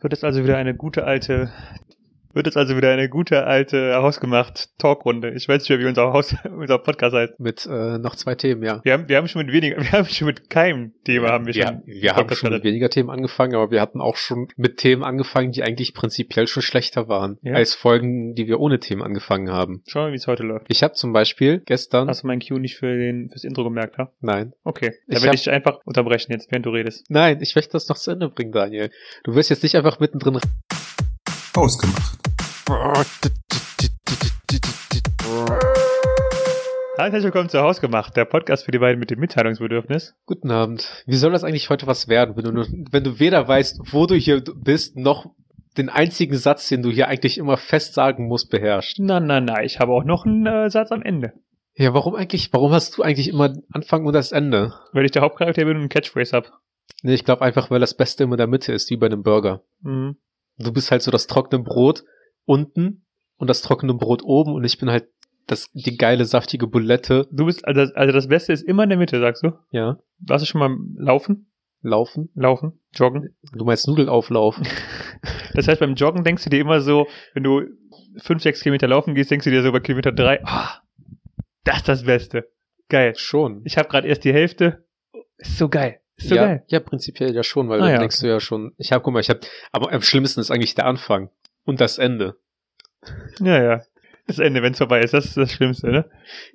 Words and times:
wird 0.00 0.12
es 0.12 0.24
also 0.24 0.42
wieder 0.44 0.56
eine 0.56 0.74
gute 0.74 1.04
alte 1.04 1.50
wird 2.32 2.46
es 2.46 2.56
also 2.56 2.76
wieder 2.76 2.90
eine 2.92 3.08
gute 3.08 3.44
alte 3.44 3.94
hausgemacht 3.96 4.68
Talkrunde. 4.78 5.32
Ich 5.34 5.48
weiß 5.48 5.62
nicht 5.62 5.68
mehr, 5.70 5.78
wie 5.80 5.86
unser 5.86 6.12
Haus, 6.12 6.34
unser 6.56 6.78
Podcast 6.78 7.14
heißt. 7.14 7.40
Mit 7.40 7.66
äh, 7.66 7.98
noch 7.98 8.14
zwei 8.16 8.34
Themen, 8.36 8.62
ja. 8.62 8.80
Wir 8.84 8.92
haben, 8.92 9.08
wir 9.08 9.16
haben 9.16 9.26
schon 9.28 9.44
mit 9.44 9.52
weniger, 9.52 9.76
wir 9.82 9.92
haben 9.92 10.06
schon 10.08 10.26
mit 10.26 10.48
keinem 10.48 10.92
Thema 11.04 11.28
haben 11.30 11.46
wir 11.46 11.54
Ja, 11.54 11.68
schon. 11.68 11.82
wir 11.86 12.14
haben 12.14 12.34
schon 12.34 12.52
mit 12.52 12.62
weniger 12.64 12.88
Themen 12.90 13.10
angefangen, 13.10 13.54
aber 13.54 13.70
wir 13.70 13.80
hatten 13.80 14.00
auch 14.00 14.16
schon 14.16 14.48
mit 14.56 14.76
Themen 14.76 15.02
angefangen, 15.02 15.52
die 15.52 15.62
eigentlich 15.62 15.92
prinzipiell 15.94 16.46
schon 16.46 16.62
schlechter 16.62 17.08
waren, 17.08 17.38
Ja. 17.42 17.54
als 17.54 17.74
Folgen, 17.74 18.34
die 18.34 18.46
wir 18.46 18.60
ohne 18.60 18.78
Themen 18.80 19.02
angefangen 19.02 19.50
haben. 19.50 19.82
Schauen 19.86 20.02
wir 20.02 20.06
mal, 20.08 20.12
wie 20.12 20.16
es 20.16 20.26
heute 20.26 20.42
läuft. 20.44 20.66
Ich 20.68 20.82
habe 20.82 20.94
zum 20.94 21.12
Beispiel 21.12 21.60
gestern, 21.66 22.08
Hast 22.08 22.22
du 22.22 22.26
meinen 22.28 22.40
Cue 22.40 22.60
nicht 22.60 22.76
für 22.76 22.96
den, 22.96 23.28
fürs 23.30 23.44
Intro 23.44 23.64
gemerkt, 23.64 23.98
ha? 23.98 24.12
nein, 24.20 24.52
Okay. 24.64 24.92
Ich 25.08 25.14
Dann 25.14 25.22
werde 25.22 25.26
hab- 25.28 25.34
ich 25.34 25.42
dich 25.42 25.50
einfach 25.52 25.78
unterbrechen 25.84 26.32
jetzt, 26.32 26.50
während 26.52 26.64
du 26.66 26.70
redest. 26.70 27.06
nein, 27.10 27.38
ich 27.40 27.54
möchte 27.56 27.72
das 27.72 27.88
noch 27.88 27.96
zu 27.96 28.12
Ende 28.12 28.28
bringen, 28.28 28.52
Daniel. 28.52 28.90
Du 29.24 29.34
wirst 29.34 29.50
jetzt 29.50 29.62
nicht 29.62 29.74
einfach 29.76 29.98
mittendrin 30.00 30.38
Ausgemacht. 31.54 32.29
Herzlich 36.96 37.24
willkommen 37.24 37.48
zu 37.48 37.60
Hausgemacht, 37.60 38.16
der 38.16 38.26
Podcast 38.26 38.64
für 38.64 38.70
die 38.70 38.78
beiden 38.78 39.00
mit 39.00 39.10
dem 39.10 39.18
Mitteilungsbedürfnis. 39.18 40.14
Guten 40.24 40.52
Abend. 40.52 41.02
Wie 41.04 41.16
soll 41.16 41.32
das 41.32 41.42
eigentlich 41.42 41.68
heute 41.68 41.88
was 41.88 42.06
werden, 42.06 42.36
wenn 42.36 42.44
du, 42.44 42.52
nur, 42.52 42.68
wenn 42.92 43.02
du 43.02 43.18
weder 43.18 43.48
weißt, 43.48 43.92
wo 43.92 44.06
du 44.06 44.14
hier 44.14 44.40
bist, 44.54 44.96
noch 44.96 45.34
den 45.76 45.88
einzigen 45.88 46.36
Satz, 46.36 46.68
den 46.68 46.82
du 46.82 46.90
hier 46.90 47.08
eigentlich 47.08 47.38
immer 47.38 47.56
fest 47.56 47.94
sagen 47.94 48.28
musst, 48.28 48.50
beherrscht? 48.50 48.98
Na, 49.00 49.18
na, 49.18 49.40
na, 49.40 49.64
ich 49.64 49.80
habe 49.80 49.90
auch 49.90 50.04
noch 50.04 50.24
einen 50.24 50.46
äh, 50.46 50.70
Satz 50.70 50.92
am 50.92 51.02
Ende. 51.02 51.32
Ja, 51.74 51.92
warum 51.92 52.14
eigentlich, 52.14 52.52
warum 52.52 52.70
hast 52.70 52.96
du 52.96 53.02
eigentlich 53.02 53.30
immer 53.30 53.52
Anfang 53.72 54.06
und 54.06 54.12
das 54.12 54.30
Ende? 54.30 54.74
Weil 54.92 55.06
ich 55.06 55.10
der 55.10 55.22
Hauptcharakter 55.22 55.64
bin 55.64 55.74
und 55.74 55.80
einen 55.80 55.88
Catchphrase 55.88 56.36
hab. 56.36 56.52
Nee, 57.02 57.14
ich 57.14 57.24
glaube 57.24 57.42
einfach, 57.42 57.68
weil 57.72 57.80
das 57.80 57.96
Beste 57.96 58.22
immer 58.22 58.34
in 58.34 58.38
der 58.38 58.46
Mitte 58.46 58.72
ist, 58.72 58.90
wie 58.90 58.96
bei 58.96 59.06
einem 59.06 59.24
Burger. 59.24 59.64
Mhm. 59.80 60.18
Du 60.58 60.72
bist 60.72 60.92
halt 60.92 61.02
so 61.02 61.10
das 61.10 61.26
trockene 61.26 61.64
Brot 61.64 62.04
unten 62.44 63.04
und 63.36 63.48
das 63.48 63.62
trockene 63.62 63.94
Brot 63.94 64.22
oben 64.22 64.54
und 64.54 64.64
ich 64.64 64.78
bin 64.78 64.90
halt 64.90 65.08
das, 65.46 65.70
die 65.72 65.96
geile, 65.96 66.24
saftige 66.24 66.66
Bulette. 66.66 67.26
Du 67.32 67.46
bist, 67.46 67.66
also, 67.66 67.92
also 67.94 68.12
das 68.12 68.28
Beste 68.28 68.52
ist 68.52 68.62
immer 68.62 68.84
in 68.84 68.90
der 68.90 68.98
Mitte, 68.98 69.18
sagst 69.20 69.42
du? 69.42 69.52
Ja, 69.72 69.98
Warst 70.20 70.42
du 70.44 70.46
schon 70.46 70.60
mal 70.60 70.76
laufen? 70.96 71.46
laufen. 71.82 72.28
Laufen? 72.34 72.78
Joggen? 72.94 73.34
Du 73.54 73.64
meinst 73.64 73.88
Nudelauflauf. 73.88 74.60
Das 75.52 75.66
heißt, 75.66 75.80
beim 75.80 75.94
Joggen 75.94 76.22
denkst 76.22 76.44
du 76.44 76.50
dir 76.50 76.60
immer 76.60 76.80
so, 76.80 77.08
wenn 77.34 77.42
du 77.42 77.62
fünf, 78.18 78.40
sechs 78.42 78.62
Kilometer 78.62 78.86
laufen 78.86 79.14
gehst, 79.16 79.30
denkst 79.32 79.44
du 79.44 79.50
dir 79.50 79.62
so 79.62 79.72
bei 79.72 79.80
Kilometer 79.80 80.12
drei, 80.12 80.40
ah, 80.44 80.80
das 81.64 81.78
ist 81.78 81.88
das 81.88 82.04
Beste. 82.04 82.48
Geil. 82.88 83.14
schon. 83.16 83.60
Ich 83.64 83.76
habe 83.76 83.88
gerade 83.88 84.06
erst 84.06 84.22
die 84.24 84.32
Hälfte. 84.32 84.84
Ist 85.38 85.58
so 85.58 85.68
geil. 85.68 86.00
Ist 86.16 86.28
so 86.28 86.36
ja, 86.36 86.46
geil. 86.46 86.64
ja, 86.68 86.78
prinzipiell 86.80 87.34
ja 87.34 87.42
schon, 87.42 87.68
weil 87.68 87.80
Ah, 87.80 87.84
dann 87.86 87.92
ja, 87.94 87.98
denkst 87.98 88.20
du 88.20 88.28
ja 88.28 88.38
schon, 88.38 88.72
ich 88.78 88.92
hab, 88.92 89.02
guck 89.02 89.12
mal, 89.12 89.20
ich 89.20 89.28
hab, 89.28 89.40
aber 89.72 89.92
am 89.92 90.02
schlimmsten 90.02 90.40
ist 90.40 90.50
eigentlich 90.52 90.76
der 90.76 90.86
Anfang 90.86 91.30
und 91.64 91.80
das 91.80 91.98
Ende. 91.98 92.36
Ja, 93.40 93.62
ja. 93.62 93.82
Das 94.26 94.38
Ende, 94.38 94.62
wenn 94.62 94.72
es 94.72 94.78
vorbei 94.78 95.00
ist, 95.00 95.12
das 95.14 95.24
ist 95.26 95.36
das 95.36 95.52
Schlimmste, 95.52 95.88
ne? 95.90 96.10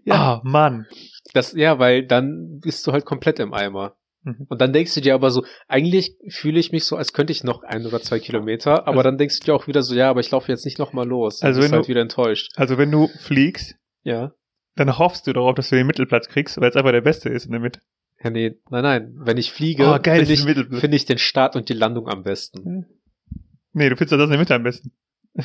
Ja. 0.05 0.15
Ah, 0.15 0.41
Mann. 0.43 0.85
Das, 1.33 1.53
ja, 1.53 1.77
weil 1.79 2.05
dann 2.05 2.59
bist 2.61 2.85
du 2.87 2.91
halt 2.93 3.03
komplett 3.05 3.39
im 3.39 3.53
Eimer. 3.53 3.97
Mhm. 4.23 4.45
Und 4.47 4.61
dann 4.61 4.71
denkst 4.71 4.93
du 4.95 5.01
dir 5.01 5.13
aber 5.13 5.29
so, 5.31 5.43
eigentlich 5.67 6.15
fühle 6.29 6.59
ich 6.59 6.71
mich 6.71 6.85
so, 6.85 6.95
als 6.95 7.11
könnte 7.13 7.31
ich 7.33 7.43
noch 7.43 7.63
ein 7.63 7.85
oder 7.85 8.01
zwei 8.01 8.19
Kilometer, 8.19 8.81
aber 8.87 8.89
Also- 8.89 9.03
dann 9.03 9.17
denkst 9.17 9.39
du 9.39 9.45
dir 9.45 9.55
auch 9.55 9.67
wieder 9.67 9.81
so, 9.83 9.93
ja, 9.93 10.09
aber 10.09 10.19
ich 10.21 10.31
laufe 10.31 10.51
jetzt 10.51 10.63
nicht 10.65 10.79
nochmal 10.79 11.07
los. 11.07 11.41
Also 11.41 11.59
bist 11.59 11.65
wenn 11.65 11.71
du 11.71 11.75
halt 11.77 11.85
du- 11.85 11.89
wieder 11.89 12.01
enttäuscht. 12.01 12.51
Also 12.55 12.77
wenn 12.77 12.91
du 12.91 13.07
fliegst, 13.19 13.75
Ja. 14.03 14.31
dann 14.75 14.97
hoffst 14.97 15.27
du 15.27 15.33
darauf, 15.33 15.55
dass 15.55 15.69
du 15.69 15.75
den 15.75 15.87
Mittelplatz 15.87 16.27
kriegst, 16.29 16.59
weil 16.61 16.69
es 16.69 16.75
einfach 16.75 16.91
der 16.91 17.01
Beste 17.01 17.29
ist 17.29 17.45
in 17.45 17.51
der 17.51 17.61
Mitte. 17.61 17.81
Ja, 18.23 18.29
nee, 18.29 18.55
nein, 18.69 18.83
nein. 18.83 19.13
Wenn 19.17 19.37
ich 19.37 19.51
fliege, 19.51 19.85
Oh, 19.87 19.99
finde 20.01 20.31
ich, 20.31 20.41
finde 20.43 20.95
ich 20.95 21.05
den 21.05 21.17
Start 21.17 21.55
und 21.57 21.67
die 21.69 21.73
Landung 21.73 22.07
am 22.07 22.23
besten. 22.23 22.85
Nee, 23.75 23.89
du 23.89 23.97
findest 23.97 24.13
doch 24.13 24.17
das 24.17 24.25
in 24.25 24.31
der 24.31 24.39
Mitte 24.39 24.55
am 24.55 24.63
besten. 24.63 24.91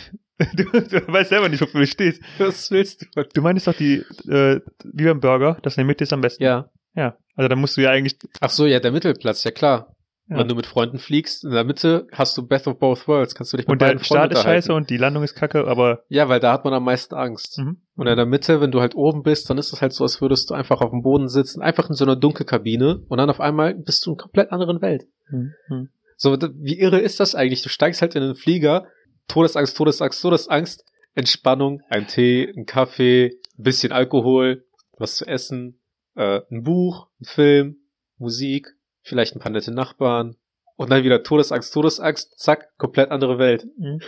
Du, 0.56 0.64
du 0.64 1.06
weißt 1.06 1.28
selber 1.28 1.50
nicht, 1.50 1.60
wofür 1.60 1.80
du 1.80 1.86
stehst. 1.86 2.22
Was 2.38 2.70
willst 2.70 3.02
du? 3.14 3.24
Du 3.34 3.42
meinst 3.42 3.66
doch 3.66 3.74
die, 3.74 3.96
äh, 4.26 4.60
wie 4.84 5.04
beim 5.04 5.20
Burger, 5.20 5.58
das 5.62 5.76
in 5.76 5.80
der 5.82 5.86
Mitte 5.86 6.04
ist 6.04 6.14
am 6.14 6.22
besten. 6.22 6.42
Ja. 6.42 6.70
Ja. 6.94 7.18
Also 7.36 7.48
dann 7.48 7.58
musst 7.60 7.76
du 7.76 7.82
ja 7.82 7.90
eigentlich, 7.90 8.16
Ach 8.40 8.48
so, 8.48 8.64
ja, 8.64 8.80
der 8.80 8.90
Mittelplatz, 8.90 9.44
ja 9.44 9.50
klar. 9.50 9.94
Ja. 10.28 10.38
Wenn 10.38 10.48
du 10.48 10.54
mit 10.54 10.64
Freunden 10.64 10.98
fliegst, 10.98 11.44
in 11.44 11.50
der 11.50 11.64
Mitte 11.64 12.06
hast 12.12 12.38
du 12.38 12.46
Best 12.46 12.68
of 12.68 12.78
Both 12.78 13.06
Worlds, 13.06 13.34
kannst 13.34 13.52
du 13.52 13.58
dich 13.58 13.66
mit 13.66 13.72
und 13.72 13.82
der 13.82 13.98
Start 14.02 14.32
ist 14.32 14.42
scheiße 14.42 14.72
und 14.72 14.88
die 14.88 14.96
Landung 14.96 15.24
ist 15.24 15.34
kacke, 15.34 15.66
aber, 15.66 16.04
Ja, 16.08 16.28
weil 16.30 16.40
da 16.40 16.52
hat 16.52 16.64
man 16.64 16.72
am 16.72 16.84
meisten 16.84 17.14
Angst. 17.16 17.58
mhm. 17.58 17.82
Und 17.96 18.06
in 18.06 18.16
der 18.16 18.26
Mitte, 18.26 18.62
wenn 18.62 18.70
du 18.70 18.80
halt 18.80 18.94
oben 18.94 19.22
bist, 19.22 19.50
dann 19.50 19.58
ist 19.58 19.72
es 19.74 19.82
halt 19.82 19.92
so, 19.92 20.04
als 20.04 20.22
würdest 20.22 20.48
du 20.48 20.54
einfach 20.54 20.80
auf 20.80 20.90
dem 20.90 21.02
Boden 21.02 21.28
sitzen, 21.28 21.60
einfach 21.60 21.90
in 21.90 21.96
so 21.96 22.04
einer 22.06 22.16
Dunkelkabine 22.16 23.02
und 23.08 23.18
dann 23.18 23.28
auf 23.28 23.40
einmal 23.40 23.74
bist 23.74 24.06
du 24.06 24.12
in 24.12 24.14
einer 24.14 24.22
komplett 24.22 24.52
anderen 24.52 24.80
Welt. 24.80 25.04
Mhm. 25.30 25.88
So, 26.22 26.36
wie 26.38 26.78
irre 26.78 26.98
ist 27.00 27.18
das 27.18 27.34
eigentlich? 27.34 27.62
Du 27.62 27.70
steigst 27.70 28.02
halt 28.02 28.14
in 28.14 28.20
den 28.20 28.34
Flieger, 28.34 28.86
Todesangst, 29.26 29.74
Todesangst, 29.74 30.20
Todesangst, 30.20 30.84
Entspannung, 31.14 31.80
ein 31.88 32.06
Tee, 32.08 32.52
ein 32.54 32.66
Kaffee, 32.66 33.38
ein 33.58 33.62
bisschen 33.62 33.90
Alkohol, 33.90 34.66
was 34.98 35.16
zu 35.16 35.26
essen, 35.26 35.80
äh, 36.16 36.40
ein 36.50 36.62
Buch, 36.62 37.08
ein 37.22 37.24
Film, 37.24 37.76
Musik, 38.18 38.68
vielleicht 39.00 39.34
ein 39.34 39.40
paar 39.40 39.50
nette 39.50 39.72
Nachbarn 39.72 40.36
und 40.76 40.90
dann 40.90 41.04
wieder 41.04 41.22
Todesangst, 41.22 41.72
Todesangst, 41.72 42.38
zack, 42.38 42.76
komplett 42.76 43.10
andere 43.10 43.38
Welt. 43.38 43.66
Mhm. 43.78 44.00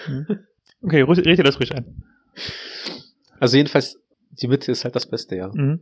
Okay, 0.82 1.02
ru- 1.04 1.16
red 1.16 1.38
dir 1.38 1.44
das 1.44 1.58
ruhig 1.58 1.74
ein. 1.74 2.02
Also 3.40 3.56
jedenfalls, 3.56 3.98
die 4.32 4.48
Mitte 4.48 4.70
ist 4.70 4.84
halt 4.84 4.94
das 4.94 5.06
Beste, 5.08 5.36
ja. 5.36 5.48
Mhm. 5.54 5.80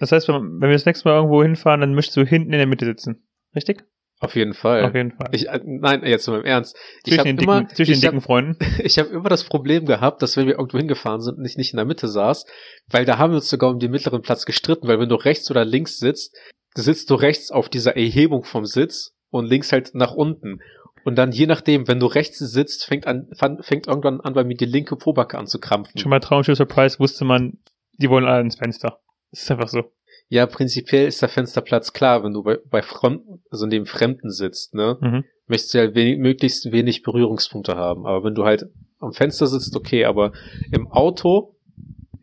Das 0.00 0.10
heißt, 0.10 0.26
wenn, 0.26 0.60
wenn 0.60 0.68
wir 0.68 0.72
das 0.72 0.84
nächste 0.84 1.08
Mal 1.08 1.14
irgendwo 1.14 1.44
hinfahren, 1.44 1.80
dann 1.80 1.94
möchtest 1.94 2.16
du 2.16 2.24
hinten 2.26 2.52
in 2.52 2.58
der 2.58 2.66
Mitte 2.66 2.86
sitzen. 2.86 3.22
Richtig? 3.54 3.84
Auf 4.22 4.36
jeden 4.36 4.52
Fall. 4.52 4.84
Auf 4.84 4.94
jeden 4.94 5.12
Fall. 5.12 5.28
Ich, 5.32 5.48
äh, 5.48 5.60
nein, 5.64 6.04
jetzt 6.04 6.28
mal 6.28 6.40
im 6.40 6.44
Ernst. 6.44 6.76
Ich 7.04 7.04
zwischen 7.04 7.18
habe 7.20 7.28
den 7.30 7.36
dicken, 7.38 7.50
immer, 7.50 7.68
zwischen 7.68 7.92
den 7.92 7.94
ich 7.94 8.00
dicken 8.00 8.16
hab, 8.16 8.24
Freunden. 8.24 8.56
ich 8.84 8.98
hab 8.98 9.10
immer 9.10 9.30
das 9.30 9.44
Problem 9.44 9.86
gehabt, 9.86 10.20
dass 10.20 10.36
wenn 10.36 10.46
wir 10.46 10.58
irgendwo 10.58 10.76
hingefahren 10.76 11.22
sind 11.22 11.38
und 11.38 11.44
ich 11.46 11.56
nicht 11.56 11.72
in 11.72 11.78
der 11.78 11.86
Mitte 11.86 12.06
saß, 12.06 12.44
weil 12.88 13.06
da 13.06 13.16
haben 13.16 13.30
wir 13.32 13.36
uns 13.36 13.48
sogar 13.48 13.70
um 13.70 13.78
den 13.78 13.90
mittleren 13.90 14.20
Platz 14.20 14.44
gestritten, 14.44 14.88
weil 14.88 15.00
wenn 15.00 15.08
du 15.08 15.14
rechts 15.14 15.50
oder 15.50 15.64
links 15.64 15.98
sitzt, 15.98 16.36
sitzt 16.74 17.08
du 17.08 17.14
rechts 17.14 17.50
auf 17.50 17.70
dieser 17.70 17.96
Erhebung 17.96 18.44
vom 18.44 18.66
Sitz 18.66 19.16
und 19.30 19.46
links 19.46 19.72
halt 19.72 19.94
nach 19.94 20.12
unten. 20.12 20.60
Und 21.02 21.16
dann 21.16 21.32
je 21.32 21.46
nachdem, 21.46 21.88
wenn 21.88 21.98
du 21.98 22.06
rechts 22.06 22.38
sitzt, 22.38 22.84
fängt 22.84 23.06
an, 23.06 23.30
fängt 23.32 23.86
irgendwann 23.86 24.20
an, 24.20 24.34
bei 24.34 24.44
mir 24.44 24.56
die 24.56 24.66
linke 24.66 24.96
Pobacke 24.96 25.38
an 25.38 25.46
zu 25.46 25.58
krampfen. 25.58 25.98
Schon 25.98 26.10
bei 26.10 26.18
Traumschiff 26.18 26.58
Surprise 26.58 26.98
wusste 26.98 27.24
man, 27.24 27.58
die 27.94 28.10
wollen 28.10 28.26
alle 28.26 28.42
ins 28.42 28.56
Fenster. 28.56 29.00
Das 29.30 29.42
ist 29.42 29.50
einfach 29.50 29.68
so. 29.68 29.92
Ja, 30.32 30.46
prinzipiell 30.46 31.08
ist 31.08 31.20
der 31.22 31.28
Fensterplatz 31.28 31.92
klar, 31.92 32.22
wenn 32.22 32.32
du 32.32 32.44
bei, 32.44 32.58
bei 32.70 32.82
Fremden, 32.82 33.42
also 33.50 33.66
neben 33.66 33.84
Fremden 33.84 34.30
sitzt, 34.30 34.74
ne? 34.74 34.96
Mhm. 35.00 35.24
möchtest 35.48 35.74
du 35.74 35.78
ja 35.78 35.92
wenig, 35.94 36.18
möglichst 36.18 36.70
wenig 36.70 37.02
Berührungspunkte 37.02 37.74
haben. 37.74 38.06
Aber 38.06 38.22
wenn 38.24 38.36
du 38.36 38.44
halt 38.44 38.66
am 39.00 39.12
Fenster 39.12 39.48
sitzt, 39.48 39.74
okay, 39.74 40.04
aber 40.04 40.30
im 40.70 40.86
Auto 40.86 41.56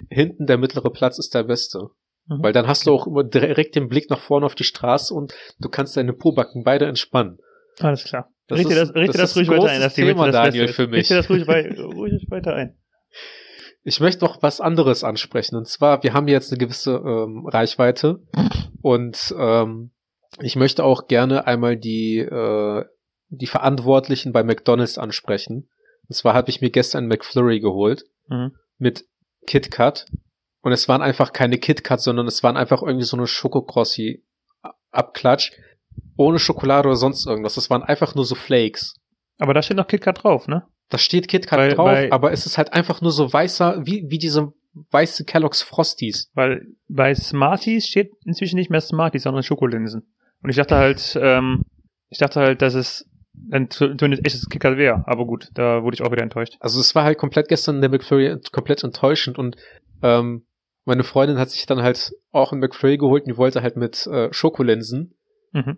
hinten 0.09 0.47
der 0.47 0.57
mittlere 0.57 0.89
Platz 0.89 1.19
ist 1.19 1.35
der 1.35 1.43
beste. 1.43 1.89
Mhm. 2.27 2.43
Weil 2.43 2.53
dann 2.53 2.65
hast 2.67 2.87
du 2.87 2.93
auch 2.93 3.07
immer 3.07 3.25
direkt 3.25 3.75
den 3.75 3.89
Blick 3.89 4.09
nach 4.09 4.21
vorne 4.21 4.45
auf 4.45 4.55
die 4.55 4.63
Straße 4.63 5.13
und 5.13 5.33
du 5.59 5.67
kannst 5.67 5.97
deine 5.97 6.13
Pobacken 6.13 6.63
beide 6.63 6.85
entspannen. 6.85 7.39
Alles 7.79 8.05
klar. 8.05 8.31
Das 8.47 8.59
richte 8.59 8.73
ist- 8.73 8.79
das, 8.79 8.95
richte 8.95 9.17
das 9.17 9.31
das, 9.33 9.35
ruhig 9.37 9.49
weiter 9.49 9.67
ein, 9.69 9.81
Mitte 9.81 9.93
Thema, 9.95 10.25
das 10.31 10.33
Daniel, 10.45 10.67
für 10.69 10.87
mich. 10.87 10.99
Richte 10.99 11.15
das 11.15 11.29
ruhig, 11.29 11.45
ruhig 11.45 12.25
weiter 12.29 12.55
ein. 12.55 12.77
Ich 13.87 14.01
möchte 14.01 14.25
noch 14.25 14.43
was 14.43 14.59
anderes 14.59 15.05
ansprechen. 15.05 15.55
Und 15.55 15.65
zwar, 15.65 16.03
wir 16.03 16.11
haben 16.13 16.27
jetzt 16.27 16.51
eine 16.51 16.57
gewisse 16.57 16.91
ähm, 16.91 17.47
Reichweite 17.47 18.19
und 18.81 19.33
ähm, 19.39 19.91
ich 20.41 20.57
möchte 20.57 20.83
auch 20.83 21.07
gerne 21.07 21.47
einmal 21.47 21.77
die, 21.77 22.17
äh, 22.17 22.83
die 23.29 23.47
Verantwortlichen 23.47 24.33
bei 24.33 24.43
McDonalds 24.43 24.97
ansprechen. 24.97 25.69
Und 26.09 26.15
zwar 26.15 26.33
habe 26.33 26.49
ich 26.49 26.59
mir 26.59 26.69
gestern 26.69 27.07
McFlurry 27.07 27.61
geholt 27.61 28.03
Mhm. 28.27 28.51
mit 28.77 29.05
KitKat. 29.47 30.05
Und 30.61 30.73
es 30.73 30.89
waren 30.89 31.01
einfach 31.01 31.31
keine 31.31 31.57
KitKat, 31.57 32.01
sondern 32.01 32.27
es 32.27 32.43
waren 32.43 32.57
einfach 32.57 32.81
irgendwie 32.81 33.05
so 33.05 33.15
eine 33.15 33.25
Schokokrossi 33.25 34.25
Abklatsch. 34.91 35.53
Ohne 36.17 36.39
Schokolade 36.39 36.89
oder 36.89 36.97
sonst 36.97 37.25
irgendwas. 37.25 37.55
Das 37.55 37.69
waren 37.69 37.83
einfach 37.83 38.15
nur 38.15 38.25
so 38.25 38.35
Flakes. 38.35 38.95
Aber 39.37 39.53
da 39.53 39.61
steht 39.61 39.77
noch 39.77 39.87
KitKat 39.87 40.23
drauf, 40.25 40.49
ne? 40.49 40.67
Da 40.89 40.97
steht 40.97 41.27
KitKat 41.27 41.59
Weil- 41.59 41.73
drauf, 41.73 41.87
weil- 41.87 42.11
aber 42.11 42.31
es 42.31 42.45
ist 42.45 42.57
halt 42.57 42.73
einfach 42.73 43.01
nur 43.01 43.11
so 43.11 43.31
weißer, 43.31 43.85
wie, 43.85 44.05
wie 44.09 44.17
diese 44.17 44.53
weiße 44.91 45.25
Kellogg's 45.25 45.61
Frosties. 45.61 46.31
Weil 46.33 46.67
bei 46.87 47.13
Smarties 47.15 47.87
steht 47.87 48.11
inzwischen 48.25 48.55
nicht 48.57 48.69
mehr 48.69 48.81
Smarties, 48.81 49.23
sondern 49.23 49.43
Schokolinsen. 49.43 50.07
Und 50.43 50.49
ich 50.49 50.55
dachte 50.55 50.75
halt, 50.75 51.17
ähm, 51.21 51.63
ich 52.09 52.19
dachte 52.19 52.39
halt, 52.39 52.61
dass 52.61 52.73
es 52.73 53.09
ein 53.51 53.69
zumindest 53.69 54.25
echtes 54.25 54.47
KitKat 54.49 54.77
wäre. 54.77 55.03
Aber 55.07 55.25
gut, 55.25 55.49
da 55.53 55.83
wurde 55.83 55.95
ich 55.95 56.01
auch 56.01 56.11
wieder 56.11 56.23
enttäuscht. 56.23 56.55
Also 56.59 56.79
es 56.79 56.95
war 56.95 57.03
halt 57.03 57.17
komplett 57.17 57.49
gestern 57.49 57.81
der 57.81 57.89
McFlurry 57.89 58.37
komplett 58.51 58.83
enttäuschend 58.83 59.37
und 59.37 59.57
ähm, 60.01 60.45
meine 60.85 61.03
Freundin 61.03 61.37
hat 61.37 61.49
sich 61.49 61.65
dann 61.65 61.81
halt 61.81 62.13
auch 62.31 62.51
einen 62.51 62.61
McFlurry 62.61 62.97
geholt 62.97 63.23
und 63.23 63.33
die 63.33 63.37
wollte 63.37 63.61
halt 63.61 63.75
mit 63.75 64.07
äh, 64.07 64.31
Schokolinsen. 64.31 65.15
Mhm. 65.51 65.77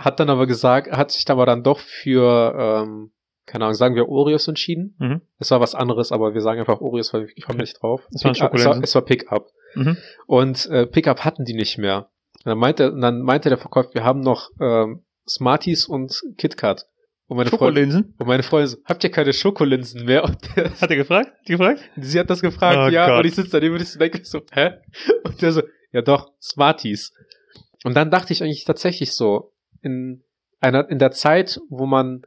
Hat 0.00 0.18
dann 0.18 0.28
aber 0.30 0.46
gesagt, 0.46 0.90
hat 0.90 1.10
sich 1.12 1.28
aber 1.30 1.46
dann 1.46 1.62
doch 1.62 1.78
für, 1.78 2.54
ähm, 2.84 3.12
keine 3.48 3.64
Ahnung, 3.64 3.74
sagen 3.74 3.94
wir 3.94 4.08
Oreos 4.08 4.46
entschieden. 4.48 4.94
Mhm. 4.98 5.20
Es 5.38 5.50
war 5.50 5.60
was 5.60 5.74
anderes, 5.74 6.12
aber 6.12 6.34
wir 6.34 6.40
sagen 6.40 6.60
einfach 6.60 6.80
Oreos, 6.80 7.12
weil 7.12 7.28
ich 7.34 7.44
komme 7.44 7.58
nicht 7.58 7.82
drauf. 7.82 8.06
Es 8.12 8.22
Pick-up- 8.22 8.54
es, 8.54 8.64
war, 8.64 8.82
es 8.82 8.94
war 8.94 9.02
Pickup. 9.02 9.50
Mhm. 9.74 9.96
Und 10.26 10.66
äh, 10.66 10.86
Pickup 10.86 11.24
hatten 11.24 11.44
die 11.44 11.54
nicht 11.54 11.78
mehr. 11.78 12.08
Und 12.44 12.46
dann 12.46 12.58
meinte, 12.58 12.92
und 12.92 13.00
dann 13.00 13.22
meinte 13.22 13.48
der 13.48 13.58
Verkäufer, 13.58 13.90
wir 13.94 14.04
haben 14.04 14.20
noch 14.20 14.50
ähm, 14.60 15.02
Smarties 15.28 15.86
und 15.86 16.22
KitKat. 16.36 16.86
Und 17.26 17.36
meine 17.36 17.50
Freundin, 17.50 17.90
Schokolinsen? 17.90 18.14
und 18.18 18.26
meine 18.26 18.42
Freundin 18.42 18.68
so, 18.68 18.76
habt 18.86 19.04
ihr 19.04 19.10
keine 19.10 19.32
Schokolinsen 19.34 20.06
mehr? 20.06 20.22
Hat 20.80 20.90
er 20.90 20.96
gefragt? 20.96 21.30
Hat 21.30 21.48
die 21.48 21.52
gefragt? 21.52 21.80
sie 21.96 22.18
hat 22.18 22.30
das 22.30 22.40
gefragt, 22.40 22.78
Oh 22.80 22.88
ja. 22.88 23.06
Gott. 23.06 23.18
Und 23.18 23.26
ich 23.26 23.34
sitze 23.34 23.50
daneben 23.50 23.74
und 23.74 23.82
ich 23.82 23.98
denke 23.98 24.20
so, 24.24 24.40
hä? 24.52 24.70
Und 25.24 25.42
der 25.42 25.52
so, 25.52 25.62
ja 25.92 26.00
doch, 26.00 26.32
Smarties. 26.40 27.12
Und 27.84 27.94
dann 27.94 28.10
dachte 28.10 28.32
ich 28.32 28.42
eigentlich 28.42 28.64
tatsächlich 28.64 29.12
so, 29.12 29.52
in 29.82 30.22
einer, 30.60 30.88
in 30.90 30.98
der 30.98 31.10
Zeit, 31.12 31.60
wo 31.68 31.84
man 31.86 32.22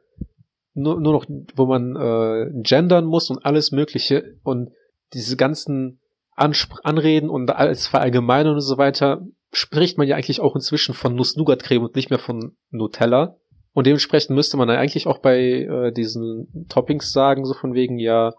nur, 0.73 0.99
nur 1.01 1.13
noch, 1.13 1.25
wo 1.55 1.65
man 1.65 1.95
äh, 1.95 2.49
gendern 2.63 3.05
muss 3.05 3.29
und 3.29 3.45
alles 3.45 3.71
Mögliche 3.71 4.35
und 4.43 4.69
diese 5.13 5.35
ganzen 5.37 5.99
Anspr 6.35 6.79
Anreden 6.83 7.29
und 7.29 7.49
alles 7.51 7.87
verallgemeinern 7.87 8.53
und 8.55 8.61
so 8.61 8.77
weiter, 8.77 9.21
spricht 9.51 9.97
man 9.97 10.07
ja 10.07 10.15
eigentlich 10.15 10.39
auch 10.39 10.55
inzwischen 10.55 10.93
von 10.95 11.13
Nuss-Nougat-Creme 11.15 11.83
und 11.83 11.95
nicht 11.95 12.09
mehr 12.09 12.19
von 12.19 12.55
Nutella. 12.69 13.35
Und 13.73 13.85
dementsprechend 13.87 14.35
müsste 14.35 14.57
man 14.57 14.69
ja 14.69 14.75
eigentlich 14.75 15.07
auch 15.07 15.19
bei 15.19 15.39
äh, 15.39 15.91
diesen 15.91 16.65
Toppings 16.69 17.11
sagen, 17.11 17.45
so 17.45 17.53
von 17.53 17.73
wegen 17.73 17.99
ja 17.99 18.33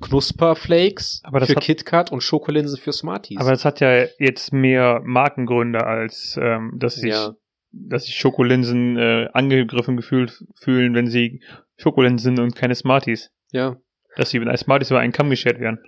Knusperflakes 0.00 1.22
für 1.30 1.40
hat- 1.40 1.60
KitKat 1.60 2.12
und 2.12 2.22
Schokolinsen 2.22 2.78
für 2.78 2.92
Smarties. 2.92 3.38
Aber 3.38 3.50
das 3.50 3.64
hat 3.64 3.80
ja 3.80 4.04
jetzt 4.18 4.52
mehr 4.52 5.00
Markengründe, 5.04 5.84
als 5.86 6.38
ähm, 6.40 6.74
dass 6.78 6.96
sich, 6.96 7.10
Ja. 7.12 7.34
dass 7.72 8.04
sich 8.04 8.14
Schokolinsen 8.16 8.96
äh, 8.96 9.28
angegriffen 9.32 9.96
gefühlt 9.96 10.44
fühlen, 10.56 10.94
wenn 10.94 11.06
sie 11.08 11.42
Schokolinsen 11.80 12.36
sind 12.36 12.40
und 12.40 12.54
keine 12.56 12.74
Smarties. 12.74 13.30
ja. 13.52 13.76
Dass 14.16 14.30
sie, 14.30 14.40
wenn 14.40 14.48
als 14.48 14.62
Smarties 14.62 14.90
über 14.90 14.98
einen 14.98 15.12
Kamm 15.12 15.30
geschert 15.30 15.60
werden. 15.60 15.78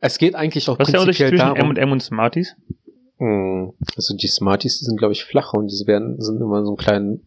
Es 0.00 0.18
geht 0.18 0.36
eigentlich 0.36 0.68
auch 0.68 0.78
Was 0.78 0.86
ist 0.88 0.92
der 0.92 1.00
Unterschied 1.00 1.28
zwischen 1.30 1.38
darum. 1.54 1.72
M&M 1.72 1.90
und 1.90 2.00
Smarties? 2.00 2.54
Hm, 3.18 3.72
Also 3.96 4.16
die 4.16 4.28
Smarties, 4.28 4.78
die 4.78 4.84
sind 4.84 4.98
glaube 4.98 5.12
ich 5.14 5.24
flacher 5.24 5.58
und 5.58 5.66
diese 5.68 5.88
werden 5.88 6.20
sind 6.20 6.40
immer 6.40 6.64
so 6.64 6.70
in 6.72 6.76
kleinen 6.76 7.26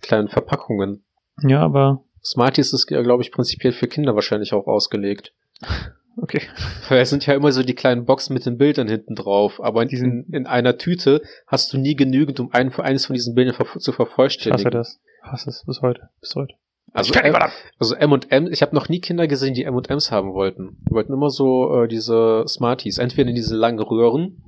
kleinen 0.00 0.28
Verpackungen. 0.28 1.04
Ja, 1.42 1.60
aber 1.60 2.02
Smarties 2.24 2.72
ist 2.72 2.86
glaube 2.86 3.22
ich 3.22 3.30
prinzipiell 3.30 3.72
für 3.74 3.86
Kinder 3.88 4.14
wahrscheinlich 4.14 4.54
auch 4.54 4.66
ausgelegt. 4.66 5.34
okay. 6.16 6.40
Weil 6.88 7.00
es 7.00 7.10
sind 7.10 7.26
ja 7.26 7.34
immer 7.34 7.52
so 7.52 7.62
die 7.62 7.74
kleinen 7.74 8.06
Boxen 8.06 8.32
mit 8.32 8.46
den 8.46 8.56
Bildern 8.56 8.88
hinten 8.88 9.14
drauf, 9.16 9.62
aber 9.62 9.82
in, 9.82 9.88
Die 9.88 9.96
sind- 9.98 10.28
in, 10.28 10.34
in 10.34 10.46
einer 10.46 10.78
Tüte 10.78 11.20
hast 11.46 11.72
du 11.74 11.78
nie 11.78 11.94
genügend, 11.94 12.40
um 12.40 12.52
einen 12.54 12.70
für 12.70 12.84
eines 12.84 13.04
von 13.04 13.12
diesen 13.14 13.34
Bildern 13.34 13.54
ver 13.54 13.66
zu 13.66 13.76
Ich 13.76 13.80
hasse 13.86 13.92
vervollständigen. 13.92 14.70
das. 14.70 14.98
Hasse 15.22 15.50
es 15.50 15.62
bis 15.66 15.82
heute. 15.82 16.08
Bis 16.22 16.34
heute. 16.34 16.54
Also, 16.96 17.08
Ich 17.08 17.14
kann 17.14 17.24
nicht 17.24 17.34
M- 17.34 17.40
mal 17.40 17.46
ab. 17.46 17.52
also 17.78 17.94
M&M, 17.94 18.52
ich 18.52 18.62
habe 18.62 18.74
noch 18.74 18.88
nie 18.88 19.00
Kinder 19.00 19.26
gesehen, 19.28 19.54
die 19.54 19.64
M&Ms 19.64 20.10
haben 20.10 20.32
wollten. 20.32 20.78
Die 20.88 20.94
wollten 20.94 21.12
immer 21.12 21.30
so 21.30 21.82
äh, 21.84 21.88
diese 21.88 22.44
Smarties, 22.48 22.98
entweder 22.98 23.28
in 23.30 23.34
diese 23.36 23.54
langen 23.56 23.78
Röhren 23.80 24.42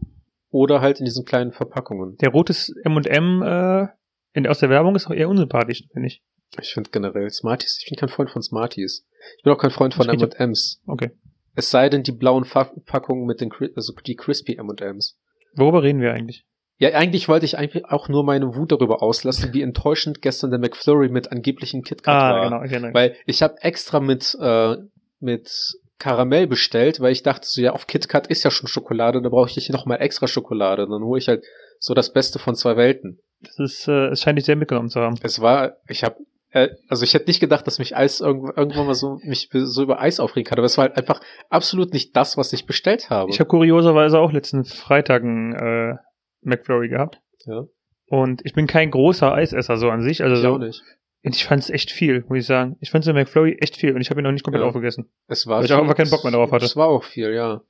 oder 0.50 0.80
halt 0.80 0.98
in 0.98 1.04
diesen 1.04 1.24
kleinen 1.24 1.52
Verpackungen. 1.52 2.16
Der 2.18 2.30
rotes 2.30 2.72
M&M 2.84 3.42
äh, 3.42 3.86
in, 4.32 4.46
aus 4.46 4.60
der 4.60 4.70
Werbung 4.70 4.96
ist 4.96 5.06
auch 5.06 5.14
eher 5.14 5.28
unsympathisch, 5.28 5.84
finde 5.92 6.08
ich. 6.08 6.22
Ich 6.60 6.72
finde 6.72 6.90
generell 6.90 7.28
Smarties, 7.30 7.78
ich 7.82 7.90
bin 7.90 7.98
kein 7.98 8.08
Freund 8.08 8.30
von 8.30 8.42
Smarties. 8.42 9.06
Ich 9.36 9.42
bin 9.42 9.52
auch 9.52 9.58
kein 9.58 9.70
Freund 9.70 9.92
von 9.94 10.06
ja- 10.06 10.12
M&Ms. 10.14 10.80
Okay. 10.86 11.10
Es 11.54 11.70
sei 11.70 11.88
denn 11.90 12.02
die 12.04 12.12
blauen 12.12 12.44
Verpackungen 12.44 13.26
mit 13.26 13.40
den, 13.42 13.50
also 13.76 13.92
die 14.06 14.14
crispy 14.16 14.56
M&Ms. 14.56 15.18
Worüber 15.54 15.82
reden 15.82 16.00
wir 16.00 16.14
eigentlich? 16.14 16.46
Ja, 16.78 16.90
eigentlich 16.90 17.28
wollte 17.28 17.44
ich 17.44 17.58
eigentlich 17.58 17.84
auch 17.86 18.08
nur 18.08 18.22
meine 18.24 18.54
Wut 18.54 18.70
darüber 18.70 19.02
auslassen, 19.02 19.52
wie 19.52 19.62
enttäuschend 19.62 20.22
gestern 20.22 20.50
der 20.50 20.60
McFlurry 20.60 21.08
mit 21.08 21.32
angeblichen 21.32 21.82
KitKat 21.82 22.14
Ah, 22.14 22.30
war. 22.34 22.44
genau, 22.68 22.86
mich. 22.86 22.94
Weil 22.94 23.16
ich 23.26 23.42
habe 23.42 23.56
extra 23.62 23.98
mit, 23.98 24.36
äh, 24.40 24.76
mit 25.18 25.50
Karamell 25.98 26.46
bestellt, 26.46 27.00
weil 27.00 27.10
ich 27.10 27.24
dachte 27.24 27.46
so, 27.48 27.60
ja, 27.60 27.72
auf 27.72 27.88
KitKat 27.88 28.28
ist 28.28 28.44
ja 28.44 28.52
schon 28.52 28.68
Schokolade, 28.68 29.20
da 29.20 29.28
brauche 29.28 29.48
ich 29.50 29.56
nicht 29.56 29.72
nochmal 29.72 30.00
extra 30.00 30.28
Schokolade. 30.28 30.86
Dann 30.88 31.02
hole 31.02 31.18
ich 31.18 31.26
halt 31.26 31.44
so 31.80 31.94
das 31.94 32.12
Beste 32.12 32.38
von 32.38 32.54
zwei 32.54 32.76
Welten. 32.76 33.18
Das 33.42 33.58
ist, 33.58 33.88
äh, 33.88 34.06
es 34.10 34.22
scheint 34.22 34.38
dich 34.38 34.44
sehr 34.44 34.54
mitgenommen 34.56 34.88
zu 34.88 35.00
haben. 35.00 35.16
Es 35.22 35.40
war, 35.40 35.78
ich 35.88 36.04
habe, 36.04 36.16
äh, 36.52 36.68
also 36.88 37.02
ich 37.02 37.14
hätte 37.14 37.26
nicht 37.26 37.40
gedacht, 37.40 37.66
dass 37.66 37.80
mich 37.80 37.96
Eis 37.96 38.20
irgendw 38.20 38.52
irgendwann 38.56 38.86
mal 38.86 38.94
so 38.94 39.18
mich 39.24 39.48
so 39.52 39.82
über 39.82 40.00
Eis 40.00 40.20
aufregen 40.20 40.48
kann, 40.48 40.58
aber 40.58 40.66
es 40.66 40.78
war 40.78 40.86
halt 40.86 40.96
einfach 40.96 41.20
absolut 41.50 41.92
nicht 41.92 42.14
das, 42.16 42.36
was 42.36 42.52
ich 42.52 42.66
bestellt 42.66 43.10
habe. 43.10 43.30
Ich 43.32 43.40
habe 43.40 43.48
kurioserweise 43.48 44.20
auch 44.20 44.30
letzten 44.30 44.64
Freitag 44.64 45.22
einen 45.24 45.52
äh, 45.54 45.94
McFlurry 46.42 46.88
gehabt. 46.88 47.20
Ja. 47.46 47.64
Und 48.06 48.40
ich 48.44 48.54
bin 48.54 48.66
kein 48.66 48.90
großer 48.90 49.32
Eisesser 49.34 49.76
so 49.76 49.90
an 49.90 50.02
sich. 50.02 50.22
Also 50.22 50.36
ich 50.36 50.42
so, 50.42 50.54
auch 50.54 50.58
nicht. 50.58 50.82
Und 51.24 51.34
ich 51.34 51.44
fand 51.44 51.62
es 51.62 51.68
echt 51.70 51.90
viel, 51.90 52.24
muss 52.28 52.38
ich 52.38 52.46
sagen. 52.46 52.76
Ich 52.80 52.90
fand 52.90 53.04
so 53.04 53.12
McFlurry 53.12 53.58
echt 53.60 53.76
viel 53.76 53.94
und 53.94 54.00
ich 54.00 54.10
habe 54.10 54.20
ihn 54.20 54.24
noch 54.24 54.32
nicht 54.32 54.44
komplett 54.44 54.62
Ja. 54.62 54.68
aufgegessen. 54.68 55.06
Es 55.26 55.46
war 55.46 55.58
Weil 55.58 55.64
ich 55.66 55.72
auch 55.72 55.80
einfach 55.82 55.96
keinen 55.96 56.10
Bock 56.10 56.22
mehr 56.24 56.32
darauf 56.32 56.52
hatte. 56.52 56.64
Es 56.64 56.76
war 56.76 56.88
auch 56.88 57.04
viel, 57.04 57.32
ja. 57.32 57.60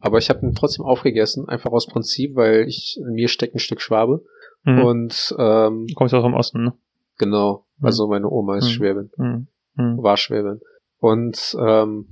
Aber 0.00 0.18
ich 0.18 0.30
habe 0.30 0.44
ihn 0.46 0.54
trotzdem 0.54 0.84
aufgegessen, 0.84 1.48
einfach 1.48 1.70
aus 1.72 1.86
Prinzip, 1.86 2.34
weil 2.34 2.66
ich 2.68 2.98
in 3.00 3.12
mir 3.14 3.28
steckt 3.28 3.54
ein 3.54 3.58
Stück 3.60 3.80
Schwabe. 3.80 4.24
Mhm. 4.64 4.82
Und 4.84 5.34
ähm, 5.38 5.86
du 5.86 5.94
kommst 5.94 6.14
aus 6.14 6.24
dem 6.24 6.34
Osten, 6.34 6.64
ne? 6.64 6.72
genau, 7.18 7.64
Mhm. 7.78 7.86
also 7.86 8.08
meine 8.08 8.28
Oma 8.28 8.58
ist 8.58 8.64
Mhm. 8.66 8.70
Schwäbin, 8.70 9.10
Mhm. 9.16 9.46
Mhm. 9.76 10.02
war 10.02 10.16
Schwäbin. 10.16 10.60
Und 10.98 11.56
ähm, 11.60 12.06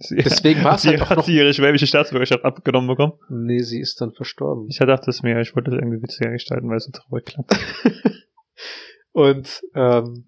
Sie- 0.00 0.16
Deswegen 0.16 0.62
hat 0.64 0.80
sie, 0.80 0.88
halt 0.88 1.02
auch 1.02 1.10
hat 1.10 1.18
noch- 1.18 1.24
sie 1.24 1.36
ihre 1.36 1.52
schwäbische 1.54 1.86
Staatsbürgerschaft 1.86 2.44
abgenommen 2.44 2.88
bekommen. 2.88 3.14
nee, 3.28 3.60
sie 3.60 3.80
ist 3.80 4.00
dann 4.00 4.12
verstorben. 4.12 4.66
Ich 4.68 4.78
dachte 4.78 5.10
es 5.10 5.22
mir, 5.22 5.40
ich 5.40 5.54
wollte 5.56 5.70
das 5.70 5.80
irgendwie 5.80 6.02
witziger 6.02 6.30
gestalten, 6.30 6.68
weil 6.68 6.76
es 6.78 6.84
so 6.84 6.92
traurig 6.92 7.24
klang. 7.24 7.46
Und 9.12 9.62
ähm, 9.74 10.24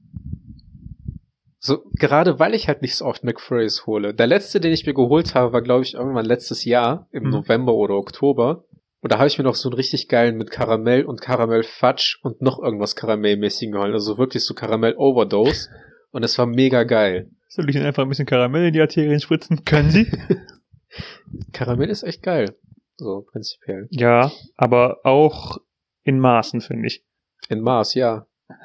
so 1.59 1.83
gerade 1.99 2.39
weil 2.39 2.55
ich 2.55 2.69
halt 2.69 2.83
nicht 2.83 2.95
so 2.97 3.05
oft 3.05 3.25
McFlurries 3.25 3.87
hole. 3.87 4.15
Der 4.15 4.27
letzte, 4.27 4.61
den 4.61 4.73
ich 4.73 4.87
mir 4.87 4.95
geholt 4.95 5.35
habe, 5.35 5.53
war 5.53 5.63
glaube 5.63 5.83
ich 5.83 5.95
irgendwann 5.95 6.25
letztes 6.25 6.65
Jahr 6.65 7.09
im 7.11 7.25
Mhm. 7.25 7.31
November 7.31 7.75
oder 7.75 7.95
Oktober. 7.95 8.65
Und 9.01 9.13
da 9.13 9.19
habe 9.19 9.29
ich 9.29 9.39
mir 9.39 9.45
noch 9.45 9.55
so 9.55 9.69
einen 9.69 9.77
richtig 9.77 10.09
geilen 10.09 10.37
mit 10.37 10.51
Karamell 10.51 11.05
und 11.05 11.21
Karamell 11.21 11.63
Fudge 11.63 12.17
und 12.23 12.41
noch 12.43 12.59
irgendwas 12.61 12.97
Karamellmäßigen 12.97 13.73
geholt. 13.73 13.93
Also 13.93 14.19
wirklich 14.19 14.45
so 14.45 14.55
Karamell 14.55 14.95
Overdose. 14.97 15.69
Und 16.11 16.23
es 16.25 16.39
war 16.39 16.47
mega 16.47 16.85
geil. 16.85 17.31
Soll 17.49 17.69
ich 17.69 17.77
Ihnen 17.77 17.87
einfach 17.87 18.03
ein 18.03 18.09
bisschen 18.09 18.27
Karamell 18.27 18.67
in 18.67 18.73
die 18.75 18.81
Arterien 18.81 19.21
spritzen? 19.21 19.65
Können 19.65 19.91
Sie? 19.91 20.07
Karamell 21.53 21.89
ist 21.91 22.03
echt 22.03 22.23
geil. 22.23 22.57
So, 22.97 23.23
prinzipiell. 23.31 23.87
ja, 23.91 24.33
aber 24.57 24.99
auch 25.05 25.59
in 26.03 26.19
Maßen, 26.19 26.61
finde 26.61 26.89
ich. 26.89 27.05
In 27.49 27.61
Mars, 27.61 27.95
ja. 27.95 28.27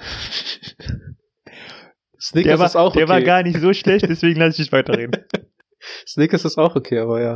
Snickers 2.20 2.52
Der, 2.52 2.60
war, 2.60 2.66
ist 2.66 2.76
auch 2.76 2.90
okay. 2.92 3.00
der 3.00 3.10
war 3.10 3.22
gar 3.22 3.44
nicht 3.44 3.60
so 3.60 3.74
schlecht, 3.74 4.08
deswegen 4.08 4.40
lasse 4.40 4.62
ich 4.62 4.68
dich 4.68 4.72
weiterreden. 4.72 5.26
Snickers 6.08 6.46
ist 6.46 6.58
auch 6.58 6.76
okay, 6.76 7.00
aber 7.00 7.22
ja. 7.22 7.36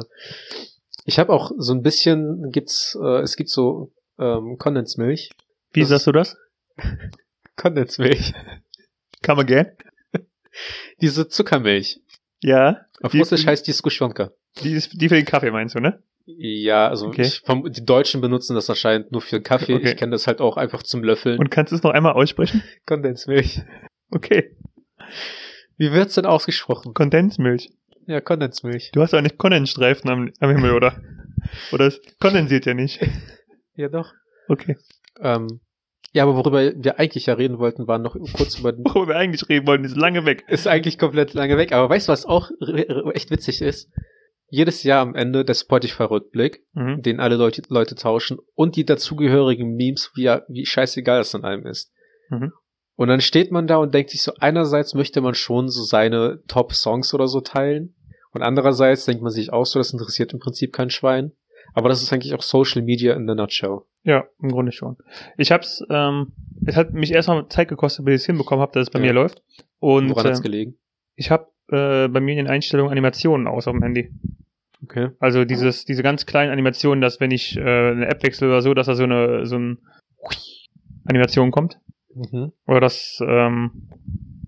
Ich 1.06 1.20
habe 1.20 1.34
auch 1.34 1.52
so 1.58 1.74
ein 1.74 1.82
bisschen, 1.82 2.50
gibt's, 2.52 2.98
äh, 3.02 3.20
es 3.22 3.36
gibt 3.36 3.50
so 3.50 3.94
ähm, 4.18 4.58
Kondensmilch. 4.58 5.30
Wie 5.72 5.82
Das 5.82 5.90
sagst 5.90 6.08
du 6.08 6.12
das? 6.14 6.38
Kondensmilch. 7.58 8.34
Come 9.24 9.42
again? 9.42 9.72
Diese 11.02 11.28
Zuckermilch. 11.28 12.00
Ja. 12.42 12.82
Auf 13.02 13.12
Die- 13.12 13.20
Russisch 13.20 13.46
heißt 13.46 13.68
die 13.68 13.74
Skuschonka. 13.74 14.32
Die, 14.64 14.74
die 14.94 15.10
für 15.10 15.16
den 15.16 15.26
Kaffee 15.26 15.52
meinst 15.52 15.76
du, 15.76 15.80
ne? 15.80 16.02
Ja, 16.26 16.88
also 16.90 17.08
Okay. 17.08 17.22
ich, 17.22 17.40
vom, 17.46 17.72
die 17.72 17.86
Deutschen 17.86 18.20
benutzen 18.22 18.54
das 18.56 18.70
anscheinend 18.70 19.12
nur 19.12 19.22
für 19.22 19.40
Kaffee. 19.42 19.76
Okay. 19.76 19.92
Ich 19.92 19.98
kenne 19.98 20.12
das 20.12 20.28
halt 20.28 20.42
auch 20.42 20.58
einfach 20.58 20.84
zum 20.84 21.04
Löffeln. 21.04 21.40
Und 21.40 21.50
kannst 21.52 21.72
du 21.72 21.76
es 21.78 21.84
noch 21.84 21.92
einmal 21.92 22.14
aussprechen? 22.14 22.64
Kondensmilch. 22.86 23.62
Okay. 24.12 24.56
Wie 25.78 25.92
wird's 25.92 26.16
denn 26.16 26.26
ausgesprochen? 26.26 26.94
Kondensmilch. 26.94 27.70
Ja, 28.08 28.20
Kondensmilch. 28.20 28.92
Du 28.94 29.02
hast 29.02 29.14
doch 29.14 29.22
nicht 29.22 29.38
Kondensstreifen 29.38 30.10
am, 30.10 30.32
am 30.40 30.50
Himmel, 30.50 30.74
oder? 30.74 31.02
Oder 31.72 31.86
es 31.88 32.02
kondensiert 32.20 32.66
ja 32.66 32.74
nicht. 32.74 33.00
Ja, 33.76 33.88
doch. 33.88 34.12
Okay. 34.50 34.76
Ähm, 35.22 35.62
ja, 36.14 36.24
aber 36.24 36.36
worüber 36.36 36.72
wir 36.76 37.00
eigentlich 37.00 37.26
ja 37.28 37.34
reden 37.36 37.60
wollten, 37.60 37.88
war 37.88 38.00
noch 38.00 38.16
kurz 38.36 38.58
über 38.60 38.72
den 38.72 38.86
Worüber 38.86 39.10
wir 39.10 39.16
eigentlich 39.18 39.48
reden 39.50 39.68
wollten, 39.68 39.84
ist 39.84 39.98
lange 39.98 40.26
weg. 40.26 40.46
ist 40.48 40.68
eigentlich 40.68 40.98
komplett 40.98 41.34
lange 41.34 41.58
weg. 41.58 41.72
Aber 41.74 41.90
weißt 41.90 42.08
du, 42.08 42.12
was 42.12 42.26
auch 42.26 42.50
echt 43.14 43.30
witzig 43.30 43.62
ist? 43.62 43.90
Jedes 44.50 44.84
Jahr 44.84 45.02
am 45.02 45.14
Ende 45.16 45.44
der 45.44 45.54
Spotify-Rückblick, 45.56 46.64
Mhm. 46.74 47.02
den 47.02 47.20
alle 47.20 47.36
Leute, 47.36 47.62
Leute 47.70 47.96
tauschen 47.96 48.38
und 48.56 48.76
die 48.78 48.86
dazugehörigen 48.86 49.76
Memes, 49.76 50.12
wie, 50.16 50.34
wie 50.48 50.66
scheißegal 50.66 51.20
es 51.22 51.36
an 51.36 51.44
einem 51.44 51.66
ist. 51.66 51.92
Mhm. 52.30 52.54
Und 52.96 53.10
dann 53.10 53.22
steht 53.22 53.52
man 53.52 53.68
da 53.68 53.78
und 53.78 53.94
denkt 53.94 54.10
sich 54.12 54.24
so, 54.24 54.32
einerseits 54.40 54.94
möchte 54.94 55.22
man 55.22 55.36
schon 55.36 55.68
so 55.70 55.84
seine 55.84 56.42
Top-Songs 56.48 57.14
oder 57.14 57.28
so 57.28 57.42
teilen 57.42 57.96
und 58.32 58.42
andererseits 58.42 59.06
denkt 59.06 59.22
man 59.22 59.32
sich 59.32 59.52
auch 59.54 59.66
so, 59.66 59.80
das 59.80 59.92
interessiert 59.94 60.34
im 60.34 60.40
Prinzip 60.40 60.74
kein 60.74 60.90
Schwein. 60.90 61.34
Aber 61.74 61.90
das 61.90 62.02
ist 62.02 62.12
eigentlich 62.12 62.34
auch 62.34 62.42
Social 62.42 62.82
Media 62.82 63.14
in 63.16 63.28
the 63.28 63.36
nutshell. 63.36 63.80
Ja, 64.04 64.26
im 64.42 64.50
Grunde 64.52 64.72
schon. 64.72 64.98
Ich 65.38 65.52
hab's, 65.52 65.84
ähm, 65.90 66.32
es 66.66 66.76
hat 66.76 66.94
mich 66.94 67.12
erstmal 67.12 67.48
Zeit 67.50 67.68
gekostet, 67.68 68.06
bis 68.06 68.16
ich 68.16 68.22
es 68.22 68.26
hinbekommen 68.28 68.62
habe, 68.62 68.72
dass 68.74 68.84
es 68.84 68.90
bei 68.90 69.00
Ja. 69.00 69.06
mir 69.08 69.14
läuft. 69.14 69.44
Und 69.80 70.10
Woran 70.10 70.26
hat's 70.28 70.40
ähm, 70.40 70.44
gelegen? 70.44 70.78
ich 71.16 71.30
habe 71.30 71.48
äh, 71.70 72.08
bei 72.08 72.20
mir 72.20 72.32
in 72.32 72.38
den 72.38 72.48
Einstellungen 72.48 72.92
Animationen 72.92 73.48
aus 73.48 73.68
auf 73.68 73.74
dem 73.74 73.84
Handy. 73.84 74.12
Okay. 74.84 75.10
Also 75.20 75.44
dieses, 75.44 75.86
diese 75.86 76.04
ganz 76.04 76.26
kleinen 76.26 76.52
Animationen, 76.52 77.02
dass 77.02 77.20
wenn 77.20 77.32
ich 77.32 77.58
äh, 77.58 77.62
eine 77.62 78.08
App 78.08 78.24
wechsle 78.24 78.48
oder 78.48 78.62
so, 78.62 78.74
dass 78.74 78.86
da 78.88 78.96
so 78.96 79.04
eine 79.04 79.46
so 79.46 79.58
ein 79.58 79.80
Animation 81.06 81.52
kommt. 81.52 81.80
Mhm. 82.14 82.52
Oder 82.66 82.80
dass 82.82 83.20
ähm, 83.28 83.90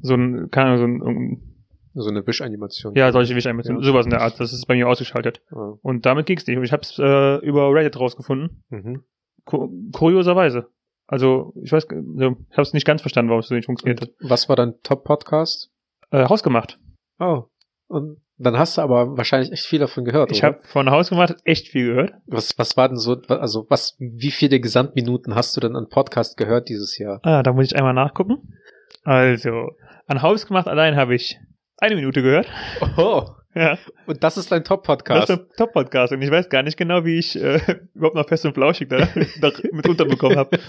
so 0.01 0.13
ein, 0.15 0.49
keine 0.51 0.71
Ahnung, 0.71 0.99
so 1.01 1.09
ein, 1.09 1.58
So 1.93 2.09
eine 2.09 2.25
Wischanimation. 2.25 2.93
ja, 2.95 3.11
solche 3.11 3.35
Wischanimationen, 3.35 3.81
Ja. 3.81 3.87
sowas 3.87 4.05
in 4.05 4.11
der 4.11 4.21
Art, 4.21 4.39
das 4.39 4.53
ist 4.53 4.65
bei 4.67 4.75
mir 4.75 4.87
ausgeschaltet. 4.87 5.41
Ah. 5.51 5.73
Und 5.81 6.05
damit 6.05 6.25
ging's 6.27 6.45
nicht. 6.47 6.57
Und 6.57 6.63
ich 6.63 6.71
hab's 6.71 6.97
äh, 6.99 7.37
über 7.37 7.73
Reddit 7.73 7.99
rausgefunden. 7.99 8.63
Mhm. 8.69 9.03
Ku 9.45 9.69
kurioserweise. 9.91 10.67
Also, 11.07 11.53
ich 11.63 11.71
weiß, 11.71 11.87
also, 11.89 12.35
ich 12.49 12.53
habe 12.57 12.61
es 12.61 12.73
nicht 12.73 12.85
ganz 12.85 13.01
verstanden, 13.01 13.29
warum 13.29 13.39
es 13.39 13.47
so 13.47 13.55
nicht 13.55 13.65
funktioniert 13.65 14.01
hat. 14.01 14.09
Was 14.21 14.47
war 14.47 14.55
dein 14.55 14.75
Top-Podcast? 14.83 15.71
Äh, 16.11 16.25
Hausgemacht. 16.29 16.79
Oh. 17.19 17.45
Und 17.87 18.17
dann 18.37 18.57
hast 18.59 18.77
du 18.77 18.81
aber 18.83 19.17
wahrscheinlich 19.17 19.51
echt 19.51 19.65
viel 19.65 19.79
davon 19.79 20.05
gehört, 20.05 20.31
Ich 20.31 20.43
habe 20.43 20.59
von 20.63 20.89
Hausgemacht 20.91 21.35
echt 21.43 21.67
viel 21.69 21.87
gehört. 21.87 22.13
Was, 22.27 22.57
was 22.59 22.77
war 22.77 22.87
denn 22.87 22.97
so, 22.97 23.19
also 23.27 23.65
was, 23.69 23.95
wie 23.99 24.29
viele 24.31 24.59
Gesamtminuten 24.59 25.33
hast 25.33 25.57
du 25.57 25.61
denn 25.61 25.75
an 25.75 25.89
Podcast 25.89 26.37
gehört 26.37 26.69
dieses 26.69 26.97
Jahr? 26.99 27.19
Ah, 27.23 27.41
da 27.41 27.51
muss 27.51 27.65
ich 27.65 27.75
einmal 27.75 27.93
nachgucken. 27.95 28.53
Also, 29.03 29.71
an 30.05 30.21
Hausgemacht 30.21 30.67
allein 30.67 30.95
habe 30.95 31.15
ich 31.15 31.39
eine 31.81 31.95
Minute 31.95 32.21
gehört. 32.21 32.47
Oh, 32.97 33.25
Ja, 33.55 33.77
und 34.05 34.23
das 34.23 34.37
ist 34.37 34.51
dein 34.51 34.61
das 34.61 34.67
Top-Podcast. 34.69 35.29
ist 35.29 35.39
ein 35.39 35.45
Top-Podcast 35.57 36.13
und 36.13 36.21
ich 36.21 36.29
weiß 36.31 36.49
gar 36.49 36.63
nicht 36.63 36.77
genau, 36.77 37.03
wie 37.05 37.17
ich 37.17 37.35
äh, 37.41 37.59
überhaupt 37.95 38.15
noch 38.15 38.27
fest 38.27 38.45
und 38.45 38.53
flauschig 38.53 38.89
da, 38.89 39.07
da 39.41 39.51
mit 39.71 39.87
unterbekommen 39.87 40.37
habe. 40.37 40.59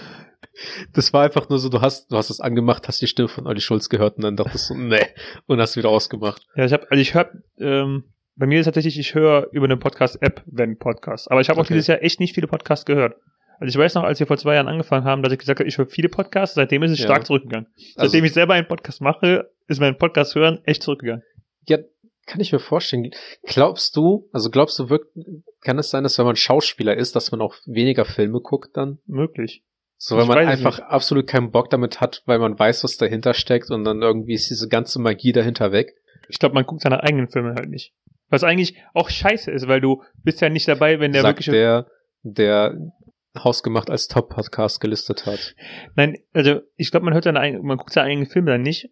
Das 0.95 1.12
war 1.12 1.25
einfach 1.25 1.49
nur 1.49 1.59
so, 1.59 1.69
du 1.69 1.81
hast, 1.81 2.11
du 2.11 2.17
hast 2.17 2.31
es 2.31 2.40
angemacht, 2.40 2.88
hast 2.88 3.00
die 3.02 3.07
Stimme 3.07 3.29
von 3.29 3.47
Olli 3.47 3.61
Schulz 3.61 3.88
gehört 3.88 4.17
und 4.17 4.25
dann 4.25 4.37
dachtest 4.37 4.71
du, 4.71 4.75
nee, 4.75 5.07
und 5.47 5.61
hast 5.61 5.76
wieder 5.76 5.88
ausgemacht. 5.90 6.43
Ja, 6.57 6.64
ich 6.64 6.73
habe, 6.73 6.87
also 6.90 7.00
ich 7.00 7.14
höre, 7.14 7.31
ähm, 7.59 8.05
bei 8.37 8.47
mir 8.47 8.59
ist 8.61 8.64
tatsächlich, 8.64 8.99
ich 8.99 9.14
höre 9.14 9.49
über 9.52 9.67
eine 9.67 9.76
Podcast-App, 9.76 10.43
wenn 10.47 10.79
Podcast. 10.79 11.31
Aber 11.31 11.40
ich 11.43 11.49
habe 11.50 11.61
auch 11.61 11.64
Okay. 11.64 11.75
dieses 11.75 11.88
Jahr 11.88 12.02
echt 12.02 12.21
nicht 12.21 12.35
viele 12.35 12.47
Podcasts 12.47 12.87
gehört. 12.87 13.17
Also 13.59 13.69
ich 13.69 13.76
weiß 13.76 13.95
noch, 13.95 14.05
als 14.05 14.19
wir 14.19 14.26
vor 14.26 14.38
zwei 14.38 14.55
Jahren 14.55 14.69
angefangen 14.69 15.05
haben, 15.05 15.23
dass 15.23 15.33
ich 15.35 15.38
gesagt 15.38 15.61
habe, 15.61 15.69
ich 15.69 15.76
höre 15.76 15.87
viele 15.87 16.09
Podcasts, 16.09 16.55
seitdem 16.55 16.83
ist 16.83 16.93
es 16.93 16.99
Ja. 17.00 17.05
stark 17.05 17.26
zurückgegangen. 17.26 17.67
Also- 17.97 18.11
Seitdem 18.11 18.25
ich 18.25 18.33
selber 18.33 18.55
einen 18.55 18.67
Podcast 18.67 19.02
mache, 19.02 19.50
ist 19.71 19.81
mein 19.81 19.97
Podcast 19.97 20.35
hören 20.35 20.61
echt 20.65 20.83
zurückgegangen. 20.83 21.25
Ja, 21.67 21.79
kann 22.27 22.41
ich 22.41 22.53
mir 22.53 22.59
vorstellen. 22.59 23.11
Glaubst 23.45 23.97
du, 23.97 24.29
also 24.33 24.50
glaubst 24.50 24.79
du 24.79 24.91
wirklich, 24.91 25.12
kann 25.61 25.79
es 25.79 25.91
sein, 25.91 26.03
dass 26.03 26.19
wenn 26.19 26.27
man 26.27 26.37
Schauspieler 26.37 26.97
ist, 26.97 27.17
dass 27.17 27.33
man 27.33 27.41
auch 27.41 27.55
weniger 27.67 28.05
Filme 28.05 28.41
guckt 28.41 28.77
dann? 28.77 28.99
Möglich. 29.07 29.65
So, 29.97 30.17
weil 30.17 30.23
Ich 30.23 30.29
man 30.29 30.39
einfach 30.39 30.79
absolut 30.81 31.27
keinen 31.27 31.50
Bock 31.50 31.71
damit 31.71 32.00
hat, 32.00 32.23
weil 32.27 32.39
man 32.39 32.59
weiß, 32.59 32.85
was 32.85 32.97
dahinter 32.97 33.35
steckt 33.35 33.71
und 33.71 33.85
dann 33.85 34.03
irgendwie 34.03 34.35
ist 34.35 34.50
diese 34.50 34.69
ganze 34.69 34.99
Magie 34.99 35.33
dahinter 35.33 35.73
weg. 35.73 35.95
Ich 36.29 36.39
glaube, 36.39 36.55
man 36.55 36.65
guckt 36.65 36.83
seine 36.83 37.03
eigenen 37.03 37.29
Filme 37.29 37.55
halt 37.55 37.69
nicht. 37.69 37.93
Was 38.29 38.45
eigentlich 38.45 38.77
auch 38.95 39.11
scheiße 39.11 39.50
ist, 39.50 39.69
weil 39.69 39.81
du 39.81 40.03
bist 40.23 40.41
ja 40.41 40.49
nicht 40.49 40.69
dabei, 40.69 41.00
wenn 41.00 41.12
der 41.12 41.23
sagt 41.23 41.41
wirklich. 41.41 41.53
der, 41.55 41.87
der 42.23 42.79
Hausgemacht 43.39 43.91
als 43.91 44.09
Top-Podcast 44.09 44.81
gelistet 44.81 45.27
hat. 45.27 45.55
Nein, 45.97 46.19
also 46.33 46.61
ich 46.77 46.91
glaube, 46.91 47.05
man 47.05 47.15
hört 47.15 47.25
seine 47.25 47.41
eigenen, 47.41 47.65
man 47.65 47.77
guckt 47.77 47.93
seine 47.93 48.09
eigenen 48.09 48.29
Filme 48.29 48.53
dann 48.53 48.62
nicht. 48.62 48.91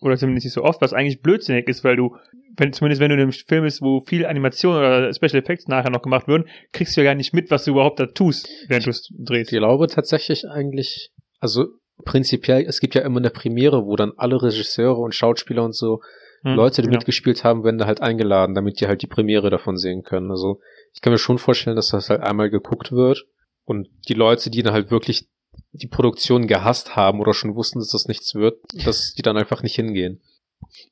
Oder 0.00 0.16
zumindest 0.16 0.44
nicht 0.46 0.54
so 0.54 0.62
oft, 0.62 0.80
was 0.80 0.92
eigentlich 0.92 1.22
blödsinnig 1.22 1.68
ist, 1.68 1.84
weil 1.84 1.96
du, 1.96 2.16
wenn, 2.56 2.72
zumindest 2.72 3.00
wenn 3.00 3.08
du 3.08 3.14
in 3.14 3.22
einem 3.22 3.32
Film 3.32 3.64
bist, 3.64 3.80
wo 3.82 4.00
viel 4.00 4.26
Animation 4.26 4.76
oder 4.76 5.12
Special 5.14 5.42
Effects 5.42 5.68
nachher 5.68 5.90
noch 5.90 6.02
gemacht 6.02 6.28
würden, 6.28 6.48
kriegst 6.72 6.96
du 6.96 7.00
ja 7.00 7.04
gar 7.06 7.14
nicht 7.14 7.32
mit, 7.32 7.50
was 7.50 7.64
du 7.64 7.70
überhaupt 7.72 8.00
da 8.00 8.06
tust, 8.06 8.48
während 8.68 8.86
du 8.86 8.90
es 8.90 9.10
Ich 9.10 9.24
drehst. 9.24 9.50
glaube 9.50 9.86
tatsächlich 9.86 10.48
eigentlich, 10.48 11.12
also 11.40 11.66
prinzipiell, 12.04 12.64
es 12.66 12.80
gibt 12.80 12.94
ja 12.94 13.02
immer 13.02 13.20
eine 13.20 13.30
Premiere, 13.30 13.86
wo 13.86 13.96
dann 13.96 14.12
alle 14.16 14.42
Regisseure 14.42 15.00
und 15.00 15.14
Schauspieler 15.14 15.64
und 15.64 15.74
so 15.74 16.00
Hm, 16.44 16.56
Leute, 16.56 16.82
die 16.82 16.88
ja. 16.88 16.92
mitgespielt 16.92 17.42
haben, 17.42 17.64
werden 17.64 17.78
da 17.78 17.86
halt 17.86 18.02
eingeladen, 18.02 18.54
damit 18.54 18.80
die 18.80 18.86
halt 18.86 19.02
die 19.02 19.06
Premiere 19.06 19.50
davon 19.50 19.76
sehen 19.76 20.02
können. 20.02 20.30
Also 20.30 20.60
ich 20.92 21.00
kann 21.00 21.12
mir 21.12 21.18
schon 21.18 21.38
vorstellen, 21.38 21.76
dass 21.76 21.88
das 21.88 22.10
halt 22.10 22.20
einmal 22.20 22.50
geguckt 22.50 22.92
wird 22.92 23.24
und 23.64 23.88
die 24.08 24.14
Leute, 24.14 24.50
die 24.50 24.62
dann 24.62 24.74
halt 24.74 24.90
wirklich 24.90 25.26
die 25.74 25.88
Produktion 25.88 26.46
gehasst 26.46 26.96
haben 26.96 27.20
oder 27.20 27.34
schon 27.34 27.54
wussten, 27.56 27.78
dass 27.80 27.90
das 27.90 28.06
nichts 28.06 28.34
wird, 28.34 28.58
dass 28.84 29.14
die 29.14 29.22
dann 29.22 29.36
einfach 29.36 29.62
nicht 29.62 29.74
hingehen. 29.74 30.20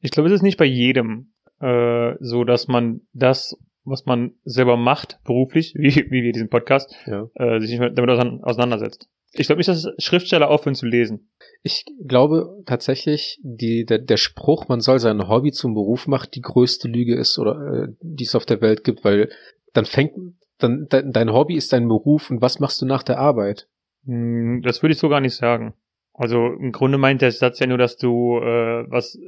Ich 0.00 0.10
glaube, 0.10 0.28
es 0.28 0.34
ist 0.34 0.42
nicht 0.42 0.58
bei 0.58 0.64
jedem 0.64 1.32
äh, 1.60 2.14
so, 2.20 2.44
dass 2.44 2.68
man 2.68 3.02
das, 3.12 3.56
was 3.84 4.04
man 4.06 4.34
selber 4.44 4.76
macht, 4.76 5.18
beruflich, 5.24 5.74
wie, 5.78 5.94
wie 6.10 6.22
wir 6.22 6.32
diesen 6.32 6.48
Podcast, 6.50 6.94
Ja. 7.06 7.28
äh, 7.34 7.60
sich 7.60 7.70
nicht 7.70 7.78
mehr 7.80 7.90
damit 7.90 8.10
ausein- 8.10 8.42
auseinandersetzt. 8.42 9.08
Ich 9.34 9.46
glaube 9.46 9.60
nicht, 9.60 9.68
dass 9.68 9.88
Schriftsteller 9.96 10.50
aufhören 10.50 10.74
zu 10.74 10.84
lesen. 10.84 11.30
Ich 11.62 11.86
glaube 12.06 12.62
tatsächlich, 12.66 13.38
die, 13.42 13.86
der, 13.86 13.98
der 13.98 14.18
Spruch, 14.18 14.68
man 14.68 14.80
soll 14.80 14.98
sein 14.98 15.26
Hobby 15.26 15.52
zum 15.52 15.72
Beruf 15.72 16.06
machen, 16.06 16.28
die 16.34 16.42
größte 16.42 16.86
Lüge 16.88 17.14
ist 17.16 17.38
oder 17.38 17.84
äh, 17.84 17.88
die 18.02 18.24
es 18.24 18.34
auf 18.34 18.44
der 18.44 18.60
Welt 18.60 18.84
gibt, 18.84 19.04
weil 19.04 19.30
dann 19.72 19.86
fängt 19.86 20.12
dann 20.58 20.86
dein, 20.90 21.12
dein 21.12 21.32
Hobby 21.32 21.54
ist 21.54 21.72
dein 21.72 21.88
Beruf 21.88 22.30
und 22.30 22.42
was 22.42 22.58
machst 22.60 22.82
du 22.82 22.86
nach 22.86 23.02
der 23.02 23.18
Arbeit? 23.18 23.68
Hm, 24.06 24.62
Das 24.62 24.82
würde 24.82 24.92
ich 24.92 24.98
so 24.98 25.08
gar 25.08 25.20
nicht 25.20 25.34
sagen. 25.36 25.74
Also 26.14 26.46
im 26.46 26.72
Grunde 26.72 26.98
meint 26.98 27.22
der 27.22 27.32
Satz 27.32 27.58
ja 27.58 27.66
nur, 27.66 27.78
dass 27.78 27.96
du 27.96 28.38
äh, 28.38 28.84
was, 28.90 29.18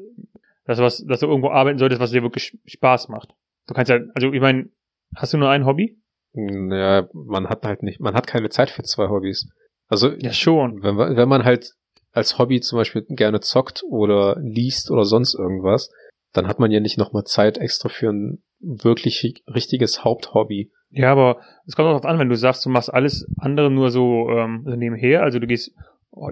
dass 0.66 0.78
was, 0.78 1.04
dass 1.06 1.20
du 1.20 1.26
irgendwo 1.26 1.50
arbeiten 1.50 1.78
solltest, 1.78 2.00
was 2.00 2.10
dir 2.10 2.22
wirklich 2.22 2.58
Spaß 2.66 3.08
macht. 3.08 3.34
Du 3.66 3.74
kannst 3.74 3.90
ja, 3.90 3.98
also 4.14 4.32
ich 4.32 4.40
meine, 4.40 4.68
hast 5.16 5.32
du 5.32 5.38
nur 5.38 5.48
ein 5.48 5.64
Hobby? 5.64 5.98
Naja, 6.34 7.08
man 7.12 7.48
hat 7.48 7.64
halt 7.64 7.82
nicht, 7.82 8.00
man 8.00 8.14
hat 8.14 8.26
keine 8.26 8.50
Zeit 8.50 8.68
für 8.70 8.82
zwei 8.82 9.08
Hobbys. 9.08 9.48
Also 9.88 10.10
Ja 10.12 10.32
schon. 10.32 10.82
wenn, 10.82 10.96
man- 10.96 11.16
wenn 11.16 11.28
man 11.28 11.44
halt 11.44 11.72
als 12.12 12.38
Hobby 12.38 12.60
zum 12.60 12.78
Beispiel 12.78 13.02
gerne 13.08 13.40
zockt 13.40 13.82
oder 13.88 14.36
liest 14.40 14.90
oder 14.90 15.04
sonst 15.04 15.34
irgendwas, 15.34 15.90
dann 16.32 16.48
hat 16.48 16.58
man 16.58 16.70
ja 16.70 16.80
nicht 16.80 16.98
nochmal 16.98 17.24
Zeit 17.24 17.58
extra 17.58 17.88
für 17.88 18.10
ein 18.10 18.42
wirklich 18.60 19.42
richtiges 19.46 20.04
Haupthobby. 20.04 20.70
Ja, 20.96 21.10
aber 21.12 21.40
es 21.66 21.74
kommt 21.76 21.86
auch 21.86 21.92
darauf 21.92 22.04
an, 22.04 22.18
wenn 22.18 22.28
du 22.28 22.36
sagst, 22.36 22.64
du 22.64 22.70
machst 22.70 22.92
alles 22.92 23.26
andere 23.38 23.70
nur 23.70 23.90
so, 23.90 24.28
ähm, 24.30 24.62
nebenher. 24.76 25.22
Also 25.22 25.38
du 25.38 25.46
gehst 25.46 25.74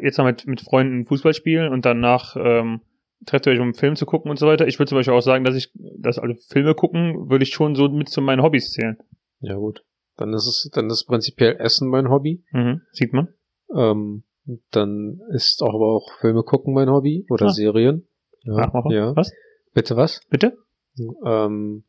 jetzt 0.02 0.19
mal 0.19 0.25
mit, 0.25 0.47
mit 0.47 0.61
Freunden 0.61 1.04
Fußball 1.07 1.35
spielen 1.35 1.73
und 1.73 1.85
danach 1.85 2.37
ähm, 2.38 2.81
trefft 3.26 3.47
ihr 3.47 3.52
euch, 3.52 3.59
um 3.59 3.64
einen 3.64 3.75
Film 3.75 3.97
zu 3.97 4.07
gucken 4.07 4.31
und 4.31 4.38
so 4.38 4.47
weiter. 4.47 4.66
Ich 4.69 4.78
würde 4.78 4.88
zum 4.90 4.99
Beispiel 4.99 5.14
auch 5.14 5.21
sagen, 5.21 5.45
dass 5.45 5.57
ich, 5.57 5.73
dass 5.99 6.19
also 6.19 6.35
Filme 6.49 6.75
gucken, 6.75 7.28
würde 7.31 7.42
ich 7.42 7.52
schon 7.52 7.75
so 7.75 7.88
mit 7.88 8.09
zu 8.09 8.21
meinen 8.23 8.42
Hobbys 8.42 8.71
zählen. 8.73 8.97
Ja 9.40 9.57
gut. 9.57 9.85
Dann 10.16 10.33
ist 10.35 10.47
es, 10.47 10.71
dann 10.73 10.88
ist 10.90 11.07
prinzipiell 11.07 11.57
Essen 11.59 11.88
mein 11.88 12.09
Hobby. 12.09 12.45
Mhm. 12.52 12.83
Sieht 12.92 13.12
man. 13.12 13.28
Ähm, 13.75 14.23
dann 14.71 15.21
ist 15.33 15.62
auch 15.62 15.75
aber 15.75 15.87
auch 15.97 16.11
Filme 16.21 16.42
gucken 16.42 16.75
mein 16.75 16.90
Hobby 16.90 17.26
oder 17.31 17.47
Ah. 17.47 17.50
Serien. 17.50 18.07
Ja, 18.42 18.54
Nachmacher. 18.54 18.90
ja. 18.92 19.16
Was? 19.16 19.33
Bitte 19.73 19.97
was? 19.97 20.21
Bitte? 20.31 20.57
Ähm, 21.25 21.85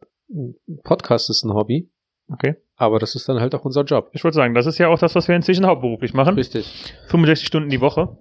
Podcast 0.84 1.30
ist 1.30 1.44
ein 1.44 1.53
Hobby, 1.53 1.92
Okay. 2.32 2.56
aber 2.77 3.00
das 3.00 3.15
ist 3.15 3.27
dann 3.30 3.39
halt 3.39 3.53
auch 3.56 3.65
unser 3.65 3.84
Job. 3.84 4.10
Ich 4.13 4.24
würde 4.24 4.36
sagen, 4.36 4.53
das 4.53 4.65
ist 4.65 4.77
ja 4.77 4.88
auch 4.88 4.98
das, 5.00 5.13
was 5.15 5.27
wir 5.27 5.36
inzwischen 5.36 5.65
hauptberuflich 5.65 6.13
machen. 6.13 6.36
Richtig. 6.36 6.96
65 7.08 7.46
Stunden 7.48 7.70
die 7.70 7.82
Woche. 7.82 8.18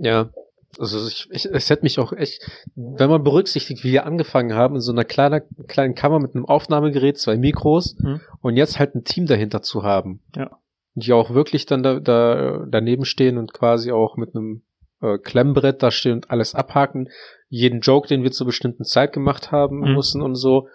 Ja. 0.00 0.30
Also 0.78 1.06
ich, 1.08 1.26
ich, 1.30 1.46
es 1.46 1.70
hätte 1.70 1.82
mich 1.82 1.98
auch 1.98 2.12
echt, 2.12 2.40
wenn 2.76 3.10
man 3.10 3.24
berücksichtigt, 3.24 3.82
wie 3.84 3.90
wir 3.92 4.06
angefangen 4.06 4.54
haben, 4.54 4.76
in 4.76 4.80
so 4.80 4.92
einer 4.92 5.04
kleiner, 5.04 5.40
kleinen 5.66 5.94
Kammer 5.94 6.20
mit 6.20 6.34
einem 6.34 6.44
Aufnahmegerät, 6.44 7.18
zwei 7.18 7.36
Mikros 7.36 7.96
Mhm. 7.98 8.20
und 8.42 8.56
jetzt 8.56 8.78
halt 8.78 8.94
ein 8.94 9.02
Team 9.04 9.26
dahinter 9.26 9.62
zu 9.62 9.82
haben. 9.82 10.20
Ja. 10.36 10.50
Die 10.94 11.12
auch 11.12 11.30
wirklich 11.34 11.66
dann 11.66 11.82
da, 11.82 11.98
da 12.00 12.64
daneben 12.68 13.04
stehen 13.04 13.38
und 13.38 13.52
quasi 13.52 13.90
auch 13.92 14.16
mit 14.16 14.34
einem 14.36 14.62
äh, 15.00 15.18
Klemmbrett 15.18 15.82
da 15.82 15.90
stehen 15.90 16.14
und 16.14 16.30
alles 16.30 16.54
abhaken. 16.54 17.08
Jeden 17.48 17.80
Joke, 17.80 18.06
den 18.08 18.22
wir 18.22 18.30
zur 18.30 18.46
bestimmten 18.46 18.84
Zeit 18.84 19.12
gemacht 19.12 19.50
haben 19.50 19.80
Mhm. 19.80 19.94
müssen 19.94 20.22
und 20.22 20.34
so. 20.36 20.68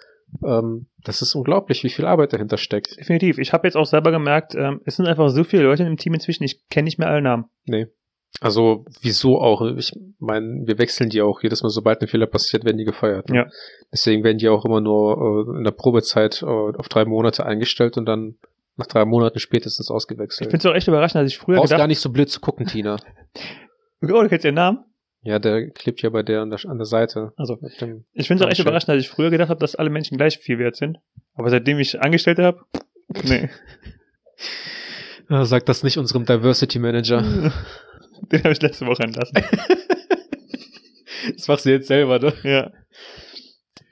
Ähm, 0.45 0.87
das 1.03 1.21
ist 1.21 1.35
unglaublich, 1.35 1.83
wie 1.83 1.89
viel 1.89 2.05
Arbeit 2.05 2.33
dahinter 2.33 2.57
steckt. 2.57 2.97
Definitiv. 2.97 3.37
Ich 3.37 3.53
habe 3.53 3.67
jetzt 3.67 3.75
auch 3.75 3.85
selber 3.85 4.11
gemerkt, 4.11 4.55
ähm, 4.55 4.81
es 4.85 4.95
sind 4.95 5.05
einfach 5.07 5.29
so 5.29 5.43
viele 5.43 5.63
Leute 5.63 5.83
im 5.83 5.97
Team 5.97 6.13
inzwischen, 6.13 6.43
ich 6.43 6.67
kenne 6.69 6.85
nicht 6.85 6.97
mehr 6.99 7.09
alle 7.09 7.21
Namen. 7.21 7.45
Nee. 7.65 7.87
Also, 8.41 8.85
wieso 9.01 9.39
auch? 9.39 9.61
Ich 9.77 9.91
meine, 10.17 10.63
wir 10.65 10.79
wechseln 10.79 11.09
die 11.09 11.21
auch. 11.21 11.43
Jedes 11.43 11.61
Mal, 11.61 11.69
sobald 11.69 12.01
ein 12.01 12.07
Fehler 12.07 12.25
passiert, 12.25 12.65
werden 12.65 12.77
die 12.77 12.83
gefeuert. 12.83 13.29
ne? 13.29 13.35
Ja. 13.35 13.45
Deswegen 13.91 14.23
werden 14.23 14.39
die 14.39 14.49
auch 14.49 14.65
immer 14.65 14.81
nur 14.81 15.45
äh, 15.53 15.57
in 15.57 15.63
der 15.63 15.71
Probezeit 15.71 16.41
äh, 16.41 16.45
auf 16.45 16.89
drei 16.89 17.05
Monate 17.05 17.45
eingestellt 17.45 17.95
und 17.97 18.05
dann 18.05 18.35
nach 18.75 18.87
drei 18.87 19.05
Monaten 19.05 19.37
spätestens 19.39 19.87
Ich 19.89 19.91
ausgewechselt. 19.91 20.49
finde 20.49 20.67
es 20.67 20.71
auch 20.71 20.75
echt 20.75 20.87
überraschend, 20.87 21.23
dass 21.23 21.31
ich 21.31 21.37
früher 21.37 21.57
Brauchst 21.57 21.69
gar 21.69 21.77
gedacht 21.77 21.89
nicht 21.89 21.99
so 21.99 22.09
blöd 22.09 22.29
zu 22.29 22.39
gucken, 22.39 22.65
Tina. 22.65 22.97
oh, 24.01 24.07
du 24.07 24.27
kennst 24.29 24.45
ihren 24.45 24.55
Namen? 24.55 24.79
Ja, 25.23 25.39
der 25.39 25.69
klebt 25.69 26.01
ja 26.01 26.09
bei 26.09 26.21
der 26.21 26.41
an 26.41 26.49
der, 26.49 26.59
an 26.65 26.77
der 26.77 26.85
Seite. 26.85 27.31
Also, 27.37 27.57
ich 27.61 27.77
finde 27.77 28.03
es 28.13 28.41
auch 28.41 28.51
echt 28.51 28.59
überraschend, 28.59 28.89
dass 28.89 29.01
ich 29.01 29.09
früher 29.09 29.29
gedacht 29.29 29.49
habe, 29.49 29.59
dass 29.59 29.75
alle 29.75 29.89
Menschen 29.89 30.17
gleich 30.17 30.37
viel 30.37 30.59
wert 30.59 30.75
sind. 30.75 30.99
Aber 31.33 31.49
seitdem 31.49 31.79
ich 31.79 32.01
Angestellte 32.01 32.43
habe, 32.43 32.61
nee. 33.23 33.49
Ah, 35.29 35.45
Sag 35.45 35.65
das 35.65 35.83
nicht 35.83 35.97
unserem 35.97 36.25
Diversity 36.25 36.79
Manager. 36.79 37.21
Den 38.31 38.39
habe 38.43 38.51
ich 38.51 38.61
letzte 38.61 38.85
Woche 38.85 39.03
entlassen. 39.03 39.35
das 41.33 41.47
machst 41.47 41.65
du 41.65 41.71
jetzt 41.71 41.87
selber, 41.87 42.19
ne? 42.19 42.33
ja. 42.43 42.71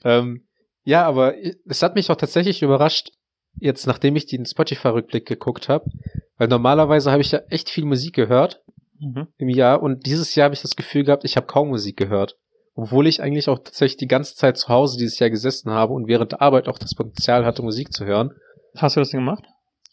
Ähm, 0.03 0.45
ja, 0.83 1.05
aber 1.05 1.35
es 1.65 1.81
hat 1.81 1.95
mich 1.95 2.09
auch 2.09 2.17
tatsächlich 2.17 2.61
überrascht, 2.61 3.11
jetzt 3.55 3.87
nachdem 3.87 4.17
ich 4.17 4.25
den 4.25 4.45
Spotify-Rückblick 4.45 5.25
geguckt 5.25 5.69
habe, 5.69 5.89
weil 6.37 6.49
normalerweise 6.49 7.11
habe 7.11 7.21
ich 7.21 7.31
ja 7.31 7.39
echt 7.49 7.69
viel 7.69 7.85
Musik 7.85 8.13
gehört 8.13 8.61
Mhm. 9.01 9.27
im 9.37 9.49
Jahr 9.49 9.81
und 9.81 10.05
dieses 10.05 10.35
Jahr 10.35 10.45
habe 10.45 10.53
ich 10.55 10.61
das 10.61 10.75
Gefühl 10.75 11.03
gehabt, 11.03 11.25
ich 11.25 11.35
habe 11.35 11.47
kaum 11.47 11.69
Musik 11.69 11.97
gehört. 11.97 12.37
Obwohl 12.75 13.07
ich 13.07 13.21
eigentlich 13.21 13.49
auch 13.49 13.59
tatsächlich 13.59 13.97
die 13.97 14.07
ganze 14.07 14.35
Zeit 14.35 14.57
zu 14.57 14.69
Hause 14.69 14.97
dieses 14.97 15.19
Jahr 15.19 15.29
gesessen 15.29 15.71
habe 15.71 15.91
und 15.93 16.07
während 16.07 16.31
der 16.31 16.41
Arbeit 16.41 16.67
auch 16.67 16.77
das 16.77 16.95
Potenzial 16.95 17.45
hatte, 17.45 17.63
Musik 17.63 17.91
zu 17.91 18.05
hören. 18.05 18.31
Hast 18.77 18.95
du 18.95 19.01
das 19.01 19.09
denn 19.09 19.19
gemacht? 19.19 19.43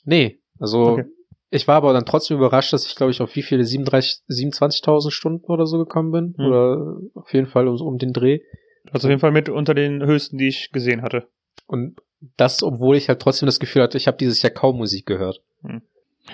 Nee, 0.05 0.38
also 0.61 0.93
Okay. 0.93 1.05
ich 1.50 1.67
war 1.67 1.77
aber 1.77 1.93
dann 1.93 2.05
trotzdem 2.05 2.37
überrascht, 2.37 2.73
dass 2.73 2.87
ich 2.87 2.95
glaube 2.95 3.11
ich 3.11 3.21
auf 3.21 3.35
wie 3.35 3.43
viele 3.43 3.65
37 3.65 4.23
27.000 4.29 5.11
Stunden 5.11 5.47
oder 5.47 5.67
so 5.67 5.79
gekommen 5.79 6.12
bin 6.12 6.35
Hm. 6.37 6.47
oder 6.47 6.97
auf 7.15 7.33
jeden 7.33 7.47
Fall 7.49 7.67
um, 7.67 7.81
um 7.81 7.99
den 7.99 8.12
Dreh. 8.12 8.41
Also 8.93 9.09
auf 9.09 9.11
jeden 9.11 9.21
Fall 9.21 9.33
mit 9.33 9.49
unter 9.49 9.75
den 9.75 10.05
höchsten, 10.05 10.38
die 10.38 10.49
ich 10.49 10.71
gesehen 10.71 11.03
hatte. 11.03 11.29
Und 11.67 12.00
das, 12.37 12.62
obwohl 12.62 12.97
ich 12.97 13.09
halt 13.09 13.21
trotzdem 13.21 13.47
das 13.47 13.59
Gefühl 13.61 13.83
hatte, 13.83 13.97
ich 13.97 14.07
habe 14.07 14.17
dieses 14.17 14.41
Jahr 14.43 14.50
kaum 14.50 14.77
Musik 14.77 15.07
gehört. 15.07 15.41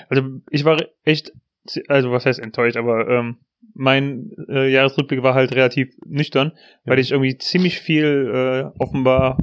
Also 0.09 0.23
ich 0.51 0.65
war 0.65 0.79
echt 1.05 1.33
also 1.89 2.11
was 2.13 2.27
heißt 2.27 2.41
enttäuscht, 2.41 2.77
aber 2.77 3.09
ähm, 3.09 3.39
mein 3.75 4.31
äh, 4.49 4.71
Jahresrückblick 4.71 5.23
war 5.23 5.35
halt 5.35 5.55
relativ 5.55 5.95
nüchtern, 6.07 6.53
weil 6.85 6.99
ich 6.99 7.11
irgendwie 7.11 7.37
ziemlich 7.39 7.81
viel 7.81 8.31
äh, 8.33 8.79
offenbar 8.79 9.39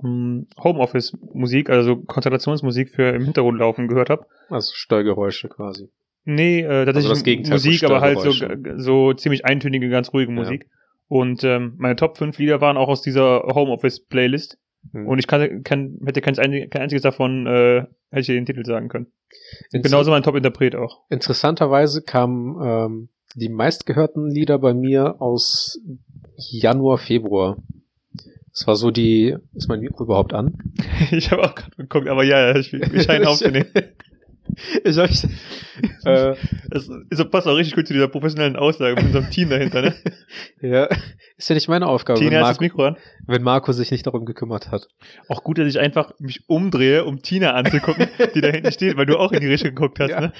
mh, 0.00 0.44
Homeoffice-Musik, 0.62 1.70
also 1.70 1.96
Konzentrationsmusik 1.96 2.90
für 2.90 3.10
im 3.10 3.24
Hintergrund 3.24 3.58
laufen 3.58 3.88
gehört 3.88 4.10
habe. 4.10 4.26
Also 4.48 4.72
Steuergeräusche 4.74 5.48
quasi. 5.48 5.88
Nee, 6.24 6.60
äh, 6.62 6.84
tatsächlich 6.84 7.10
das 7.10 7.22
Gegenteil 7.22 7.52
Musik, 7.52 7.84
aber 7.84 8.00
halt 8.00 8.20
so, 8.20 8.32
so 8.76 9.12
ziemlich 9.12 9.44
eintönige, 9.44 9.88
ganz 9.88 10.12
ruhige 10.12 10.32
Ja. 10.32 10.38
Musik. 10.38 10.68
Und 11.08 11.44
ähm, 11.44 11.74
meine 11.78 11.94
Top 11.94 12.18
5 12.18 12.36
Lieder 12.38 12.60
waren 12.60 12.76
auch 12.76 12.88
aus 12.88 13.00
dieser 13.00 13.42
Homeoffice-Playlist. 13.54 14.58
Hm. 14.92 15.06
Und 15.06 15.18
ich 15.18 15.26
kann, 15.26 15.62
kann, 15.62 15.98
hätte 16.04 16.20
kein, 16.20 16.34
kein 16.34 16.82
einziges 16.82 17.02
davon, 17.02 17.46
äh, 17.46 17.80
hätte 18.10 18.20
ich 18.20 18.26
den 18.26 18.46
Titel 18.46 18.64
sagen 18.64 18.88
können. 18.88 19.06
Inter- 19.72 19.88
Genauso 19.88 20.10
mein 20.10 20.22
Top-Interpret 20.22 20.74
auch. 20.76 21.02
Interessanterweise 21.10 22.02
kamen 22.02 22.56
ähm, 22.62 23.08
die 23.34 23.48
meistgehörten 23.48 24.30
Lieder 24.30 24.58
bei 24.58 24.72
mir 24.74 25.20
aus 25.20 25.80
Januar, 26.36 26.98
Februar. 26.98 27.56
Das 28.52 28.66
war 28.66 28.76
so 28.76 28.90
die, 28.90 29.36
ist 29.54 29.68
mein 29.68 29.80
Mikro 29.80 30.04
überhaupt 30.04 30.32
an? 30.32 30.54
ich 31.10 31.30
habe 31.30 31.42
auch 31.44 31.54
gerade 31.54 31.76
geguckt, 31.76 32.08
aber 32.08 32.24
ja, 32.24 32.48
ja, 32.52 32.56
ich, 32.56 32.72
ich 32.72 33.02
scheine 33.02 33.28
aufzunehmen. 33.28 33.66
ich 34.84 34.98
hab, 34.98 35.10
äh, 36.06 36.34
Das 36.70 36.88
ist, 37.10 37.30
passt 37.30 37.46
auch 37.46 37.56
richtig 37.56 37.74
gut 37.74 37.86
zu 37.86 37.92
dieser 37.92 38.08
professionellen 38.08 38.56
Aussage 38.56 38.94
mit 38.96 39.04
unserem 39.04 39.30
Team 39.30 39.50
dahinter, 39.50 39.82
ne? 39.82 39.94
ja, 40.60 40.88
ist 41.36 41.48
ja 41.48 41.54
nicht 41.54 41.68
meine 41.68 41.86
Aufgabe, 41.86 42.20
wenn 42.20 42.28
Tina 42.28 42.40
das 42.40 42.48
Marco, 42.48 42.62
Mikro 42.64 42.84
an. 42.86 42.96
wenn 43.26 43.42
Marco 43.42 43.72
sich 43.72 43.90
nicht 43.90 44.06
darum 44.06 44.24
gekümmert 44.24 44.70
hat. 44.70 44.88
Auch 45.28 45.44
gut, 45.44 45.58
dass 45.58 45.66
ich 45.68 45.78
einfach 45.78 46.12
mich 46.18 46.48
umdrehe, 46.48 47.04
um 47.04 47.22
Tina 47.22 47.52
anzugucken, 47.52 48.08
die 48.34 48.40
da 48.40 48.48
hinten 48.48 48.72
steht, 48.72 48.96
weil 48.96 49.06
du 49.06 49.18
auch 49.18 49.32
in 49.32 49.40
die 49.40 49.48
Richtung 49.48 49.74
geguckt 49.74 50.00
hast, 50.00 50.10
Ja. 50.10 50.20
ne? 50.20 50.32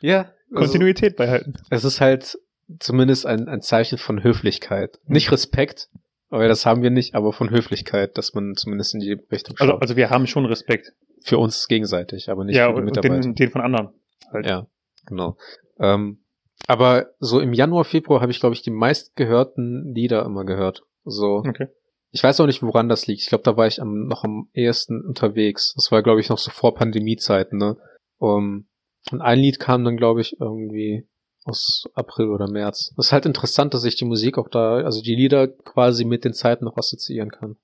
Ja, 0.00 0.32
also, 0.52 0.64
Kontinuität 0.72 1.16
beihalten. 1.16 1.54
es 1.70 1.84
ist 1.84 2.00
halt 2.00 2.36
zumindest 2.80 3.26
ein, 3.26 3.48
ein 3.48 3.60
Zeichen 3.62 3.98
von 3.98 4.22
Höflichkeit. 4.24 4.98
Nicht 5.06 5.30
Respekt, 5.30 5.88
weil 6.30 6.48
das 6.48 6.66
haben 6.66 6.82
wir 6.82 6.90
nicht, 6.90 7.14
aber 7.14 7.32
von 7.32 7.50
Höflichkeit, 7.50 8.16
dass 8.18 8.34
man 8.34 8.54
zumindest 8.56 8.94
in 8.94 9.00
die 9.00 9.12
Richtung 9.30 9.56
schaut. 9.56 9.68
Also, 9.68 9.80
also 9.80 9.96
wir 9.96 10.10
haben 10.10 10.26
schon 10.26 10.44
Respekt. 10.46 10.92
Für 11.24 11.38
uns 11.38 11.68
gegenseitig, 11.68 12.28
aber 12.28 12.44
nicht 12.44 12.56
ja, 12.56 12.68
für 12.70 12.80
die 12.80 12.82
Mitarbeiter. 12.82 13.20
den, 13.20 13.34
den 13.34 13.50
von 13.50 13.60
anderen. 13.60 13.90
Halt. 14.32 14.46
Ja, 14.46 14.66
genau. 15.06 15.36
Ähm, 15.78 16.24
aber 16.66 17.06
so 17.18 17.40
im 17.40 17.52
Januar, 17.52 17.84
Februar 17.84 18.20
habe 18.20 18.32
ich, 18.32 18.40
glaube 18.40 18.54
ich, 18.54 18.62
die 18.62 18.70
meistgehörten 18.70 19.92
Lieder 19.94 20.24
immer 20.24 20.44
gehört. 20.44 20.82
So, 21.04 21.42
Okay. 21.46 21.68
ich 22.10 22.22
weiß 22.22 22.40
auch 22.40 22.46
nicht, 22.46 22.62
woran 22.62 22.88
das 22.88 23.06
liegt. 23.06 23.22
Ich 23.22 23.28
glaube, 23.28 23.44
da 23.44 23.56
war 23.56 23.66
ich 23.66 23.80
am, 23.80 24.06
noch 24.06 24.24
am 24.24 24.48
ehesten 24.52 25.04
unterwegs. 25.04 25.72
Das 25.74 25.90
war, 25.90 26.02
glaube 26.02 26.20
ich, 26.20 26.28
noch 26.28 26.38
so 26.38 26.50
vor 26.50 26.74
Pandemiezeiten, 26.74 27.58
ne? 27.58 27.76
Um, 28.18 28.68
und 29.10 29.20
ein 29.20 29.38
Lied 29.38 29.58
kam 29.58 29.84
dann, 29.84 29.96
glaube 29.96 30.20
ich, 30.20 30.36
irgendwie 30.40 31.08
aus 31.44 31.88
April 31.94 32.28
oder 32.30 32.48
März. 32.48 32.92
Das 32.96 33.06
ist 33.06 33.12
halt 33.12 33.26
interessant, 33.26 33.74
dass 33.74 33.84
ich 33.84 33.96
die 33.96 34.04
Musik 34.04 34.38
auch 34.38 34.48
da, 34.48 34.76
also 34.76 35.02
die 35.02 35.16
Lieder 35.16 35.48
quasi 35.48 36.04
mit 36.04 36.24
den 36.24 36.34
Zeiten 36.34 36.64
noch 36.64 36.76
assoziieren 36.76 37.30
kann. 37.30 37.56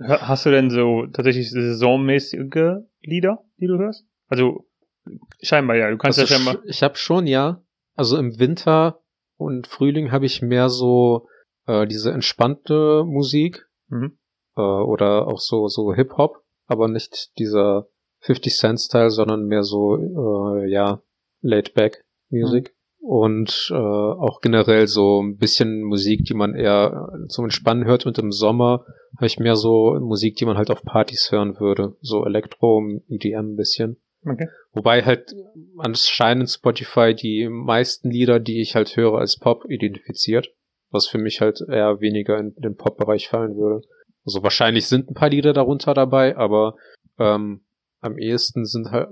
Hast 0.00 0.46
du 0.46 0.50
denn 0.50 0.70
so 0.70 1.06
tatsächlich 1.12 1.50
saisonmäßige 1.50 2.82
Lieder, 3.02 3.44
die 3.58 3.66
du 3.66 3.78
hörst? 3.78 4.04
Also 4.28 4.66
scheinbar 5.42 5.76
ja. 5.76 5.90
Du 5.90 5.96
kannst 5.98 6.18
Also 6.18 6.32
ja 6.32 6.38
scheinbar. 6.38 6.62
sch- 6.62 6.66
ich 6.68 6.82
habe 6.82 6.96
schon, 6.96 7.26
ja. 7.26 7.62
Also 7.96 8.16
im 8.18 8.38
Winter 8.38 9.00
und 9.36 9.66
Frühling 9.66 10.12
habe 10.12 10.26
ich 10.26 10.42
mehr 10.42 10.68
so 10.68 11.26
äh, 11.66 11.86
diese 11.86 12.12
entspannte 12.12 13.04
Musik 13.04 13.64
Mhm. 13.90 14.18
äh, 14.56 14.60
oder 14.60 15.26
auch 15.28 15.40
so 15.40 15.66
so 15.68 15.94
Hip 15.94 16.12
Hop, 16.18 16.42
aber 16.66 16.88
nicht 16.88 17.30
dieser 17.38 17.88
50 18.20 18.54
Cent 18.54 18.80
Style, 18.80 19.10
sondern 19.10 19.46
mehr 19.46 19.62
so 19.62 19.96
äh, 19.96 20.70
ja 20.70 21.00
laid 21.40 21.72
back 21.74 22.04
Musik 22.28 22.76
und 23.00 23.68
äh, 23.70 23.74
auch 23.74 24.40
generell 24.40 24.86
so 24.86 25.22
ein 25.22 25.36
bisschen 25.36 25.82
Musik, 25.82 26.24
die 26.24 26.34
man 26.34 26.54
eher 26.54 27.10
zum 27.28 27.44
Entspannen 27.44 27.84
hört 27.84 28.06
und 28.06 28.18
im 28.18 28.32
Sommer 28.32 28.84
habe 29.16 29.26
ich 29.26 29.38
mehr 29.38 29.56
so 29.56 29.98
Musik, 30.00 30.36
die 30.36 30.44
man 30.44 30.56
halt 30.56 30.70
auf 30.70 30.82
Partys 30.82 31.30
hören 31.30 31.58
würde, 31.58 31.96
so 32.00 32.24
Elektro, 32.24 32.82
EDM 33.08 33.52
ein 33.52 33.56
bisschen. 33.56 33.96
Okay. 34.24 34.48
Wobei 34.72 35.02
halt 35.02 35.34
anscheinend 35.78 36.50
Spotify 36.50 37.14
die 37.14 37.48
meisten 37.48 38.10
Lieder, 38.10 38.40
die 38.40 38.60
ich 38.60 38.74
halt 38.74 38.96
höre, 38.96 39.18
als 39.18 39.38
Pop 39.38 39.64
identifiziert. 39.68 40.52
Was 40.90 41.06
für 41.06 41.18
mich 41.18 41.40
halt 41.40 41.60
eher 41.68 42.00
weniger 42.00 42.38
in 42.38 42.54
den 42.56 42.76
Pop-Bereich 42.76 43.28
fallen 43.28 43.56
würde. 43.56 43.86
Also 44.24 44.42
wahrscheinlich 44.42 44.86
sind 44.86 45.10
ein 45.10 45.14
paar 45.14 45.30
Lieder 45.30 45.52
darunter 45.52 45.94
dabei, 45.94 46.36
aber 46.36 46.76
ähm, 47.18 47.60
am 48.00 48.18
ehesten 48.18 48.64
sind 48.64 48.90
halt, 48.90 49.08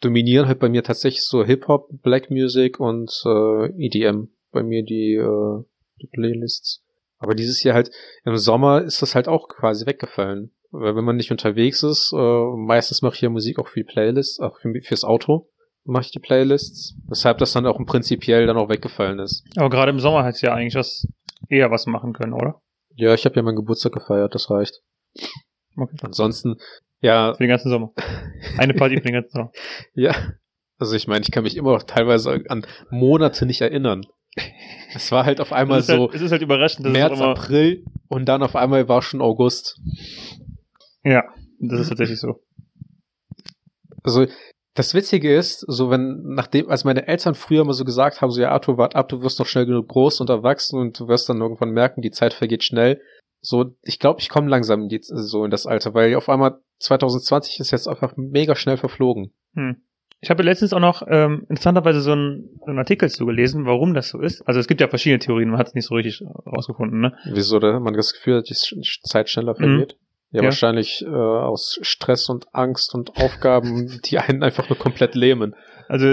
dominieren 0.00 0.46
halt 0.46 0.58
bei 0.58 0.68
mir 0.68 0.82
tatsächlich 0.82 1.24
so 1.24 1.44
Hip-Hop, 1.44 1.88
Black 2.02 2.30
Music 2.30 2.80
und 2.80 3.10
äh, 3.26 3.66
EDM 3.78 4.28
bei 4.50 4.62
mir 4.62 4.82
die, 4.82 5.14
äh, 5.14 5.64
die 6.00 6.06
Playlists. 6.06 6.82
Aber 7.18 7.34
dieses 7.34 7.62
Jahr 7.62 7.74
halt, 7.74 7.90
im 8.24 8.36
Sommer 8.36 8.82
ist 8.82 9.02
das 9.02 9.14
halt 9.14 9.28
auch 9.28 9.48
quasi 9.48 9.86
weggefallen. 9.86 10.52
Weil 10.70 10.96
wenn 10.96 11.04
man 11.04 11.16
nicht 11.16 11.30
unterwegs 11.30 11.82
ist, 11.82 12.12
äh, 12.12 12.56
meistens 12.56 13.02
mache 13.02 13.14
ich 13.14 13.20
ja 13.20 13.28
Musik 13.28 13.58
auch 13.58 13.68
für 13.68 13.80
die 13.80 13.84
Playlists, 13.84 14.40
auch 14.40 14.58
für, 14.60 14.72
fürs 14.82 15.04
Auto 15.04 15.48
mache 15.84 16.06
ich 16.06 16.10
die 16.10 16.18
Playlists. 16.18 16.96
Weshalb 17.06 17.38
das 17.38 17.52
dann 17.52 17.66
auch 17.66 17.78
im 17.78 17.86
prinzipiell 17.86 18.46
dann 18.46 18.56
auch 18.56 18.68
weggefallen 18.68 19.18
ist. 19.18 19.44
Aber 19.56 19.70
gerade 19.70 19.90
im 19.90 20.00
Sommer 20.00 20.24
hättest 20.24 20.42
du 20.42 20.46
ja 20.48 20.54
eigentlich 20.54 20.74
was 20.74 21.06
eher 21.48 21.70
was 21.70 21.86
machen 21.86 22.12
können, 22.12 22.32
oder? 22.32 22.60
Ja, 22.96 23.14
ich 23.14 23.24
habe 23.24 23.36
ja 23.36 23.42
meinen 23.42 23.56
Geburtstag 23.56 23.92
gefeiert, 23.92 24.34
das 24.34 24.50
reicht. 24.50 24.82
Okay. 25.76 25.96
Ansonsten, 26.02 26.56
ja, 27.04 27.34
Für 27.34 27.42
den 27.42 27.48
ganzen 27.48 27.70
Sommer. 27.70 27.92
Eine 28.56 28.72
Party 28.72 28.96
für 28.96 29.02
den 29.02 29.12
ganzen 29.12 29.30
Sommer. 29.30 29.52
ja. 29.94 30.14
Also 30.78 30.96
ich 30.96 31.06
meine, 31.06 31.22
ich 31.22 31.30
kann 31.30 31.44
mich 31.44 31.56
immer 31.56 31.72
noch 31.72 31.82
teilweise 31.82 32.42
an 32.48 32.66
Monate 32.90 33.46
nicht 33.46 33.60
erinnern. 33.60 34.06
Es 34.94 35.12
war 35.12 35.24
halt 35.24 35.40
auf 35.40 35.52
einmal 35.52 35.80
es, 35.80 35.88
ist 35.88 35.94
so 35.94 36.02
halt, 36.02 36.14
es 36.14 36.22
ist 36.22 36.32
halt 36.32 36.42
überraschend, 36.42 36.86
dass 36.86 36.92
März, 36.92 37.20
April 37.20 37.84
und 38.08 38.24
dann 38.26 38.42
auf 38.42 38.56
einmal 38.56 38.88
war 38.88 39.02
schon 39.02 39.20
August. 39.20 39.80
Ja, 41.04 41.24
das 41.60 41.80
ist 41.80 41.88
tatsächlich 41.90 42.18
so. 42.18 42.40
Also 44.02 44.26
das 44.74 44.94
Witzige 44.94 45.34
ist, 45.34 45.60
so 45.60 45.90
wenn, 45.90 46.22
nachdem, 46.34 46.68
als 46.68 46.84
meine 46.84 47.06
Eltern 47.06 47.34
früher 47.34 47.64
mal 47.64 47.74
so 47.74 47.84
gesagt 47.84 48.20
haben, 48.20 48.30
so 48.30 48.40
ja, 48.40 48.50
Arthur, 48.50 48.76
wart 48.76 48.96
ab, 48.96 49.08
du 49.08 49.22
wirst 49.22 49.38
noch 49.38 49.46
schnell 49.46 49.66
genug 49.66 49.88
groß 49.88 50.20
und 50.20 50.30
erwachsen 50.30 50.80
und 50.80 50.98
du 50.98 51.06
wirst 51.06 51.28
dann 51.28 51.40
irgendwann 51.40 51.70
merken, 51.70 52.02
die 52.02 52.10
Zeit 52.10 52.34
vergeht 52.34 52.64
schnell. 52.64 53.00
So, 53.40 53.76
ich 53.82 53.98
glaube, 53.98 54.20
ich 54.20 54.30
komme 54.30 54.48
langsam 54.48 54.82
in 54.82 54.88
die, 54.88 55.00
so 55.02 55.44
in 55.44 55.50
das 55.50 55.66
Alter, 55.66 55.94
weil 55.94 56.14
auf 56.16 56.28
einmal 56.28 56.60
2020 56.84 57.60
ist 57.60 57.70
jetzt 57.70 57.88
einfach 57.88 58.14
mega 58.16 58.54
schnell 58.54 58.76
verflogen. 58.76 59.32
Hm. 59.54 59.76
Ich 60.20 60.30
habe 60.30 60.42
letztens 60.42 60.72
auch 60.72 60.80
noch 60.80 61.02
ähm, 61.06 61.44
interessanterweise 61.50 62.00
so 62.00 62.12
einen, 62.12 62.58
so 62.60 62.66
einen 62.66 62.78
Artikel 62.78 63.10
zu 63.10 63.26
gelesen, 63.26 63.66
warum 63.66 63.92
das 63.92 64.08
so 64.08 64.20
ist. 64.20 64.40
Also 64.48 64.58
es 64.58 64.66
gibt 64.66 64.80
ja 64.80 64.88
verschiedene 64.88 65.18
Theorien, 65.18 65.50
man 65.50 65.58
hat 65.58 65.68
es 65.68 65.74
nicht 65.74 65.86
so 65.86 65.94
richtig 65.94 66.22
rausgefunden, 66.46 67.00
ne? 67.00 67.14
Wieso 67.30 67.60
hat 67.60 67.82
man 67.82 67.92
das 67.94 68.14
Gefühl, 68.14 68.42
dass 68.42 68.44
die 68.44 68.80
Zeit 69.02 69.28
schneller 69.28 69.54
vergeht? 69.54 69.96
Ja, 70.30 70.40
Ja. 70.40 70.44
wahrscheinlich 70.44 71.04
äh, 71.06 71.08
aus 71.08 71.78
Stress 71.82 72.28
und 72.30 72.46
Angst 72.54 72.94
und 72.94 73.16
Aufgaben, 73.16 74.00
die 74.04 74.18
einen 74.18 74.42
einfach 74.42 74.68
nur 74.68 74.78
komplett 74.78 75.14
lähmen. 75.14 75.54
Also 75.88 76.06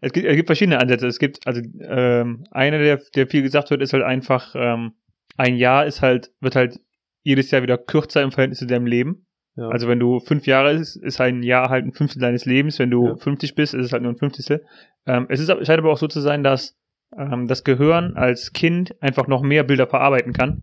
es 0.00 0.12
gibt, 0.12 0.26
es 0.26 0.36
gibt 0.36 0.48
verschiedene 0.48 0.80
Ansätze. 0.80 1.06
Es 1.06 1.18
gibt, 1.18 1.46
also 1.46 1.60
ähm, 1.80 2.44
einer, 2.50 2.78
der, 2.78 3.00
der 3.14 3.26
viel 3.26 3.42
gesagt 3.42 3.70
wird, 3.70 3.82
ist 3.82 3.92
halt 3.92 4.02
einfach, 4.04 4.54
ähm, 4.56 4.94
ein 5.36 5.56
Jahr 5.56 5.84
ist 5.84 6.00
halt, 6.00 6.30
wird 6.40 6.56
halt 6.56 6.80
jedes 7.22 7.50
Jahr 7.50 7.62
wieder 7.62 7.76
kürzer 7.76 8.22
im 8.22 8.32
Verhältnis 8.32 8.58
zu 8.60 8.66
deinem 8.66 8.86
Leben. 8.86 9.26
Ja. 9.60 9.68
Also 9.68 9.88
wenn 9.88 9.98
du 10.00 10.20
fünf 10.20 10.46
Jahre 10.46 10.72
ist, 10.72 10.96
ist 10.96 11.20
ein 11.20 11.42
Jahr 11.42 11.68
halt 11.68 11.84
ein 11.84 11.92
Fünftel 11.92 12.20
deines 12.20 12.46
Lebens. 12.46 12.78
Wenn 12.78 12.90
du 12.90 13.08
Ja. 13.08 13.16
50 13.16 13.54
bist, 13.54 13.74
ist 13.74 13.84
es 13.86 13.92
halt 13.92 14.02
nur 14.02 14.12
ein 14.12 14.16
Fünftel. 14.16 14.64
Ähm, 15.06 15.26
es 15.28 15.38
ist, 15.40 15.48
scheint 15.48 15.78
aber 15.78 15.92
auch 15.92 15.98
so 15.98 16.08
zu 16.08 16.20
sein, 16.20 16.42
dass 16.42 16.76
ähm, 17.16 17.46
das 17.46 17.62
Gehirn 17.64 18.14
als 18.16 18.52
Kind 18.52 18.94
einfach 19.02 19.26
noch 19.26 19.42
mehr 19.42 19.62
Bilder 19.64 19.86
verarbeiten 19.86 20.32
kann. 20.32 20.62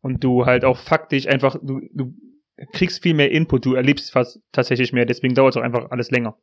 Und 0.00 0.24
du 0.24 0.46
halt 0.46 0.64
auch 0.64 0.78
faktisch 0.78 1.26
einfach, 1.28 1.56
du, 1.62 1.80
du 1.92 2.14
kriegst 2.72 3.02
viel 3.02 3.12
mehr 3.14 3.30
Input, 3.30 3.66
du 3.66 3.74
erlebst 3.74 4.10
fast 4.12 4.40
tatsächlich 4.52 4.92
mehr, 4.94 5.04
deswegen 5.04 5.34
dauert 5.34 5.54
es 5.54 5.60
auch 5.60 5.64
einfach 5.64 5.90
alles 5.90 6.10
länger. 6.10 6.36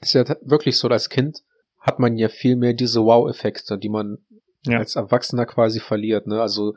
ist 0.00 0.14
ja 0.14 0.24
wirklich 0.42 0.76
so, 0.78 0.88
als 0.88 1.08
Kind 1.08 1.38
hat 1.78 2.00
man 2.00 2.16
ja 2.16 2.28
viel 2.28 2.56
mehr 2.56 2.72
diese 2.72 3.04
Wow-Effekte, 3.04 3.78
die 3.78 3.88
man 3.90 4.18
Ja. 4.66 4.78
als 4.78 4.96
Erwachsener 4.96 5.46
quasi 5.46 5.78
verliert. 5.78 6.26
Ne? 6.26 6.40
Also 6.40 6.74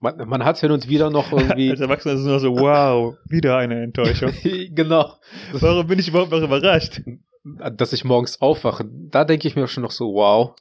man, 0.00 0.28
man 0.28 0.44
hat 0.44 0.58
hin 0.58 0.70
und 0.70 0.88
wieder 0.88 1.10
noch 1.10 1.32
irgendwie. 1.32 1.70
Als 1.72 1.80
Erwachsener 1.80 2.14
ist 2.14 2.20
es 2.20 2.26
nur 2.26 2.40
so, 2.40 2.58
wow, 2.58 3.16
wieder 3.28 3.56
eine 3.56 3.82
Enttäuschung. 3.82 4.32
genau. 4.70 5.14
Warum 5.52 5.86
bin 5.86 5.98
ich 5.98 6.08
überhaupt 6.08 6.30
noch 6.30 6.42
überrascht? 6.42 7.02
Dass 7.44 7.92
ich 7.92 8.04
morgens 8.04 8.40
aufwache, 8.40 8.84
da 8.90 9.24
denke 9.24 9.46
ich 9.46 9.54
mir 9.54 9.68
schon 9.68 9.84
noch 9.84 9.92
so, 9.92 10.14
wow. 10.14 10.54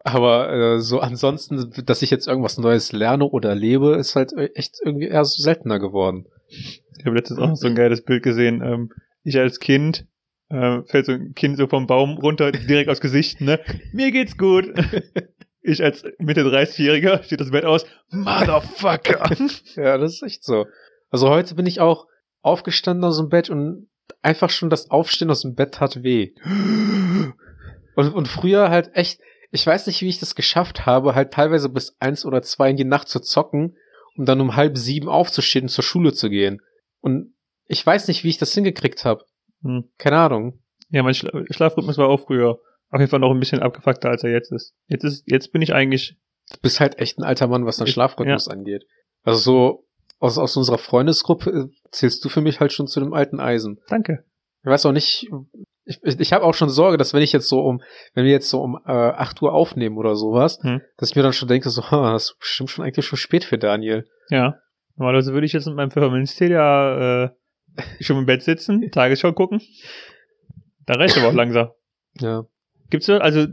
Aber 0.00 0.52
äh, 0.52 0.80
so 0.80 1.00
ansonsten, 1.00 1.72
dass 1.84 2.02
ich 2.02 2.10
jetzt 2.10 2.28
irgendwas 2.28 2.58
Neues 2.58 2.92
lerne 2.92 3.24
oder 3.24 3.50
erlebe, 3.50 3.96
ist 3.96 4.14
halt 4.14 4.32
echt 4.54 4.76
irgendwie 4.84 5.08
eher 5.08 5.24
so 5.24 5.42
seltener 5.42 5.78
geworden. 5.78 6.26
Ich 6.48 7.04
habe 7.04 7.16
letztens 7.16 7.38
auch 7.38 7.48
noch 7.48 7.56
so 7.56 7.66
ein 7.66 7.74
geiles 7.74 8.02
Bild 8.04 8.22
gesehen. 8.22 8.62
Ähm, 8.62 8.90
ich 9.24 9.38
als 9.38 9.60
Kind, 9.60 10.06
äh, 10.50 10.82
fällt 10.86 11.06
so 11.06 11.12
ein 11.12 11.34
Kind 11.34 11.56
so 11.56 11.66
vom 11.66 11.86
Baum 11.86 12.18
runter, 12.18 12.52
direkt 12.52 12.88
aufs 12.88 13.00
Gesicht, 13.00 13.40
ne? 13.40 13.60
Mir 13.92 14.10
geht's 14.10 14.36
gut. 14.36 14.72
Ich 15.68 15.84
als 15.84 16.02
Mitte 16.18 16.42
30-Jähriger 16.44 17.22
steht 17.22 17.42
das 17.42 17.50
Bett 17.50 17.66
aus, 17.66 17.84
Motherfucker. 18.10 19.28
Ja, 19.76 19.98
das 19.98 20.14
ist 20.14 20.22
echt 20.22 20.42
so. 20.42 20.66
Also 21.10 21.28
heute 21.28 21.54
bin 21.54 21.66
ich 21.66 21.80
auch 21.80 22.06
aufgestanden 22.40 23.04
aus 23.04 23.18
dem 23.18 23.28
Bett 23.28 23.50
und 23.50 23.88
einfach 24.22 24.48
schon 24.48 24.70
das 24.70 24.90
Aufstehen 24.90 25.30
aus 25.30 25.42
dem 25.42 25.54
Bett 25.54 25.74
tat 25.74 26.02
weh. 26.02 26.32
Und, 27.96 28.14
und 28.14 28.28
früher 28.28 28.70
halt 28.70 28.94
echt, 28.94 29.20
ich 29.50 29.66
weiß 29.66 29.88
nicht, 29.88 30.00
wie 30.00 30.08
ich 30.08 30.18
das 30.18 30.34
geschafft 30.34 30.86
habe, 30.86 31.14
halt 31.14 31.32
teilweise 31.34 31.68
bis 31.68 31.96
eins 32.00 32.24
oder 32.24 32.40
zwei 32.40 32.70
in 32.70 32.76
die 32.76 32.84
Nacht 32.84 33.08
zu 33.08 33.20
zocken, 33.20 33.76
um 34.16 34.24
dann 34.24 34.40
um 34.40 34.56
halb 34.56 34.78
sieben 34.78 35.08
aufzustehen 35.08 35.66
und 35.66 35.68
zur 35.68 35.84
Schule 35.84 36.14
zu 36.14 36.30
gehen. 36.30 36.62
Und 37.00 37.34
ich 37.66 37.84
weiß 37.84 38.08
nicht, 38.08 38.24
wie 38.24 38.30
ich 38.30 38.38
das 38.38 38.54
hingekriegt 38.54 39.04
habe. 39.04 39.24
Hm. 39.62 39.90
Keine 39.98 40.16
Ahnung. 40.16 40.60
Ja, 40.88 41.02
mein 41.02 41.12
Schla 41.12 41.30
Schlafrhythmus 41.50 41.98
war 41.98 42.08
auch 42.08 42.24
früher 42.24 42.58
auf 42.90 43.00
jeden 43.00 43.10
Fall 43.10 43.20
noch 43.20 43.30
ein 43.32 43.40
bisschen 43.40 43.60
abgefuckter, 43.60 44.08
als 44.10 44.24
er 44.24 44.30
jetzt 44.30 44.52
ist. 44.52 44.74
Jetzt 44.86 45.04
ist, 45.04 45.24
jetzt 45.26 45.52
bin 45.52 45.62
ich 45.62 45.74
eigentlich, 45.74 46.16
Du 46.50 46.58
bist 46.62 46.80
halt 46.80 46.98
echt 46.98 47.18
ein 47.18 47.24
alter 47.24 47.46
Mann, 47.46 47.66
was 47.66 47.78
Ich- 47.80 47.90
Schlafrhythmus 47.90 48.48
angeht. 48.48 48.84
Also 49.22 49.38
so 49.38 49.84
aus, 50.18 50.38
aus 50.38 50.56
unserer 50.56 50.78
Freundesgruppe 50.78 51.50
äh, 51.50 51.66
zählst 51.90 52.24
du 52.24 52.28
für 52.30 52.40
mich 52.40 52.58
halt 52.60 52.72
schon 52.72 52.86
zu 52.86 53.00
dem 53.00 53.12
alten 53.12 53.38
Eisen. 53.40 53.78
danke. 53.88 54.24
Ich 54.64 54.70
weiß 54.70 54.86
auch 54.86 54.92
nicht, 54.92 55.28
ich, 55.84 56.00
ich, 56.02 56.18
ich 56.18 56.32
habe 56.32 56.44
auch 56.44 56.54
schon 56.54 56.68
Sorge, 56.70 56.96
dass 56.96 57.14
wenn 57.14 57.22
ich 57.22 57.32
jetzt 57.32 57.48
so 57.48 57.60
um, 57.60 57.80
wenn 58.14 58.24
wir 58.24 58.32
jetzt 58.32 58.48
so 58.50 58.60
um 58.60 58.76
äh, 58.86 58.90
8 58.90 59.40
Uhr 59.42 59.52
aufnehmen 59.52 59.96
oder 59.98 60.16
sowas, 60.16 60.58
Hm. 60.62 60.80
dass 60.96 61.10
ich 61.10 61.16
mir 61.16 61.22
dann 61.22 61.32
schon 61.32 61.48
denke, 61.48 61.68
so, 61.70 61.82
ha, 61.90 62.12
das 62.12 62.30
ist 62.30 62.38
bestimmt 62.40 62.70
schon 62.70 62.84
eigentlich 62.84 63.06
schon 63.06 63.18
spät 63.18 63.44
für 63.44 63.56
Daniel. 63.58 64.04
Ja. 64.30 64.56
Normalerweise 64.96 65.32
würde 65.32 65.46
ich 65.46 65.52
jetzt 65.52 65.66
mit 65.66 65.76
meinem 65.76 65.90
Pfefferminztee 65.92 66.50
ja 66.50 67.24
äh, 67.26 67.30
schon 68.00 68.16
im 68.18 68.26
Bett 68.26 68.42
sitzen, 68.42 68.90
Tagesschau 68.92 69.32
gucken. 69.32 69.60
Da 70.86 70.94
reicht 70.94 71.16
aber 71.18 71.28
auch 71.28 71.34
langsam. 71.34 71.68
Ja. 72.18 72.44
Gibt's 72.90 73.08
also 73.08 73.46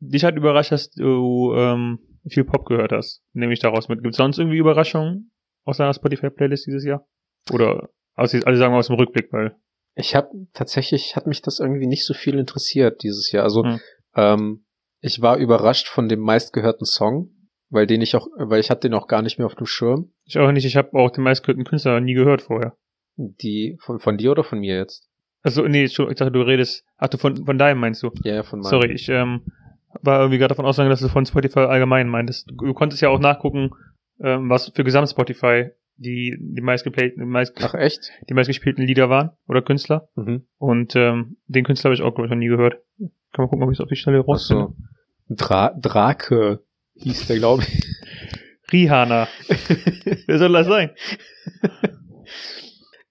dich 0.00 0.24
hat 0.24 0.36
überrascht, 0.36 0.72
dass 0.72 0.90
du 0.90 1.54
ähm, 1.54 1.98
viel 2.28 2.44
Pop 2.44 2.66
gehört 2.66 2.92
hast, 2.92 3.22
nehme 3.32 3.52
ich 3.52 3.60
daraus 3.60 3.88
mit. 3.88 4.02
Gibt's 4.02 4.18
sonst 4.18 4.38
irgendwie 4.38 4.58
Überraschungen 4.58 5.30
aus 5.64 5.78
deiner 5.78 5.94
Spotify-Playlist 5.94 6.66
dieses 6.66 6.84
Jahr? 6.84 7.06
Oder 7.52 7.90
aus, 8.14 8.34
also 8.34 8.58
sagen 8.58 8.74
wir 8.74 8.78
aus 8.78 8.88
dem 8.88 8.96
Rückblick, 8.96 9.32
weil 9.32 9.56
Ich 9.94 10.14
habe 10.14 10.28
tatsächlich 10.52 11.16
hat 11.16 11.26
mich 11.26 11.42
das 11.42 11.58
irgendwie 11.60 11.86
nicht 11.86 12.04
so 12.04 12.14
viel 12.14 12.38
interessiert 12.38 13.02
dieses 13.02 13.32
Jahr. 13.32 13.44
Also 13.44 13.64
Hm. 13.64 13.80
ähm, 14.14 14.64
ich 15.00 15.20
war 15.20 15.36
überrascht 15.36 15.88
von 15.88 16.08
dem 16.08 16.20
meistgehörten 16.20 16.86
Song, 16.86 17.30
weil 17.70 17.86
den 17.86 18.00
ich 18.02 18.16
auch, 18.16 18.26
weil 18.36 18.60
ich 18.60 18.70
hatte 18.70 18.88
den 18.88 18.94
auch 18.94 19.06
gar 19.06 19.22
nicht 19.22 19.38
mehr 19.38 19.46
auf 19.46 19.54
dem 19.54 19.66
Schirm. 19.66 20.12
ich 20.24 20.38
auch 20.38 20.50
nicht, 20.52 20.64
ich 20.64 20.76
habe 20.76 20.98
auch 20.98 21.10
den 21.10 21.24
meistgehörten 21.24 21.64
Künstler 21.64 22.00
nie 22.00 22.14
gehört 22.14 22.42
vorher. 22.42 22.76
Die 23.16 23.76
von, 23.80 23.98
von 23.98 24.16
dir 24.16 24.30
oder 24.30 24.44
von 24.44 24.60
mir 24.60 24.76
jetzt? 24.76 25.07
Also 25.42 25.66
nee, 25.66 25.84
ich 25.84 25.94
dachte, 25.94 26.30
du 26.30 26.42
redest, 26.42 26.84
ach 26.96 27.08
du 27.08 27.18
von, 27.18 27.44
von 27.44 27.58
deinem 27.58 27.80
meinst 27.80 28.02
du? 28.02 28.10
Ja, 28.22 28.36
ja, 28.36 28.42
von 28.42 28.60
meinem. 28.60 28.70
Sorry, 28.70 28.92
ich 28.92 29.08
ähm, 29.08 29.42
war 30.02 30.20
irgendwie 30.20 30.38
gerade 30.38 30.50
davon 30.50 30.66
ausgegangen, 30.66 30.90
dass 30.90 31.00
du 31.00 31.08
von 31.08 31.26
Spotify 31.26 31.60
allgemein 31.60 32.08
meintest. 32.08 32.50
Du, 32.50 32.66
du 32.66 32.74
konntest 32.74 33.02
ja 33.02 33.08
auch 33.08 33.20
nachgucken, 33.20 33.70
ähm, 34.20 34.50
was 34.50 34.70
für 34.74 34.84
Gesamt 34.84 35.10
Spotify 35.10 35.70
die 35.98 36.36
die 36.40 36.60
meistgeplayten, 36.60 37.20
die, 37.20 37.26
meist, 37.26 37.54
Ach 37.60 37.74
echt? 37.74 38.12
die 38.28 38.34
meistgespielten 38.34 38.86
Lieder 38.86 39.10
waren 39.10 39.30
oder 39.46 39.62
Künstler. 39.62 40.08
Mhm. 40.14 40.46
Und 40.58 40.94
ähm, 40.96 41.36
den 41.46 41.64
Künstler 41.64 41.88
habe 41.88 41.94
ich 41.94 42.02
auch 42.02 42.14
glaube 42.14 42.26
ich 42.26 42.30
noch 42.30 42.38
nie 42.38 42.46
gehört. 42.46 42.76
Kann 42.98 43.44
man 43.44 43.48
gucken, 43.48 43.64
ob 43.64 43.70
ich 43.70 43.78
es 43.78 43.82
auf 43.82 43.88
die 43.88 43.96
Schnelle 43.96 44.20
Ach 44.20 44.38
so. 44.38 44.54
rausfinde. 44.54 44.74
Dra 45.28 45.74
Drake 45.76 46.60
hieß 46.94 47.26
der, 47.26 47.38
glaube 47.38 47.64
ich. 47.64 47.82
Rihanna. 48.72 49.28
Wer 50.26 50.38
soll 50.38 50.52
das 50.52 50.66
sein? 50.66 50.90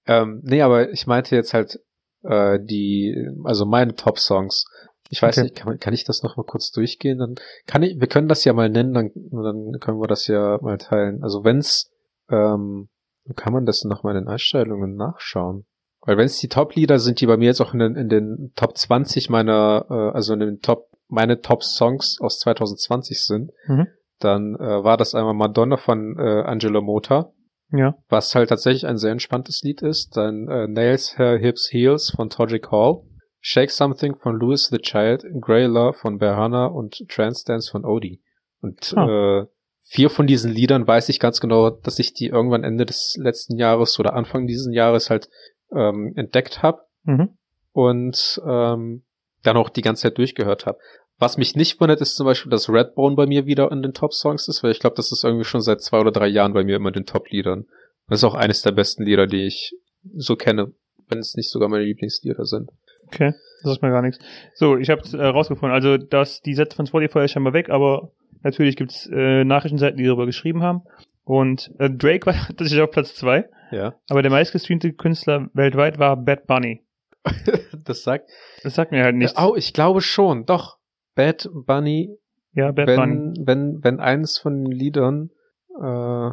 ähm, 0.06 0.40
nee, 0.44 0.62
aber 0.62 0.90
ich 0.90 1.06
meinte 1.06 1.36
jetzt 1.36 1.52
halt 1.52 1.80
äh, 2.22 2.58
die, 2.62 3.28
also 3.44 3.66
meine 3.66 3.94
Top-Songs. 3.94 4.64
Ich 5.10 5.22
weiß 5.22 5.38
Okay. 5.38 5.44
nicht, 5.44 5.56
kann, 5.56 5.78
kann 5.78 5.94
ich 5.94 6.04
das 6.04 6.22
noch 6.22 6.36
mal 6.36 6.44
kurz 6.44 6.70
durchgehen? 6.70 7.18
Dann 7.18 7.36
kann 7.66 7.82
ich, 7.82 7.98
wir 7.98 8.08
können 8.08 8.28
das 8.28 8.44
ja 8.44 8.52
mal 8.52 8.68
nennen, 8.68 8.92
dann, 8.92 9.10
dann 9.14 9.80
können 9.80 10.00
wir 10.00 10.06
das 10.08 10.26
ja 10.26 10.58
mal 10.60 10.76
teilen. 10.78 11.22
Also 11.22 11.44
wenn's, 11.44 11.90
ähm, 12.30 12.88
kann 13.36 13.52
man 13.52 13.64
das 13.66 13.84
noch 13.84 14.02
mal 14.02 14.16
in 14.16 14.24
den 14.24 14.28
Einstellungen 14.28 14.96
nachschauen? 14.96 15.64
Weil 16.02 16.16
wenn 16.16 16.26
es 16.26 16.38
die 16.38 16.48
Top-Lieder 16.48 16.98
sind, 16.98 17.20
die 17.20 17.26
bei 17.26 17.36
mir 17.36 17.46
jetzt 17.46 17.60
auch 17.60 17.72
in 17.72 17.80
den, 17.80 17.96
in 17.96 18.08
den 18.08 18.52
Top 18.54 18.76
20 18.76 19.30
meiner, 19.30 19.86
äh, 19.90 20.16
also 20.16 20.34
in 20.34 20.40
den 20.40 20.60
Top, 20.60 20.88
meine 21.08 21.40
Top-Songs 21.40 22.18
aus 22.20 22.38
2020 22.40 23.24
sind, 23.24 23.50
Mhm. 23.66 23.86
dann 24.20 24.54
äh, 24.56 24.84
war 24.84 24.96
das 24.96 25.14
einmal 25.14 25.34
Madonna 25.34 25.76
von 25.78 26.16
äh, 26.18 26.42
Angelo 26.42 26.82
Mota 26.82 27.32
Ja. 27.70 27.94
was 28.08 28.34
halt 28.34 28.48
tatsächlich 28.48 28.86
ein 28.86 28.96
sehr 28.98 29.12
entspanntes 29.12 29.62
Lied 29.62 29.82
ist. 29.82 30.16
Dann 30.16 30.48
äh, 30.48 30.66
Nails 30.66 31.18
Her 31.18 31.36
Hips 31.38 31.68
Heels 31.70 32.10
von 32.14 32.30
Togic 32.30 32.70
Hall, 32.70 33.02
Shake 33.40 33.70
Something 33.70 34.16
von 34.16 34.36
Louis 34.38 34.68
the 34.68 34.78
Child, 34.78 35.24
Grey 35.40 35.66
Love 35.66 35.94
von 35.98 36.18
Berhana 36.18 36.66
und 36.66 37.06
Trance 37.08 37.44
Dance 37.46 37.70
von 37.70 37.84
Odie. 37.84 38.20
Und 38.60 38.92
äh, 38.96 39.44
vier 39.84 40.10
von 40.10 40.26
diesen 40.26 40.50
Liedern 40.52 40.86
weiß 40.86 41.08
ich 41.10 41.20
ganz 41.20 41.40
genau, 41.40 41.70
dass 41.70 41.98
ich 41.98 42.14
die 42.14 42.26
irgendwann 42.26 42.64
Ende 42.64 42.84
des 42.86 43.16
letzten 43.18 43.56
Jahres 43.56 43.98
oder 44.00 44.14
Anfang 44.14 44.46
dieses 44.46 44.72
Jahres 44.72 45.10
halt 45.10 45.28
ähm, 45.74 46.12
entdeckt 46.16 46.62
habe 46.62 46.80
Mhm. 47.04 47.38
und 47.72 48.40
ähm, 48.46 49.04
dann 49.42 49.56
auch 49.56 49.68
die 49.70 49.82
ganze 49.82 50.02
Zeit 50.02 50.18
durchgehört 50.18 50.66
habe. 50.66 50.78
Was 51.18 51.36
mich 51.36 51.56
nicht 51.56 51.80
wundert, 51.80 52.00
ist 52.00 52.16
zum 52.16 52.26
Beispiel, 52.26 52.50
dass 52.50 52.68
Redbone 52.70 53.16
bei 53.16 53.26
mir 53.26 53.46
wieder 53.46 53.72
in 53.72 53.82
den 53.82 53.92
Top-Songs 53.92 54.46
ist, 54.48 54.62
weil 54.62 54.70
ich 54.70 54.78
glaube, 54.78 54.96
das 54.96 55.10
ist 55.10 55.24
irgendwie 55.24 55.44
schon 55.44 55.60
seit 55.60 55.80
zwei 55.80 55.98
oder 55.98 56.12
drei 56.12 56.28
Jahren 56.28 56.52
bei 56.52 56.62
mir 56.62 56.76
immer 56.76 56.88
in 56.88 56.94
den 56.94 57.06
Top-Liedern. 57.06 57.66
Das 58.08 58.20
ist 58.20 58.24
auch 58.24 58.34
eines 58.34 58.62
der 58.62 58.72
besten 58.72 59.02
Lieder, 59.04 59.26
die 59.26 59.44
ich 59.46 59.74
so 60.16 60.36
kenne, 60.36 60.72
wenn 61.08 61.18
es 61.18 61.34
nicht 61.34 61.50
sogar 61.50 61.68
meine 61.68 61.84
Lieblingslieder 61.84 62.44
sind. 62.44 62.70
Okay, 63.08 63.32
das 63.62 63.72
ist 63.72 63.82
mir 63.82 63.90
gar 63.90 64.02
nichts. 64.02 64.18
So, 64.54 64.76
ich 64.76 64.90
habe 64.90 65.02
äh, 65.16 65.26
rausgefunden. 65.26 65.74
Also, 65.74 65.96
dass 65.96 66.40
die 66.40 66.54
Sätze 66.54 66.76
von 66.76 66.86
Spotify 66.86 67.24
ist 67.24 67.32
scheinbar 67.32 67.52
weg, 67.52 67.68
aber 67.68 68.12
natürlich 68.42 68.76
gibt's 68.76 69.06
äh, 69.12 69.44
Nachrichtenseiten, 69.44 69.98
die 69.98 70.04
darüber 70.04 70.26
geschrieben 70.26 70.62
haben. 70.62 70.82
Und 71.24 71.72
äh, 71.78 71.90
Drake 71.90 72.26
war 72.26 72.34
tatsächlich 72.34 72.80
auf 72.80 72.90
Platz 72.92 73.14
zwei, 73.16 73.48
Ja. 73.72 73.94
aber 74.08 74.22
der 74.22 74.30
meistgestreamte 74.30 74.92
Künstler 74.92 75.48
weltweit 75.52 75.98
war 75.98 76.16
Bad 76.16 76.46
Bunny. 76.46 76.84
das 77.84 78.04
sagt. 78.04 78.30
Das 78.62 78.74
sagt 78.76 78.92
mir 78.92 79.02
halt 79.02 79.16
nichts. 79.16 79.34
Oh, 79.36 79.54
ich 79.56 79.72
glaube 79.72 80.00
schon, 80.00 80.46
doch. 80.46 80.77
Bad 81.18 81.48
Bunny, 81.52 82.16
ja, 82.52 82.70
Bad 82.70 82.86
Bunny. 82.86 83.34
wenn, 83.34 83.46
wenn, 83.46 83.82
wenn 83.82 83.98
eins 83.98 84.38
von 84.38 84.64
den 84.64 84.70
Liedern 84.70 85.30
äh, 85.76 86.30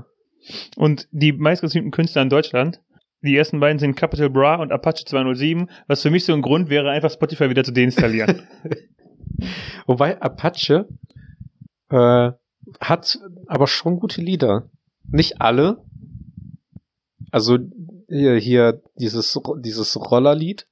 Und 0.75 1.07
die 1.11 1.33
meistgestreamten 1.33 1.91
Künstler 1.91 2.21
in 2.21 2.29
Deutschland, 2.29 2.81
die 3.23 3.35
ersten 3.35 3.59
beiden 3.59 3.79
sind 3.79 3.95
Capital 3.95 4.29
Bra 4.29 4.57
und 4.57 4.71
Apache 4.71 5.03
207, 5.03 5.71
was 5.87 6.03
für 6.03 6.11
mich 6.11 6.23
so 6.23 6.33
ein 6.33 6.43
Grund 6.43 6.69
wäre, 6.69 6.91
einfach 6.91 7.09
Spotify 7.09 7.49
wieder 7.49 7.63
zu 7.63 7.71
deinstallieren. 7.71 8.43
Wobei 9.87 10.21
Apache 10.21 10.87
äh, 11.89 12.31
hat 12.79 13.19
aber 13.47 13.65
schon 13.65 13.99
gute 13.99 14.21
Lieder. 14.21 14.69
Nicht 15.09 15.41
alle. 15.41 15.83
Also 17.31 17.57
hier, 18.07 18.35
hier 18.35 18.83
dieses, 18.99 19.39
dieses 19.63 19.97
Rollerlied. 19.99 20.67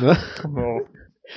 Ne? 0.00 0.16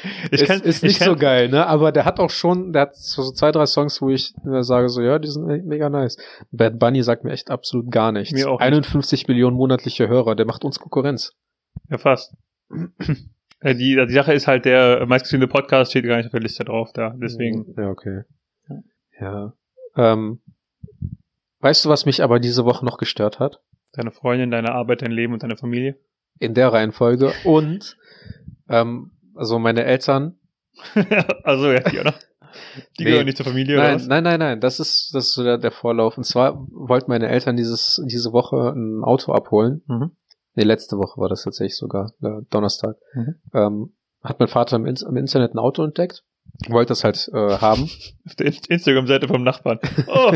Wow. 0.04 0.32
ist, 0.32 0.50
ist 0.66 0.84
nicht 0.84 1.00
ich 1.02 1.06
so 1.06 1.16
geil, 1.16 1.50
ne? 1.50 1.68
Aber 1.68 1.92
der 1.92 2.06
hat 2.06 2.20
auch 2.20 2.30
schon, 2.30 2.74
der 2.74 2.84
hat 2.84 2.96
so 2.96 3.32
zwei, 3.32 3.52
drei 3.52 3.66
Songs, 3.66 4.02
wo 4.02 4.10
ich 4.10 4.34
sage, 4.62 4.90
so, 4.90 5.02
ja, 5.02 5.20
die 5.20 5.30
sind 5.30 5.46
me- 5.46 5.62
mega 5.64 5.90
nice. 5.90 6.18
Bad 6.52 6.80
Bunny 6.80 7.04
sagt 7.04 7.24
mir 7.24 7.32
echt 7.32 7.50
absolut 7.52 7.92
gar 7.92 8.12
nichts. 8.12 8.34
Mir 8.34 8.50
auch 8.50 8.60
nicht. 8.60 8.68
51 8.68 9.28
Millionen 9.28 9.56
monatliche 9.56 10.08
Hörer, 10.08 10.36
der 10.36 10.46
macht 10.46 10.64
uns 10.66 10.80
Konkurrenz. 10.80 11.34
Ja, 11.90 11.98
fast. 11.98 12.36
Äh, 13.60 13.76
die, 13.76 13.96
die 14.08 14.14
Sache 14.14 14.34
ist 14.34 14.48
halt, 14.48 14.66
der 14.66 15.06
meistgestreamte 15.06 15.48
Podcast 15.48 15.92
steht 15.92 16.06
gar 16.06 16.18
nicht 16.18 16.26
auf 16.26 16.32
der 16.32 16.42
Liste 16.42 16.66
drauf 16.66 16.92
da. 16.94 17.16
Deswegen. 17.18 17.74
Ja, 17.78 17.90
okay. 17.90 18.24
Ja. 19.20 19.54
Ähm, 19.96 20.40
weißt 21.60 21.86
du, 21.86 21.90
was 21.90 22.06
mich 22.06 22.24
aber 22.24 22.40
diese 22.40 22.66
Woche 22.66 22.84
noch 22.84 22.98
gestört 22.98 23.40
hat? 23.40 23.62
Deine 23.94 24.12
Freundin, 24.12 24.52
deine 24.52 24.72
Arbeit, 24.74 25.02
dein 25.02 25.12
Leben 25.12 25.34
und 25.34 25.44
deine 25.44 25.56
Familie. 25.56 25.96
In 26.40 26.56
der 26.56 26.74
Reihenfolge. 26.74 27.32
Und, 27.46 27.96
ähm, 28.68 29.12
also 29.36 29.60
meine 29.60 29.84
Eltern. 29.84 30.40
also 31.44 31.72
ja, 31.72 31.80
die, 31.82 32.00
oder? 32.00 32.14
Die 33.00 33.04
Nee. 33.04 33.10
gehören 33.12 33.26
nicht 33.26 33.38
zur 33.38 33.48
Familie, 33.48 33.76
oder 33.78 33.84
Nein, 33.88 33.96
was? 33.96 34.08
nein, 34.08 34.24
nein, 34.24 34.40
nein. 34.40 34.60
Das 34.62 34.80
ist, 34.80 35.10
das 35.14 35.26
ist 35.28 35.34
so 35.34 35.44
der, 35.44 35.58
der 35.58 35.72
Vorlauf. 35.72 36.18
Und 36.18 36.24
zwar 36.24 36.56
wollten 36.72 37.10
meine 37.10 37.28
Eltern 37.28 37.56
dieses, 37.58 38.00
diese 38.08 38.32
Woche 38.32 38.74
ein 38.76 39.04
Auto 39.04 39.32
abholen. 39.34 39.82
Mhm. 39.88 40.12
Nee, 40.54 40.64
letzte 40.64 40.98
Woche 40.98 41.20
war 41.20 41.30
das 41.30 41.44
tatsächlich 41.44 41.76
sogar, 41.76 42.12
äh, 42.22 42.42
Donnerstag. 42.52 42.96
Mhm. 43.16 43.36
Ähm, 43.54 43.94
hat 44.24 44.40
mein 44.40 44.48
Vater 44.50 44.76
im, 44.76 44.86
im 44.86 45.18
Internet 45.18 45.56
ein 45.56 45.60
Auto 45.60 45.84
entdeckt. 45.84 46.24
Wollte 46.70 46.90
das 46.90 47.04
halt 47.04 47.28
äh, 47.34 47.58
haben. 47.58 47.90
Auf 48.28 48.36
der 48.36 48.46
In- 48.48 48.58
Instagram-Seite 48.70 49.28
vom 49.28 49.44
Nachbarn. 49.44 49.80
Oh, 50.08 50.34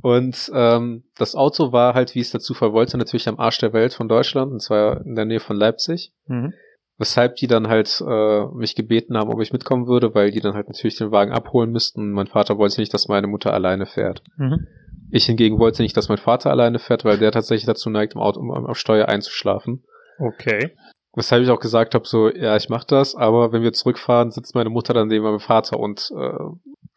Und 0.00 0.50
ähm, 0.54 1.04
das 1.16 1.34
Auto 1.34 1.72
war 1.72 1.94
halt, 1.94 2.14
wie 2.14 2.20
es 2.20 2.30
der 2.30 2.40
Zufall 2.40 2.72
wollte, 2.72 2.98
natürlich 2.98 3.28
am 3.28 3.38
Arsch 3.38 3.58
der 3.58 3.72
Welt 3.72 3.94
von 3.94 4.08
Deutschland, 4.08 4.50
und 4.50 4.60
zwar 4.60 5.04
in 5.06 5.14
der 5.14 5.26
Nähe 5.26 5.40
von 5.40 5.56
Leipzig. 5.56 6.12
mhm. 6.26 6.54
Weshalb 7.02 7.34
die 7.34 7.48
dann 7.48 7.66
halt 7.66 8.00
äh, 8.06 8.44
mich 8.54 8.76
gebeten 8.76 9.16
haben, 9.16 9.28
ob 9.28 9.40
ich 9.40 9.52
mitkommen 9.52 9.88
würde, 9.88 10.14
weil 10.14 10.30
die 10.30 10.38
dann 10.38 10.54
halt 10.54 10.68
natürlich 10.68 10.98
den 10.98 11.10
Wagen 11.10 11.32
abholen 11.32 11.72
müssten. 11.72 12.12
Mein 12.12 12.28
Vater 12.28 12.58
wollte 12.58 12.80
nicht, 12.80 12.94
dass 12.94 13.08
meine 13.08 13.26
Mutter 13.26 13.52
alleine 13.52 13.86
fährt. 13.86 14.22
Mhm. 14.36 14.68
Ich 15.10 15.26
hingegen 15.26 15.58
wollte 15.58 15.82
nicht, 15.82 15.96
dass 15.96 16.08
mein 16.08 16.18
Vater 16.18 16.52
alleine 16.52 16.78
fährt, 16.78 17.04
weil 17.04 17.18
der 17.18 17.32
tatsächlich 17.32 17.66
dazu 17.66 17.90
neigt, 17.90 18.14
im 18.14 18.20
Auto 18.20 18.38
um, 18.38 18.52
auf 18.52 18.78
Steuer 18.78 19.08
einzuschlafen. 19.08 19.82
Okay. 20.20 20.76
Weshalb 21.16 21.42
ich 21.42 21.50
auch 21.50 21.58
gesagt 21.58 21.96
habe, 21.96 22.06
so, 22.06 22.28
ja, 22.30 22.54
ich 22.54 22.68
mach 22.68 22.84
das, 22.84 23.16
aber 23.16 23.50
wenn 23.50 23.64
wir 23.64 23.72
zurückfahren, 23.72 24.30
sitzt 24.30 24.54
meine 24.54 24.70
Mutter 24.70 24.94
dann 24.94 25.08
neben 25.08 25.24
meinem 25.24 25.40
Vater 25.40 25.80
und 25.80 26.08
äh, 26.16 26.38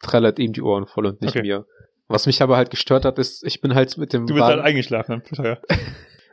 trällert 0.04 0.38
ihm 0.38 0.52
die 0.52 0.62
Ohren 0.62 0.86
voll 0.86 1.06
und 1.06 1.20
nicht 1.20 1.34
Okay. 1.34 1.42
mir. 1.42 1.66
Was 2.06 2.26
mich 2.26 2.42
aber 2.42 2.56
halt 2.56 2.70
gestört 2.70 3.04
hat, 3.04 3.18
ist, 3.18 3.44
ich 3.44 3.60
bin 3.60 3.74
halt 3.74 3.98
mit 3.98 4.12
dem 4.12 4.28
Du 4.28 4.34
bist 4.34 4.44
Wagen, 4.46 4.58
halt 4.58 4.66
eingeschlafen 4.66 5.14
am 5.14 5.22
Steuer. 5.32 5.58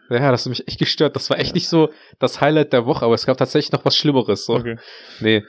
ja, 0.10 0.32
das 0.32 0.46
hat 0.46 0.50
mich 0.50 0.68
echt 0.68 0.80
gestört. 0.80 1.16
Das 1.16 1.30
war 1.30 1.40
echt 1.40 1.54
nicht 1.56 1.68
so 1.68 1.90
das 2.20 2.42
Highlight 2.42 2.74
der 2.74 2.86
Woche, 2.86 3.06
aber 3.06 3.16
es 3.16 3.26
gab 3.26 3.38
tatsächlich 3.38 3.72
noch 3.72 3.86
was 3.86 3.96
Schlimmeres. 3.98 4.46
So. 4.46 4.56
Okay. 4.56 4.78
Nee. 5.20 5.44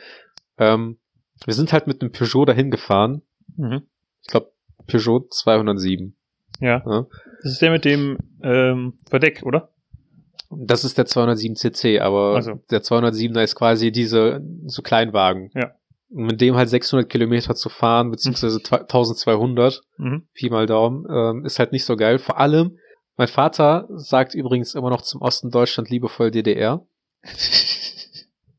Ähm, 0.58 0.98
Wir 1.44 1.54
sind 1.54 1.72
halt 1.72 1.86
mit 1.86 2.00
einem 2.00 2.12
Peugeot 2.12 2.44
dahin 2.46 2.70
gefahren. 2.70 3.22
Mhm. 3.56 3.82
Ich 4.22 4.28
glaube, 4.28 4.52
Peugeot 4.86 5.26
207. 5.30 6.14
Ja. 6.60 6.82
Ja. 6.86 7.06
Das 7.42 7.52
ist 7.52 7.62
der 7.62 7.70
mit 7.72 7.84
dem 7.84 8.18
ähm, 8.42 8.94
Verdeck, 9.10 9.42
oder? 9.44 9.70
Das 10.50 10.84
ist 10.84 10.96
der 10.98 11.06
207cc, 11.06 12.00
aber 12.00 12.36
Also. 12.36 12.60
der 12.70 12.80
207er 12.82 13.42
ist 13.42 13.56
quasi 13.56 13.90
diese, 13.90 14.40
so 14.66 14.82
Kleinwagen. 14.82 15.50
Ja. 15.54 15.72
Und 16.10 16.26
mit 16.26 16.40
dem 16.40 16.54
halt 16.54 16.68
600 16.68 17.08
Kilometer 17.10 17.56
zu 17.56 17.68
fahren, 17.68 18.12
beziehungsweise 18.12 18.60
1200, 18.62 19.80
Mhm. 19.98 20.28
Pi 20.32 20.50
mal 20.50 20.66
Daumen, 20.66 21.06
ähm, 21.10 21.44
ist 21.44 21.58
halt 21.58 21.72
nicht 21.72 21.84
so 21.84 21.96
geil. 21.96 22.18
Vor 22.20 22.38
allem, 22.38 22.78
mein 23.16 23.28
Vater 23.28 23.88
sagt 23.90 24.34
übrigens 24.34 24.74
immer 24.74 24.90
noch 24.90 25.02
zum 25.02 25.22
Osten 25.22 25.50
Deutschland 25.50 25.90
liebevoll 25.90 26.30
DDR. 26.30 26.86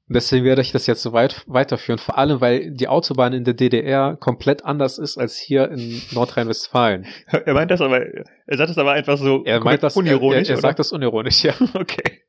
Deswegen 0.07 0.45
werde 0.45 0.61
ich 0.61 0.71
das 0.71 0.85
jetzt 0.85 1.01
so 1.01 1.13
weit 1.13 1.43
weiterführen. 1.47 1.97
Vor 1.97 2.17
allem, 2.17 2.39
weil 2.39 2.71
die 2.71 2.87
Autobahn 2.87 3.33
in 3.33 3.43
der 3.43 3.55
DDR 3.55 4.15
komplett 4.15 4.63
anders 4.63 4.99
ist 4.99 5.17
als 5.17 5.35
hier 5.35 5.71
in 5.71 5.99
Nordrhein-Westfalen. 6.11 7.07
Er 7.27 7.53
meint 7.55 7.71
das 7.71 7.81
aber, 7.81 8.01
er 8.01 8.57
sagt 8.57 8.69
das 8.69 8.77
aber 8.77 8.91
einfach 8.91 9.17
so 9.17 9.43
Er 9.45 9.63
meint 9.63 9.81
das 9.81 9.97
unironisch. 9.97 10.49
Er, 10.49 10.55
er, 10.55 10.57
er 10.57 10.61
sagt 10.61 10.77
das 10.77 10.91
unironisch, 10.91 11.43
ja. 11.43 11.55
Okay. 11.73 12.21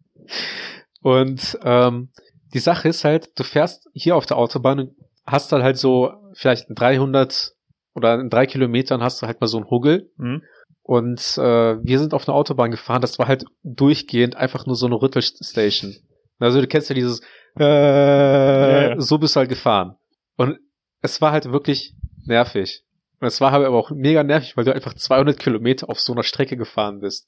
Und 1.03 1.59
ähm, 1.63 2.09
die 2.55 2.61
Sache 2.61 2.89
ist 2.89 3.05
halt, 3.05 3.39
du 3.39 3.45
fährst 3.45 3.89
hier 3.93 4.17
auf 4.17 4.25
der 4.25 4.39
Autobahn 4.39 4.81
und 4.81 4.97
hast 5.27 5.53
dann 5.53 5.63
halt 5.63 5.77
so 5.77 6.15
vielleicht 6.33 6.71
in 6.71 6.75
300 6.75 7.53
oder 7.95 8.19
in 8.19 8.31
drei 8.31 8.47
Kilometern 8.47 9.03
hast 9.03 9.21
du 9.21 9.27
halt 9.27 9.41
mal 9.41 9.47
so 9.49 9.59
einen 9.59 9.71
Huggel. 9.71 10.11
Mhm. 10.17 10.43
Und 10.87 11.37
äh, 11.37 11.85
wir 11.85 11.99
sind 11.99 12.15
auf 12.15 12.29
einer 12.29 12.37
Autobahn 12.37 12.71
gefahren, 12.71 13.01
das 13.01 13.19
war 13.19 13.27
halt 13.27 13.45
durchgehend 13.65 14.37
einfach 14.37 14.67
nur 14.67 14.77
so 14.77 14.87
eine 14.87 14.95
Rüttelstation. 14.95 15.97
Also 16.39 16.61
du 16.61 16.69
kennst 16.69 16.89
ja 16.91 16.95
dieses 16.95 17.23
äh, 17.59 18.91
ja. 18.91 19.01
so 19.01 19.19
bist 19.19 19.35
du 19.35 19.41
halt 19.41 19.49
gefahren. 19.49 19.97
Und 20.37 20.61
es 21.03 21.21
war 21.21 21.33
halt 21.33 21.51
wirklich 21.51 21.95
nervig. 22.25 22.85
Und 23.19 23.27
es 23.27 23.41
war 23.41 23.51
halt 23.51 23.67
aber 23.67 23.77
auch 23.77 23.91
mega 23.91 24.23
nervig, 24.23 24.57
weil 24.57 24.65
du 24.65 24.73
einfach 24.73 24.95
200 24.95 25.37
Kilometer 25.41 25.91
auf 25.91 25.99
so 25.99 26.13
einer 26.13 26.23
Strecke 26.23 26.57
gefahren 26.57 27.01
bist. 27.01 27.27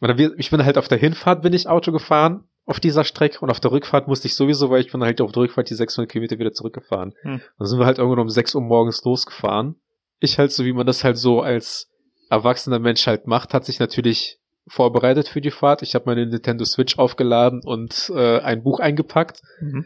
Und 0.00 0.08
dann, 0.08 0.34
ich 0.36 0.50
bin 0.50 0.62
halt 0.62 0.76
auf 0.76 0.88
der 0.88 0.98
Hinfahrt 0.98 1.40
bin 1.40 1.54
ich 1.54 1.66
Auto 1.66 1.90
gefahren 1.90 2.44
auf 2.66 2.80
dieser 2.80 3.04
Strecke 3.04 3.40
und 3.40 3.50
auf 3.50 3.60
der 3.60 3.72
Rückfahrt 3.72 4.08
musste 4.08 4.28
ich 4.28 4.34
sowieso, 4.34 4.68
weil 4.68 4.82
ich 4.82 4.92
bin 4.92 5.02
halt 5.02 5.22
auf 5.22 5.32
der 5.32 5.44
Rückfahrt 5.44 5.70
die 5.70 5.74
600 5.74 6.10
Kilometer 6.10 6.38
wieder 6.38 6.52
zurückgefahren. 6.52 7.14
Hm. 7.22 7.40
Dann 7.58 7.66
sind 7.66 7.78
wir 7.78 7.86
halt 7.86 7.96
irgendwann 7.96 8.20
um 8.20 8.28
6 8.28 8.54
Uhr 8.54 8.60
morgens 8.60 9.02
losgefahren. 9.04 9.76
Ich 10.20 10.38
halt 10.38 10.52
so, 10.52 10.66
wie 10.66 10.72
man 10.74 10.86
das 10.86 11.02
halt 11.02 11.16
so 11.16 11.40
als 11.40 11.90
erwachsener 12.34 12.78
Mensch 12.78 13.06
halt 13.06 13.26
macht, 13.26 13.54
hat 13.54 13.64
sich 13.64 13.78
natürlich 13.80 14.38
vorbereitet 14.66 15.28
für 15.28 15.40
die 15.40 15.50
Fahrt. 15.50 15.82
Ich 15.82 15.94
habe 15.94 16.06
meine 16.06 16.26
Nintendo 16.26 16.64
Switch 16.64 16.98
aufgeladen 16.98 17.60
und 17.64 18.10
äh, 18.14 18.38
ein 18.40 18.62
Buch 18.62 18.80
eingepackt. 18.80 19.42
Mhm. 19.60 19.84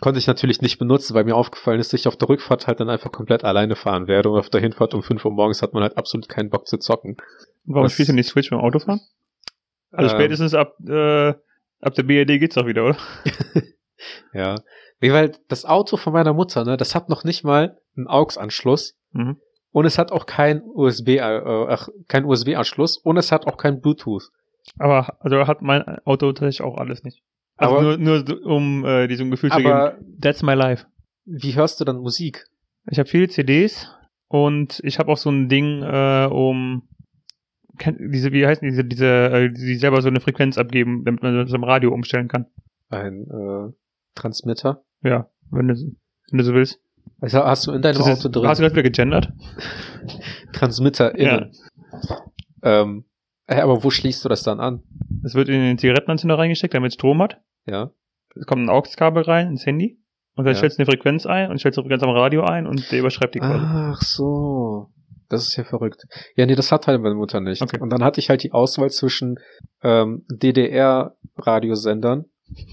Konnte 0.00 0.18
ich 0.18 0.26
natürlich 0.26 0.62
nicht 0.62 0.78
benutzen, 0.78 1.14
weil 1.14 1.24
mir 1.24 1.36
aufgefallen 1.36 1.78
ist, 1.80 1.92
dass 1.92 2.00
ich 2.00 2.08
auf 2.08 2.16
der 2.16 2.28
Rückfahrt 2.30 2.66
halt 2.66 2.80
dann 2.80 2.88
einfach 2.88 3.12
komplett 3.12 3.44
alleine 3.44 3.76
fahren 3.76 4.06
werde 4.08 4.30
und 4.30 4.38
auf 4.38 4.48
der 4.48 4.62
Hinfahrt 4.62 4.94
um 4.94 5.02
5 5.02 5.22
Uhr 5.24 5.30
morgens 5.32 5.60
hat 5.60 5.74
man 5.74 5.82
halt 5.82 5.98
absolut 5.98 6.28
keinen 6.28 6.48
Bock 6.48 6.66
zu 6.66 6.78
zocken. 6.78 7.18
Warum 7.64 7.84
Was- 7.84 7.92
spielst 7.92 8.08
du 8.08 8.14
nicht 8.14 8.28
Switch 8.30 8.48
beim 8.50 8.60
Autofahren? 8.60 9.00
Also 9.92 10.14
Ähm, 10.14 10.20
spätestens 10.20 10.54
ab, 10.54 10.76
äh, 10.88 11.28
ab 11.80 11.94
der 11.94 12.02
BRD 12.04 12.38
geht's 12.40 12.54
doch 12.54 12.66
wieder, 12.66 12.84
oder? 12.86 12.96
Ja. 14.32 14.54
Nee, 15.02 15.12
weil 15.12 15.32
das 15.48 15.66
Auto 15.66 15.96
von 15.98 16.12
meiner 16.14 16.32
Mutter, 16.32 16.64
ne, 16.64 16.76
das 16.78 16.94
hat 16.94 17.08
noch 17.10 17.24
nicht 17.24 17.44
mal 17.44 17.78
einen 17.96 18.06
AUX-Anschluss 18.06 18.96
Mhm. 19.12 19.36
Und 19.72 19.84
es 19.86 19.98
hat 19.98 20.12
auch 20.12 20.26
kein 20.26 20.62
USB, 20.62 21.08
äh, 21.18 21.20
ach, 21.20 21.88
kein 22.08 22.24
USB-Anschluss 22.24 22.96
und 22.98 23.16
es 23.16 23.32
hat 23.32 23.46
auch 23.46 23.56
kein 23.56 23.80
Bluetooth. 23.80 24.30
Aber 24.78 25.16
also 25.20 25.46
hat 25.46 25.62
mein 25.62 25.82
Auto 26.04 26.32
tatsächlich 26.32 26.62
auch 26.62 26.76
alles 26.76 27.02
nicht. 27.04 27.22
Also 27.56 27.76
Aber- 27.76 27.96
nur, 27.98 28.22
nur 28.22 28.46
um 28.46 28.84
äh, 28.84 29.06
diesem 29.08 29.30
Gefühl 29.30 29.50
zu 29.50 29.56
Aber 29.56 29.92
geben, 29.98 30.18
that's 30.20 30.42
my 30.42 30.54
life. 30.54 30.86
wie 31.24 31.54
hörst 31.54 31.80
du 31.80 31.84
dann 31.84 31.98
Musik? 31.98 32.46
Ich 32.90 32.98
habe 32.98 33.08
viele 33.08 33.28
CDs 33.28 33.88
und 34.28 34.80
ich 34.84 34.98
habe 34.98 35.10
auch 35.12 35.16
so 35.18 35.30
ein 35.30 35.48
Ding, 35.48 35.82
äh, 35.82 36.28
um 36.30 36.88
diese, 37.98 38.32
wie 38.32 38.46
heißen 38.46 38.66
diese, 38.68 38.84
diese, 38.84 39.06
äh, 39.06 39.50
die 39.52 39.76
selber 39.76 40.02
so 40.02 40.08
eine 40.08 40.20
Frequenz 40.20 40.58
abgeben, 40.58 41.04
damit 41.04 41.22
man 41.22 41.34
das 41.36 41.52
im 41.52 41.64
Radio 41.64 41.92
umstellen 41.92 42.28
kann. 42.28 42.46
Ein 42.90 43.26
äh, 43.30 43.72
Transmitter? 44.14 44.82
Ja, 45.02 45.30
wenn 45.50 45.68
du, 45.68 45.74
wenn 46.30 46.38
du 46.38 46.44
so 46.44 46.52
willst. 46.54 46.80
Also 47.20 47.44
hast 47.44 47.66
du 47.66 47.72
in 47.72 47.82
deinem 47.82 47.98
Das 47.98 48.06
ist, 48.06 48.20
Auto 48.26 48.28
drin 48.40 48.48
hast 48.48 48.58
du 48.58 48.62
gerade 48.62 48.74
wieder 48.74 48.82
gegendert? 48.82 49.32
Transmitter 50.52 51.14
innen? 51.14 51.52
Ähm, 52.62 53.04
äh, 53.46 53.60
aber 53.60 53.82
wo 53.84 53.90
schließt 53.90 54.24
du 54.24 54.28
das 54.28 54.42
dann 54.42 54.60
an? 54.60 54.82
Es 55.24 55.34
wird 55.34 55.48
in 55.48 55.60
den 55.60 55.78
Zigarettenanzünder 55.78 56.38
reingesteckt, 56.38 56.74
damit 56.74 56.90
es 56.90 56.94
Strom 56.94 57.20
hat. 57.22 57.40
Ja. 57.66 57.90
Es 58.36 58.46
kommt 58.46 58.62
ein 58.64 58.70
AUX-Kabel 58.70 59.22
rein 59.24 59.48
ins 59.48 59.66
Handy. 59.66 59.98
Und 60.36 60.44
dann 60.44 60.54
Ja. 60.54 60.58
stellst 60.58 60.78
du 60.78 60.82
eine 60.82 60.90
Frequenz 60.90 61.26
ein 61.26 61.50
und 61.50 61.58
stellst 61.58 61.76
die 61.76 61.82
Frequenz 61.82 62.02
am 62.02 62.10
Radio 62.10 62.44
ein 62.44 62.66
und 62.66 62.90
der 62.92 63.00
überschreibt 63.00 63.34
die 63.34 63.40
quasi. 63.40 63.64
Ach 63.66 64.00
so. 64.00 64.90
Das 65.28 65.46
ist 65.46 65.56
ja 65.56 65.64
verrückt. 65.64 66.04
Ja, 66.36 66.46
nee, 66.46 66.54
das 66.54 66.72
hat 66.72 66.86
halt 66.86 67.00
meine 67.02 67.14
Mutter 67.14 67.40
nicht. 67.40 67.60
Okay. 67.62 67.78
Und 67.80 67.90
dann 67.90 68.02
hatte 68.02 68.18
ich 68.20 68.30
halt 68.30 68.42
die 68.42 68.52
Auswahl 68.52 68.90
zwischen 68.90 69.36
ähm, 69.82 70.24
DDR-Radiosendern. 70.32 72.24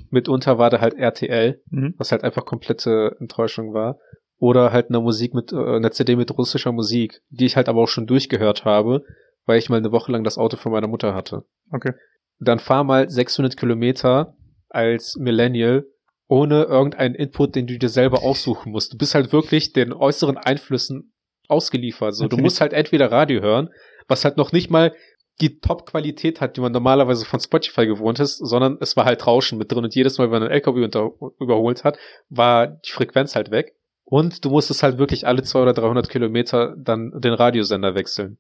Mitunter 0.10 0.57
war 0.57 0.69
da 0.71 0.79
halt 0.81 0.95
RTL, 0.95 1.62
Mhm. 1.69 1.93
was 1.97 2.12
halt 2.12 2.23
einfach 2.23 2.45
komplette 2.45 3.15
Enttäuschung 3.19 3.73
war. 3.73 3.97
Oder 4.39 4.71
halt 4.71 4.89
eine 4.89 5.00
Musik 5.00 5.34
mit, 5.34 5.52
äh, 5.52 5.58
eine 5.58 5.91
CD 5.91 6.15
mit 6.15 6.38
russischer 6.38 6.71
Musik, 6.71 7.21
die 7.30 7.45
ich 7.45 7.56
halt 7.56 7.69
aber 7.69 7.82
auch 7.82 7.88
schon 7.88 8.08
durchgehört 8.08 8.65
habe, 8.65 9.04
weil 9.45 9.60
ich 9.60 9.69
mal 9.69 9.78
eine 9.78 9.91
Woche 9.91 10.12
lang 10.12 10.23
das 10.23 10.38
Auto 10.38 10.58
von 10.58 10.71
meiner 10.71 10.88
Mutter 10.88 11.15
hatte. 11.15 11.45
Okay. 11.71 11.93
Dann 12.39 12.60
fahr 12.60 12.84
mal 12.84 13.10
600 13.10 13.58
Kilometer 13.58 14.36
als 14.69 15.15
Millennial 15.15 15.86
ohne 16.28 16.63
irgendeinen 16.63 17.15
Input, 17.15 17.56
den 17.56 17.67
du 17.67 17.80
dir 17.80 17.89
selber 17.89 18.21
aussuchen 18.21 18.71
musst. 18.71 18.93
Du 18.93 18.97
bist 18.97 19.15
halt 19.15 19.32
wirklich 19.32 19.73
den 19.73 19.93
äußeren 19.93 20.38
Einflüssen 20.38 21.13
ausgeliefert. 21.47 22.13
So, 22.13 22.23
du 22.23 22.26
Natürlich. 22.26 22.43
musst 22.43 22.62
halt 22.62 22.73
entweder 22.73 23.12
Radio 23.12 23.41
hören, 23.41 23.69
was 24.08 24.26
halt 24.26 24.38
noch 24.38 24.52
nicht 24.52 24.69
mal 24.69 24.93
die 25.39 25.60
Top-Qualität 25.60 26.41
hat, 26.41 26.58
die 26.58 26.62
man 26.62 26.71
normalerweise 26.71 27.26
von 27.26 27.39
Spotify 27.39 27.86
gewohnt 27.86 28.19
ist, 28.19 28.38
sondern 28.38 28.78
es 28.82 28.97
war 28.97 29.06
halt 29.06 29.26
Rauschen 29.26 29.58
mit 29.58 29.71
drin 29.71 29.84
und 29.84 29.93
jedes 29.93 30.17
Mal, 30.17 30.26
wenn 30.26 30.32
man 30.32 30.43
einen 30.43 30.52
LKW 30.52 30.84
unter, 30.84 31.12
überholt 31.39 31.84
hat, 31.84 31.97
war 32.30 32.67
die 32.67 32.91
Frequenz 32.91 33.36
halt 33.36 33.52
weg. 33.52 33.76
Und 34.09 34.45
du 34.45 34.49
musstest 34.51 34.83
halt 34.83 34.97
wirklich 34.99 35.27
alle 35.27 35.43
200 35.43 35.77
oder 35.77 35.87
300 35.87 36.09
Kilometer 36.09 36.73
dann 36.77 37.11
den 37.19 37.33
Radiosender 37.33 37.93
wechseln. 37.93 38.37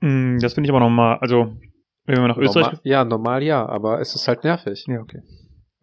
Mm, 0.00 0.38
Das 0.40 0.54
finde 0.54 0.66
ich 0.66 0.70
aber 0.70 0.80
nochmal, 0.80 1.18
also, 1.20 1.52
wenn 2.06 2.16
wir 2.16 2.28
nach 2.28 2.38
Österreich. 2.38 2.64
Normal, 2.72 2.80
ja, 2.84 3.04
normal 3.04 3.42
ja, 3.42 3.66
aber 3.66 4.00
es 4.00 4.14
ist 4.14 4.26
halt 4.28 4.42
nervig. 4.42 4.86
Ja, 4.88 5.00
okay. 5.00 5.20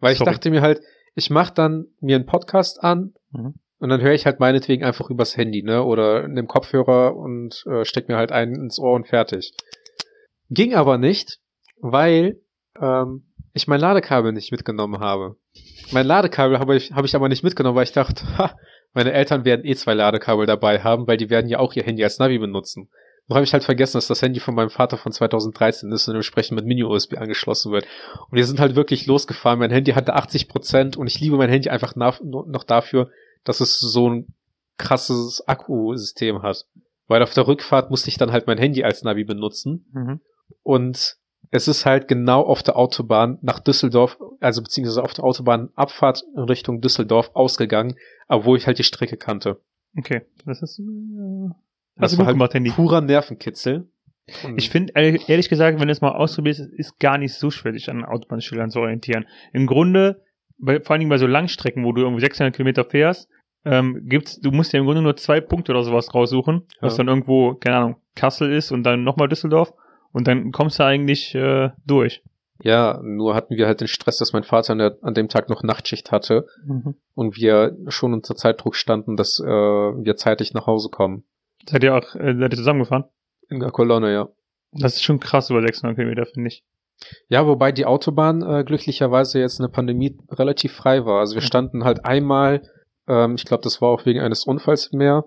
Weil 0.00 0.12
ich 0.12 0.18
Sorry. 0.18 0.32
dachte 0.32 0.50
mir 0.50 0.62
halt, 0.62 0.80
ich 1.14 1.30
mach 1.30 1.50
dann 1.50 1.86
mir 2.00 2.16
einen 2.16 2.26
Podcast 2.26 2.82
an 2.82 3.14
Mhm. 3.32 3.54
und 3.78 3.88
dann 3.88 4.00
höre 4.00 4.14
ich 4.14 4.26
halt 4.26 4.40
meinetwegen 4.40 4.82
einfach 4.82 5.08
übers 5.10 5.36
Handy, 5.36 5.62
ne? 5.62 5.84
Oder 5.84 6.24
in 6.24 6.34
dem 6.34 6.48
Kopfhörer 6.48 7.14
und 7.16 7.64
äh, 7.66 7.84
steck 7.84 8.08
mir 8.08 8.16
halt 8.16 8.32
einen 8.32 8.56
ins 8.56 8.80
Ohr 8.80 8.94
und 8.94 9.06
fertig. 9.06 9.52
Ging 10.50 10.74
aber 10.74 10.98
nicht, 10.98 11.38
weil 11.80 12.40
ähm, 12.80 13.26
ich 13.52 13.66
mein 13.66 13.80
Ladekabel 13.80 14.32
nicht 14.32 14.52
mitgenommen 14.52 15.00
habe. 15.00 15.36
Mein 15.92 16.06
Ladekabel 16.06 16.58
habe 16.58 16.76
ich, 16.76 16.92
hab 16.92 17.04
ich 17.04 17.14
aber 17.14 17.28
nicht 17.28 17.42
mitgenommen, 17.42 17.76
weil 17.76 17.84
ich 17.84 17.92
dachte, 17.92 18.24
ha, 18.38 18.56
meine 18.92 19.12
Eltern 19.12 19.44
werden 19.44 19.64
eh 19.64 19.74
zwei 19.74 19.94
Ladekabel 19.94 20.46
dabei 20.46 20.80
haben, 20.80 21.06
weil 21.06 21.16
die 21.16 21.30
werden 21.30 21.48
ja 21.48 21.58
auch 21.58 21.74
ihr 21.74 21.82
Handy 21.82 22.02
als 22.04 22.18
Navi 22.18 22.38
benutzen. 22.38 22.88
Noch 23.28 23.36
habe 23.36 23.44
ich 23.44 23.52
halt 23.52 23.62
vergessen, 23.62 23.96
dass 23.96 24.08
das 24.08 24.22
Handy 24.22 24.40
von 24.40 24.56
meinem 24.56 24.70
Vater 24.70 24.96
von 24.96 25.12
2013 25.12 25.92
ist 25.92 26.08
und 26.08 26.16
entsprechend 26.16 26.56
mit 26.56 26.66
Mini-USB 26.66 27.16
angeschlossen 27.16 27.70
wird. 27.70 27.86
Und 28.28 28.36
wir 28.36 28.44
sind 28.44 28.58
halt 28.58 28.74
wirklich 28.74 29.06
losgefahren. 29.06 29.60
Mein 29.60 29.70
Handy 29.70 29.92
hatte 29.92 30.14
80 30.14 30.48
Prozent 30.48 30.96
und 30.96 31.06
ich 31.06 31.20
liebe 31.20 31.36
mein 31.36 31.48
Handy 31.48 31.70
einfach 31.70 31.94
nach, 31.94 32.20
noch 32.22 32.64
dafür, 32.64 33.10
dass 33.44 33.60
es 33.60 33.78
so 33.78 34.10
ein 34.10 34.34
krasses 34.78 35.46
Akkusystem 35.46 36.42
hat. 36.42 36.66
Weil 37.06 37.22
auf 37.22 37.32
der 37.32 37.46
Rückfahrt 37.46 37.90
musste 37.90 38.08
ich 38.08 38.16
dann 38.16 38.32
halt 38.32 38.48
mein 38.48 38.58
Handy 38.58 38.82
als 38.82 39.04
Navi 39.04 39.22
benutzen. 39.22 39.86
Mhm. 39.92 40.20
Und 40.64 41.16
es 41.50 41.68
ist 41.68 41.84
halt 41.86 42.06
genau 42.08 42.42
auf 42.42 42.62
der 42.62 42.76
Autobahn 42.76 43.38
nach 43.42 43.58
Düsseldorf, 43.58 44.18
also 44.40 44.62
beziehungsweise 44.62 45.02
auf 45.02 45.14
der 45.14 45.24
Autobahn 45.24 45.70
Abfahrt 45.74 46.22
in 46.36 46.42
Richtung 46.44 46.80
Düsseldorf 46.80 47.30
ausgegangen, 47.34 47.96
obwohl 48.28 48.56
ich 48.56 48.66
halt 48.66 48.78
die 48.78 48.84
Strecke 48.84 49.16
kannte. 49.16 49.60
Okay. 49.98 50.22
Das 50.46 50.62
ist, 50.62 50.78
äh, 50.78 50.82
Das 51.96 52.16
war 52.18 52.26
halt 52.26 52.34
gemacht, 52.34 52.54
Handy. 52.54 52.70
purer 52.70 53.00
Nervenkitzel. 53.00 53.88
Und 54.44 54.58
Ich 54.58 54.70
finde, 54.70 54.92
ehrlich, 54.94 55.48
gesagt, 55.48 55.80
wenn 55.80 55.88
du 55.88 55.92
es 55.92 56.00
mal 56.00 56.12
ausprobierst, 56.12 56.60
ist 56.60 56.72
ist 56.72 56.98
gar 57.00 57.18
nicht 57.18 57.34
so 57.34 57.50
schwer, 57.50 57.72
dich 57.72 57.90
an 57.90 58.04
Autobahnschildern 58.04 58.70
zu 58.70 58.78
orientieren. 58.78 59.26
Im 59.52 59.66
Grunde, 59.66 60.22
bei, 60.58 60.80
vor 60.80 60.92
allen 60.92 61.00
Dingen 61.00 61.10
bei 61.10 61.18
so 61.18 61.26
Langstrecken, 61.26 61.84
wo 61.84 61.92
du 61.92 62.02
irgendwie 62.02 62.20
600 62.20 62.54
Kilometer 62.54 62.84
fährst, 62.84 63.28
ähm, 63.64 64.02
gibt's, 64.06 64.40
du 64.40 64.52
musst 64.52 64.72
dir 64.72 64.78
im 64.78 64.84
Grunde 64.84 65.02
nur 65.02 65.16
zwei 65.16 65.40
Punkte 65.40 65.72
oder 65.72 65.82
sowas 65.82 66.14
raussuchen, 66.14 66.62
was 66.80 66.92
Ja. 66.94 66.98
dann 66.98 67.08
irgendwo, 67.08 67.54
keine 67.54 67.76
Ahnung, 67.76 67.96
Kassel 68.14 68.52
ist 68.52 68.70
und 68.70 68.84
dann 68.84 69.02
nochmal 69.02 69.28
Düsseldorf 69.28 69.72
und 70.12 70.26
dann 70.28 70.52
kommst 70.52 70.78
du 70.78 70.84
eigentlich 70.84 71.34
äh, 71.34 71.70
durch. 71.86 72.22
ja, 72.62 73.00
nur 73.02 73.34
hatten 73.34 73.56
wir 73.56 73.66
halt 73.66 73.80
den 73.80 73.88
Stress, 73.88 74.18
dass 74.18 74.32
mein 74.32 74.42
Vater 74.44 74.72
an, 74.72 74.78
der, 74.78 74.96
an 75.02 75.14
dem 75.14 75.28
Tag 75.28 75.48
noch 75.48 75.62
Nachtschicht 75.62 76.12
hatte 76.12 76.46
und 77.14 77.36
wir 77.36 77.76
schon 77.88 78.12
unter 78.12 78.34
Zeitdruck 78.36 78.76
standen, 78.76 79.16
dass 79.16 79.40
äh, 79.40 79.46
wir 79.46 80.16
zeitig 80.16 80.52
nach 80.52 80.66
Hause 80.66 80.88
kommen. 80.90 81.24
Seid 81.68 81.82
ihr 81.84 81.94
auch, 81.94 82.14
äh, 82.14 82.34
seid 82.38 82.52
ihr 82.52 82.56
zusammengefahren? 82.58 83.04
In 83.48 83.60
der 83.60 83.70
Kolonne, 83.70 84.12
ja. 84.12 84.28
Das 84.72 84.94
ist 84.94 85.02
schon 85.02 85.20
krass 85.20 85.50
über 85.50 85.60
600 85.62 85.96
Kilometer, 85.96 86.26
finde 86.26 86.48
ich. 86.48 86.64
Ja, 87.28 87.46
wobei 87.46 87.72
die 87.72 87.86
Autobahn 87.86 88.42
äh, 88.42 88.62
glücklicherweise 88.62 89.40
jetzt 89.40 89.58
in 89.58 89.64
der 89.64 89.72
Pandemie 89.72 90.18
relativ 90.30 90.72
frei 90.74 91.04
war. 91.06 91.20
Also 91.20 91.34
wir 91.34 91.42
Mhm. 91.42 91.46
standen 91.46 91.84
halt 91.84 92.04
einmal 92.04 92.62
Ähm, 93.08 93.34
ich 93.34 93.44
glaube, 93.44 93.62
das 93.64 93.80
war 93.82 93.88
auch 93.88 94.04
wegen 94.06 94.20
eines 94.20 94.44
Unfalls 94.44 94.92
mehr 94.92 95.24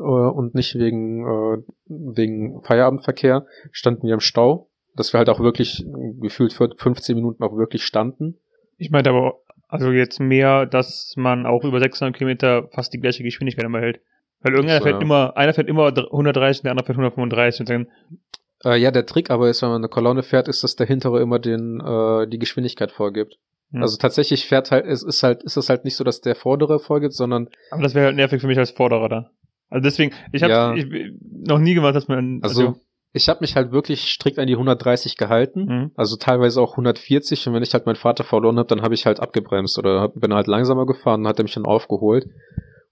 äh, 0.00 0.02
und 0.02 0.54
nicht 0.54 0.74
wegen, 0.76 1.26
äh, 1.26 1.62
wegen 1.86 2.62
Feierabendverkehr. 2.62 3.46
Standen 3.70 4.06
wir 4.06 4.14
im 4.14 4.20
Stau, 4.20 4.68
dass 4.96 5.12
wir 5.12 5.18
halt 5.18 5.28
auch 5.28 5.40
wirklich 5.40 5.86
gefühlt 6.20 6.52
für 6.52 6.70
15 6.76 7.14
Minuten 7.14 7.42
auch 7.42 7.56
wirklich 7.56 7.84
standen. 7.84 8.38
Ich 8.78 8.90
meinte 8.90 9.10
aber, 9.10 9.40
also 9.68 9.92
jetzt 9.92 10.20
mehr, 10.20 10.66
dass 10.66 11.14
man 11.16 11.46
auch 11.46 11.64
über 11.64 11.78
600 11.78 12.16
Kilometer 12.16 12.68
fast 12.72 12.92
die 12.92 12.98
gleiche 12.98 13.22
Geschwindigkeit 13.22 13.64
immer 13.64 13.80
hält. 13.80 14.00
Weil 14.42 14.54
irgendeiner 14.54 14.80
So, 14.80 14.86
fährt 14.86 15.02
immer, 15.02 15.36
einer 15.36 15.52
fährt 15.52 15.68
immer 15.68 15.88
130, 15.88 16.62
der 16.62 16.72
andere 16.72 16.86
fährt 16.86 16.96
135 16.96 17.60
und 17.60 17.68
dann, 17.68 17.86
Äh, 18.64 18.78
ja, 18.78 18.90
der 18.90 19.06
Trick 19.06 19.30
aber 19.30 19.48
ist, 19.48 19.62
wenn 19.62 19.70
man 19.70 19.80
eine 19.80 19.88
Kolonne 19.88 20.22
fährt, 20.22 20.48
ist, 20.48 20.64
dass 20.64 20.76
der 20.76 20.86
hintere 20.86 21.20
immer 21.20 21.38
den 21.38 21.80
äh, 21.80 22.26
die 22.26 22.38
Geschwindigkeit 22.38 22.90
vorgibt. 22.90 23.38
Hm. 23.72 23.82
Also 23.82 23.96
tatsächlich 23.96 24.46
fährt 24.46 24.70
halt, 24.70 24.86
es 24.86 25.02
ist 25.02 25.22
halt, 25.22 25.42
ist 25.42 25.56
es 25.56 25.68
halt 25.68 25.84
nicht 25.84 25.96
so, 25.96 26.04
dass 26.04 26.20
der 26.20 26.34
vordere 26.34 26.78
vorgibt, 26.78 27.14
sondern 27.14 27.48
aber 27.70 27.82
das 27.82 27.94
wäre 27.94 28.06
halt 28.06 28.16
nervig 28.16 28.40
für 28.40 28.46
mich 28.46 28.58
als 28.58 28.70
Vorderer 28.70 29.08
da. 29.08 29.30
Also 29.70 29.82
deswegen, 29.82 30.12
ich 30.32 30.42
habe 30.42 30.52
Ja. 30.52 30.74
noch 31.46 31.58
nie 31.58 31.74
gemacht, 31.74 31.94
dass 31.94 32.08
man, 32.08 32.40
also 32.42 32.74
ich 33.12 33.28
habe 33.28 33.40
mich 33.40 33.56
halt 33.56 33.72
wirklich 33.72 34.12
strikt 34.12 34.38
an 34.38 34.46
die 34.46 34.54
130 34.54 35.16
gehalten. 35.16 35.64
Mhm. 35.64 35.90
Also 35.96 36.16
teilweise 36.16 36.60
auch 36.60 36.72
140 36.72 37.46
und 37.46 37.54
wenn 37.54 37.62
ich 37.62 37.72
halt 37.72 37.86
meinen 37.86 37.96
Vater 37.96 38.24
verloren 38.24 38.58
habe, 38.58 38.68
dann 38.68 38.82
habe 38.82 38.94
ich 38.94 39.06
halt 39.06 39.20
abgebremst 39.20 39.78
oder 39.78 40.00
hab, 40.00 40.14
bin 40.14 40.34
halt 40.34 40.46
langsamer 40.46 40.86
gefahren 40.86 41.22
und 41.22 41.28
hat 41.28 41.38
er 41.38 41.44
mich 41.44 41.54
dann 41.54 41.64
aufgeholt. 41.64 42.26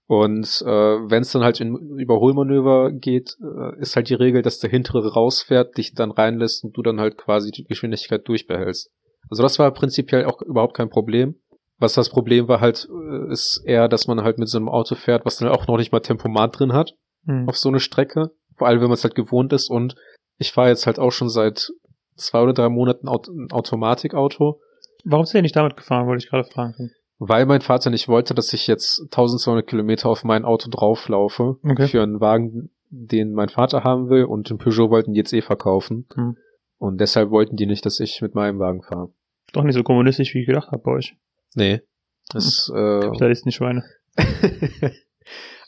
Und 0.07 0.63
äh, 0.65 0.69
wenn 0.69 1.21
es 1.21 1.31
dann 1.31 1.43
halt 1.43 1.61
in 1.61 1.75
Überholmanöver 1.99 2.91
geht, 2.91 3.37
äh, 3.41 3.79
ist 3.79 3.95
halt 3.95 4.09
die 4.09 4.15
Regel, 4.15 4.41
dass 4.41 4.59
der 4.59 4.69
hintere 4.69 5.13
rausfährt, 5.13 5.77
dich 5.77 5.93
dann 5.93 6.11
reinlässt 6.11 6.63
und 6.63 6.75
du 6.75 6.81
dann 6.81 6.99
halt 6.99 7.17
quasi 7.17 7.51
die 7.51 7.63
Geschwindigkeit 7.63 8.27
durchbehältst. 8.27 8.91
Also 9.29 9.43
das 9.43 9.59
war 9.59 9.71
prinzipiell 9.71 10.25
auch 10.25 10.41
überhaupt 10.41 10.75
kein 10.75 10.89
Problem. 10.89 11.35
Was 11.79 11.93
das 11.93 12.09
Problem 12.09 12.47
war 12.47 12.59
halt, 12.61 12.87
äh, 12.91 13.31
ist 13.31 13.61
eher, 13.65 13.87
dass 13.87 14.07
man 14.07 14.21
halt 14.21 14.37
mit 14.37 14.49
so 14.49 14.57
einem 14.57 14.69
Auto 14.69 14.95
fährt, 14.95 15.25
was 15.25 15.37
dann 15.37 15.49
auch 15.49 15.65
noch 15.67 15.77
nicht 15.77 15.91
mal 15.91 16.01
Tempomat 16.01 16.59
drin 16.59 16.73
hat 16.73 16.93
Mhm. 17.25 17.47
auf 17.49 17.57
so 17.57 17.69
eine 17.69 17.79
Strecke. 17.79 18.31
Vor 18.57 18.67
allem, 18.67 18.79
wenn 18.81 18.87
man 18.87 18.95
es 18.95 19.03
halt 19.03 19.15
gewohnt 19.15 19.51
ist. 19.53 19.69
Und 19.69 19.95
ich 20.37 20.51
fahre 20.51 20.69
jetzt 20.69 20.85
halt 20.85 20.99
auch 20.99 21.11
schon 21.11 21.29
seit 21.29 21.69
zwei 22.15 22.41
oder 22.41 22.53
drei 22.53 22.69
Monaten 22.69 23.07
ein 23.07 23.51
Automatikauto, 23.51 24.59
Warum 25.05 25.23
ist 25.23 25.33
der 25.33 25.41
nicht 25.41 25.55
damit 25.55 25.77
gefahren, 25.77 26.07
wollte 26.07 26.23
ich 26.25 26.29
gerade 26.29 26.43
fragen. 26.49 26.91
weil 27.19 27.45
mein 27.45 27.61
Vater 27.61 27.89
nicht 27.89 28.07
wollte, 28.09 28.33
dass 28.33 28.51
ich 28.53 28.67
jetzt 28.67 29.01
1200 29.11 29.65
Kilometer 29.67 30.09
auf 30.09 30.23
mein 30.25 30.43
Auto 30.45 30.69
drauflaufe 30.69 31.55
Okay. 31.63 31.87
für 31.87 32.03
einen 32.03 32.19
Wagen, 32.19 32.69
den 32.89 33.31
mein 33.33 33.47
Vater 33.49 33.83
haben 33.85 34.09
will. 34.09 34.25
Und 34.25 34.49
den 34.49 34.57
Peugeot 34.57 34.89
wollten 34.89 35.13
die 35.13 35.19
jetzt 35.19 35.33
eh 35.33 35.41
verkaufen. 35.41 36.07
Hm. 36.15 36.35
Und 36.77 36.99
deshalb 36.99 37.29
wollten 37.29 37.55
die 37.57 37.65
nicht, 37.65 37.85
dass 37.85 37.99
ich 38.01 38.21
mit 38.21 38.35
meinem 38.35 38.59
Wagen 38.59 38.81
fahre. 38.81 39.09
Doch 39.53 39.63
nicht 39.63 39.75
so 39.75 39.83
kommunistisch, 39.83 40.33
wie 40.33 40.39
ich 40.41 40.47
gedacht 40.47 40.71
habe 40.71 40.81
bei 40.83 40.91
euch. 40.91 41.15
Nee. 41.55 41.81
Das, 42.29 42.71
äh, 42.73 42.99
Kapitalisten 43.01 43.51
Schweine. 43.51 43.83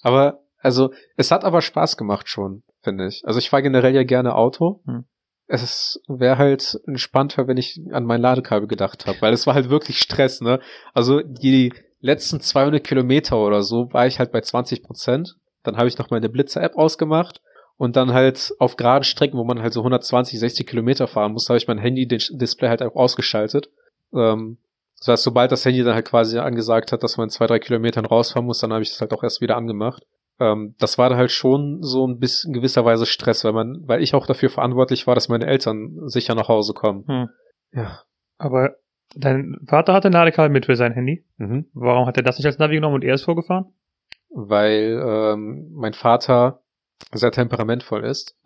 aber, 0.01 0.43
also, 0.59 0.93
es 1.17 1.31
hat 1.31 1.43
aber 1.43 1.61
Spaß 1.61 1.97
gemacht 1.97 2.29
schon, 2.29 2.63
finde 2.81 3.07
ich. 3.07 3.23
Also 3.25 3.39
ich 3.39 3.49
fahre 3.49 3.63
generell 3.63 3.95
ja 3.95 4.03
gerne 4.03 4.35
Auto. 4.35 4.81
Hm. 4.85 5.05
Es 5.47 6.01
wäre 6.07 6.37
halt 6.37 6.79
entspannter, 6.85 7.47
wenn 7.47 7.57
ich 7.57 7.81
an 7.91 8.05
mein 8.05 8.21
Ladekabel 8.21 8.67
gedacht 8.67 9.05
habe, 9.05 9.21
weil 9.21 9.33
es 9.33 9.47
war 9.47 9.53
halt 9.53 9.69
wirklich 9.69 9.99
Stress, 9.99 10.39
ne? 10.39 10.61
Also 10.93 11.21
die 11.21 11.73
letzten 11.99 12.39
200 12.39 12.83
Kilometer 12.83 13.37
oder 13.37 13.61
so 13.61 13.91
war 13.91 14.07
ich 14.07 14.19
halt 14.19 14.31
bei 14.31 14.41
20 14.41 14.83
Prozent. 14.83 15.35
Dann 15.63 15.77
habe 15.77 15.87
ich 15.87 15.97
noch 15.97 16.09
meine 16.09 16.29
Blitzer-App 16.29 16.75
ausgemacht 16.77 17.41
und 17.77 17.95
dann 17.95 18.13
halt 18.13 18.53
auf 18.59 18.77
geraden 18.77 19.03
Strecken, 19.03 19.37
wo 19.37 19.43
man 19.43 19.61
halt 19.61 19.73
so 19.73 19.81
120, 19.81 20.39
60 20.39 20.67
Kilometer 20.67 21.07
fahren 21.07 21.33
muss, 21.33 21.49
habe 21.49 21.57
ich 21.57 21.67
mein 21.67 21.77
Handy-Display 21.77 22.69
halt 22.69 22.81
auch 22.81 22.95
ausgeschaltet. 22.95 23.69
Ähm, 24.13 24.57
das 25.01 25.07
heißt, 25.07 25.23
sobald 25.23 25.51
das 25.51 25.65
Handy 25.65 25.83
dann 25.83 25.95
halt 25.95 26.07
quasi 26.07 26.37
angesagt 26.37 26.91
hat, 26.91 27.01
dass 27.01 27.17
man 27.17 27.29
zwei, 27.29 27.47
drei 27.47 27.57
Kilometern 27.57 28.05
rausfahren 28.05 28.45
muss, 28.45 28.59
dann 28.59 28.71
habe 28.71 28.83
ich 28.83 28.89
das 28.89 29.01
halt 29.01 29.13
auch 29.13 29.23
erst 29.23 29.41
wieder 29.41 29.57
angemacht. 29.57 30.03
Ähm, 30.39 30.75
das 30.77 30.99
war 30.99 31.09
da 31.09 31.17
halt 31.17 31.31
schon 31.31 31.81
so 31.81 32.05
ein 32.07 32.19
bisschen 32.19 32.53
gewisserweise 32.53 33.07
Stress, 33.07 33.43
weil 33.43 33.53
man, 33.53 33.81
weil 33.87 34.03
ich 34.03 34.13
auch 34.13 34.27
dafür 34.27 34.51
verantwortlich 34.51 35.07
war, 35.07 35.15
dass 35.15 35.27
meine 35.27 35.47
Eltern 35.47 36.07
sicher 36.07 36.35
nach 36.35 36.49
Hause 36.49 36.73
kommen. 36.73 37.05
Hm. 37.07 37.29
Ja. 37.73 38.03
Aber 38.37 38.75
dein 39.15 39.57
Vater 39.67 39.93
hatte 39.93 40.09
ein 40.09 40.13
Ladekabel 40.13 40.51
mit 40.51 40.67
für 40.67 40.75
sein 40.75 40.93
Handy. 40.93 41.25
Mhm. 41.37 41.65
Warum 41.73 42.05
hat 42.05 42.17
er 42.17 42.23
das 42.23 42.37
nicht 42.37 42.45
als 42.45 42.59
Navi 42.59 42.75
genommen 42.75 42.95
und 42.95 43.03
er 43.03 43.15
ist 43.15 43.23
vorgefahren? 43.23 43.73
Weil 44.29 45.01
ähm, 45.03 45.71
mein 45.73 45.93
Vater 45.93 46.61
sehr 47.11 47.31
temperamentvoll 47.31 48.05
ist. 48.05 48.37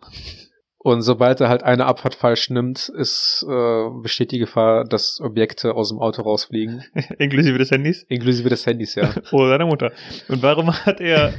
Und 0.86 1.02
sobald 1.02 1.40
er 1.40 1.48
halt 1.48 1.64
eine 1.64 1.84
Abfahrt 1.84 2.14
falsch 2.14 2.48
nimmt, 2.48 2.88
ist, 2.90 3.44
äh, 3.50 3.90
besteht 4.02 4.30
die 4.30 4.38
Gefahr, 4.38 4.84
dass 4.84 5.20
Objekte 5.20 5.74
aus 5.74 5.88
dem 5.88 5.98
Auto 5.98 6.22
rausfliegen. 6.22 6.84
Inklusive 7.18 7.58
des 7.58 7.72
Handys. 7.72 8.04
Inklusive 8.04 8.48
des 8.48 8.64
Handys, 8.66 8.94
ja. 8.94 9.10
Oder 9.32 9.48
seiner 9.48 9.66
Mutter. 9.66 9.90
Und 10.28 10.44
warum 10.44 10.72
hat 10.72 11.00
er 11.00 11.34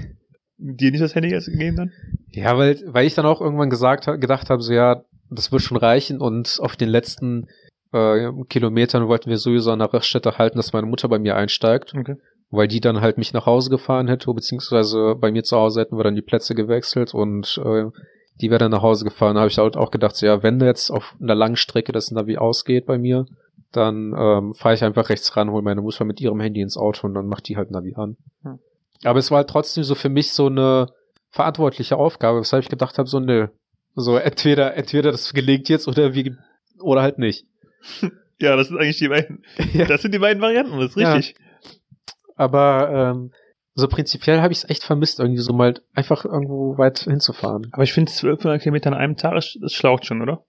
dir 0.57 0.91
nicht 0.91 1.01
das 1.01 1.15
Handy 1.15 1.31
erst 1.31 1.47
gegeben 1.47 1.77
dann? 1.77 1.91
Ja, 2.31 2.57
weil, 2.57 2.77
weil 2.87 3.07
ich 3.07 3.15
dann 3.15 3.25
auch 3.25 3.39
irgendwann 3.39 3.69
gesagt 3.69 4.03
gedacht 4.19 4.49
habe, 4.49 4.61
so 4.61 4.73
ja, 4.73 5.05
das 5.29 5.49
wird 5.53 5.61
schon 5.61 5.77
reichen 5.77 6.19
und 6.19 6.57
auf 6.61 6.75
den 6.75 6.89
letzten 6.89 7.47
äh, 7.93 8.29
Kilometern 8.49 9.07
wollten 9.07 9.29
wir 9.29 9.37
sowieso 9.37 9.71
an 9.71 9.79
der 9.79 9.93
Raststätte 9.93 10.37
halten, 10.37 10.57
dass 10.57 10.73
meine 10.73 10.87
Mutter 10.87 11.07
bei 11.07 11.19
mir 11.19 11.37
einsteigt, 11.37 11.93
Okay. 11.97 12.15
weil 12.49 12.67
die 12.67 12.81
dann 12.81 12.99
halt 12.99 13.17
mich 13.17 13.31
nach 13.31 13.45
Hause 13.45 13.69
gefahren 13.69 14.09
hätte, 14.09 14.29
beziehungsweise 14.33 15.15
bei 15.15 15.31
mir 15.31 15.43
zu 15.43 15.55
Hause 15.55 15.79
hätten 15.79 15.97
wir 15.97 16.03
dann 16.03 16.15
die 16.15 16.21
Plätze 16.21 16.53
gewechselt 16.53 17.13
und 17.13 17.61
äh, 17.63 17.85
die 18.41 18.49
wäre 18.49 18.59
dann 18.59 18.71
nach 18.71 18.81
Hause 18.81 19.03
gefahren. 19.05 19.35
Da 19.35 19.41
habe 19.41 19.49
ich 19.49 19.57
halt 19.57 19.77
auch 19.77 19.91
gedacht, 19.91 20.15
so 20.15 20.25
ja, 20.25 20.43
wenn 20.43 20.59
jetzt 20.59 20.89
auf 20.91 21.15
einer 21.21 21.35
langen 21.35 21.55
Strecke 21.55 21.91
das 21.91 22.11
Navi 22.11 22.37
ausgeht 22.37 22.85
bei 22.85 22.97
mir, 22.97 23.25
dann 23.71 24.13
ähm, 24.17 24.53
fahre 24.53 24.75
ich 24.75 24.83
einfach 24.83 25.09
rechts 25.09 25.35
ran, 25.35 25.51
hole 25.51 25.63
meine 25.63 25.81
Mutter 25.81 26.05
mit 26.05 26.21
ihrem 26.21 26.39
Handy 26.39 26.61
ins 26.61 26.77
Auto 26.77 27.07
und 27.07 27.13
dann 27.13 27.27
macht 27.27 27.47
die 27.47 27.57
halt 27.57 27.71
Navi 27.71 27.95
an. 27.95 28.17
Hm. 28.43 28.59
Aber 29.03 29.19
es 29.19 29.29
war 29.31 29.37
halt 29.39 29.49
trotzdem 29.49 29.83
so 29.83 29.95
für 29.95 30.09
mich 30.09 30.31
so 30.33 30.47
eine 30.47 30.87
verantwortliche 31.29 31.97
Aufgabe, 31.97 32.39
weshalb 32.39 32.63
ich 32.63 32.69
gedacht 32.69 32.97
habe, 32.97 33.09
so 33.09 33.19
nö. 33.19 33.47
So 33.95 34.15
entweder, 34.17 34.75
entweder 34.75 35.11
das 35.11 35.33
gelingt 35.33 35.69
jetzt 35.69 35.87
oder 35.87 36.13
wie 36.13 36.35
oder 36.79 37.01
halt 37.01 37.19
nicht. 37.19 37.45
Ja, 38.39 38.55
das 38.55 38.67
sind 38.67 38.77
eigentlich 38.77 38.99
die 38.99 39.07
beiden. 39.07 39.41
Ja. 39.73 39.85
Das 39.85 40.03
sind 40.03 40.13
die 40.13 40.19
beiden 40.19 40.43
Varianten, 40.43 40.77
das 40.79 40.91
ist 40.91 40.97
Ja. 40.97 41.13
richtig. 41.13 41.35
Aber 42.35 43.15
ähm, 43.15 43.31
so 43.79 43.87
prinzipiell 43.87 44.41
habe 44.41 44.51
ich 44.51 44.59
es 44.59 44.69
echt 44.69 44.83
vermisst, 44.83 45.19
irgendwie 45.19 45.41
so 45.41 45.53
mal 45.53 45.75
einfach 45.93 46.25
irgendwo 46.25 46.77
weit 46.77 46.99
hinzufahren. 46.99 47.67
Aber 47.71 47.83
ich 47.83 47.93
finde 47.93 48.11
1200 48.11 48.61
Kilometer 48.61 48.87
an 48.91 48.97
einem 48.97 49.15
Tag, 49.15 49.35
ist- 49.37 49.57
das 49.61 49.71
schlaucht 49.73 50.05
schon, 50.05 50.21
oder? 50.21 50.45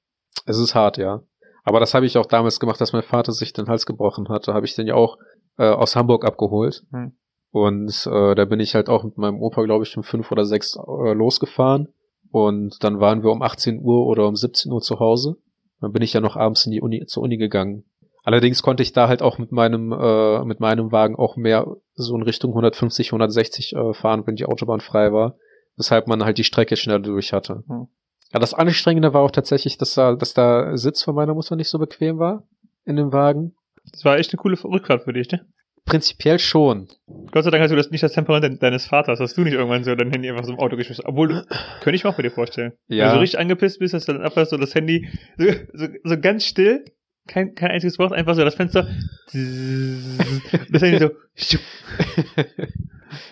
Es 0.46 0.58
ist 0.58 0.74
hart, 0.74 0.96
ja. 0.98 1.22
Aber 1.64 1.80
das 1.80 1.92
habe 1.94 2.06
ich 2.06 2.16
auch 2.16 2.26
damals 2.26 2.58
gemacht, 2.60 2.80
dass 2.80 2.92
mein 2.94 3.02
Vater 3.02 3.32
sich 3.32 3.52
den 3.52 3.66
Hals 3.68 3.84
gebrochen 3.86 4.28
hatte. 4.30 4.54
Habe 4.54 4.64
ich 4.66 4.74
den 4.74 4.86
ja 4.86 4.94
auch 4.94 5.18
äh, 5.58 5.68
aus 5.68 5.94
Hamburg 5.96 6.24
abgeholt. 6.24 6.84
Hm. 6.92 7.12
Und 7.50 8.06
äh, 8.10 8.34
da 8.34 8.44
bin 8.46 8.60
ich 8.60 8.74
halt 8.74 8.88
auch 8.88 9.04
mit 9.04 9.18
meinem 9.18 9.40
Opa, 9.42 9.62
glaube 9.64 9.84
ich, 9.84 9.96
um 9.96 10.02
fünf 10.02 10.30
oder 10.32 10.44
sechs 10.46 10.76
äh, 10.76 11.12
losgefahren. 11.12 11.88
Und 12.30 12.82
dann 12.84 13.00
waren 13.00 13.22
wir 13.22 13.30
um 13.30 13.42
18 13.42 13.80
Uhr 13.82 14.06
oder 14.06 14.26
um 14.28 14.36
17 14.36 14.72
Uhr 14.72 14.80
zu 14.80 14.98
Hause. 15.00 15.36
Dann 15.80 15.92
bin 15.92 16.02
ich 16.02 16.12
ja 16.12 16.20
noch 16.20 16.36
abends 16.36 16.64
in 16.66 16.72
die 16.72 16.80
Uni, 16.80 17.04
zur 17.06 17.22
Uni 17.22 17.36
gegangen. 17.36 17.84
Allerdings 18.28 18.62
konnte 18.62 18.82
ich 18.82 18.92
da 18.92 19.08
halt 19.08 19.22
auch 19.22 19.38
mit 19.38 19.52
meinem, 19.52 19.90
äh, 19.90 20.44
mit 20.44 20.60
meinem 20.60 20.92
Wagen 20.92 21.16
auch 21.16 21.36
mehr 21.38 21.66
so 21.94 22.14
in 22.14 22.20
Richtung 22.22 22.50
150, 22.50 23.08
160 23.08 23.72
äh, 23.74 23.94
fahren, 23.94 24.26
wenn 24.26 24.36
die 24.36 24.44
Autobahn 24.44 24.80
frei 24.80 25.14
war. 25.14 25.36
Weshalb 25.78 26.08
man 26.08 26.22
halt 26.22 26.36
die 26.36 26.44
Strecke 26.44 26.76
schneller 26.76 26.98
durch 26.98 27.32
hatte. 27.32 27.64
Hm. 27.68 27.86
Ja, 28.34 28.38
das 28.38 28.52
Anstrengende 28.52 29.14
war 29.14 29.22
auch 29.22 29.30
tatsächlich, 29.30 29.78
dass 29.78 29.94
da, 29.94 30.14
dass 30.14 30.34
da 30.34 30.76
Sitz 30.76 31.02
von 31.02 31.14
meiner 31.14 31.32
Mutter 31.32 31.56
nicht 31.56 31.70
so 31.70 31.78
bequem 31.78 32.18
war 32.18 32.42
in 32.84 32.96
dem 32.96 33.14
Wagen. 33.14 33.54
Das 33.92 34.04
war 34.04 34.18
echt 34.18 34.30
eine 34.34 34.38
coole 34.42 34.62
Rückfahrt 34.62 35.04
für 35.04 35.14
dich, 35.14 35.30
ne? 35.32 35.46
Prinzipiell 35.86 36.38
schon. 36.38 36.88
Gott 37.32 37.44
sei 37.44 37.50
Dank 37.50 37.62
hast 37.62 37.70
du 37.70 37.76
das 37.76 37.90
nicht 37.90 38.02
das 38.02 38.12
Temperament 38.12 38.44
de- 38.44 38.58
deines 38.58 38.84
Vaters, 38.86 39.20
hast 39.20 39.38
du 39.38 39.40
nicht 39.40 39.54
irgendwann 39.54 39.84
so 39.84 39.94
dein 39.94 40.10
Handy 40.10 40.28
einfach 40.28 40.44
so 40.44 40.52
im 40.52 40.58
Auto 40.58 40.76
geschmissen. 40.76 41.04
Obwohl, 41.06 41.28
du, 41.28 41.42
könnte 41.80 41.94
ich 41.96 42.04
mir 42.04 42.10
auch 42.10 42.16
bei 42.16 42.22
dir 42.24 42.30
vorstellen. 42.30 42.72
Wenn 42.88 42.98
Ja. 42.98 43.06
du 43.06 43.14
so 43.14 43.20
richtig 43.20 43.40
angepisst 43.40 43.78
bist, 43.78 43.94
dass 43.94 44.04
du 44.04 44.12
dann 44.12 44.20
einfach 44.22 44.44
so 44.44 44.58
das 44.58 44.74
Handy 44.74 45.08
so, 45.38 45.46
so, 45.72 45.86
so 46.04 46.20
ganz 46.20 46.44
still, 46.44 46.84
kein, 47.28 47.54
kein 47.54 47.70
einziges 47.70 47.98
Wort, 47.98 48.12
einfach 48.12 48.34
so 48.34 48.44
das 48.44 48.54
Fenster, 48.56 48.88
das 49.26 50.82
Handy 50.82 50.98
so, 50.98 51.10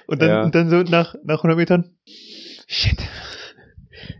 und 0.06 0.22
dann, 0.22 0.28
Ja. 0.28 0.44
und 0.44 0.54
dann 0.54 0.70
so 0.70 0.82
nach, 0.82 1.14
nach 1.24 1.38
100 1.38 1.56
Metern, 1.56 1.90
shit. 2.66 2.96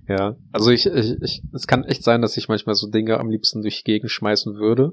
Ja, 0.09 0.37
also 0.53 0.71
ich, 0.71 0.87
ich, 0.87 1.21
ich, 1.21 1.43
es 1.53 1.67
kann 1.67 1.85
echt 1.85 2.03
sein, 2.05 2.23
dass 2.23 2.37
ich 2.37 2.49
manchmal 2.49 2.75
so 2.77 2.89
Dinge 2.89 3.19
am 3.19 3.29
liebsten 3.31 3.63
durch 3.63 3.79
die 3.83 3.85
Gegend 3.93 4.11
schmeißen 4.11 4.55
würde. 4.57 4.93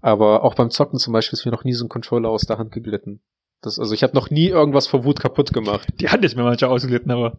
Aber 0.00 0.44
auch 0.44 0.54
beim 0.54 0.70
Zocken 0.70 0.98
zum 0.98 1.12
Beispiel 1.14 1.38
ist 1.38 1.46
mir 1.46 1.50
noch 1.52 1.64
nie 1.64 1.72
so 1.72 1.84
ein 1.86 1.88
Controller 1.88 2.28
aus 2.28 2.42
der 2.42 2.58
Hand 2.58 2.70
geglitten. 2.72 3.20
Das, 3.62 3.78
also 3.78 3.94
ich 3.94 4.02
habe 4.02 4.14
noch 4.14 4.28
nie 4.28 4.48
irgendwas 4.48 4.86
vor 4.86 5.04
Wut 5.04 5.18
kaputt 5.20 5.54
gemacht. 5.54 5.88
Die 5.98 6.10
Hand 6.10 6.24
ist 6.26 6.36
mir 6.36 6.42
manchmal 6.42 6.70
ausgelitten, 6.70 7.10
aber 7.10 7.38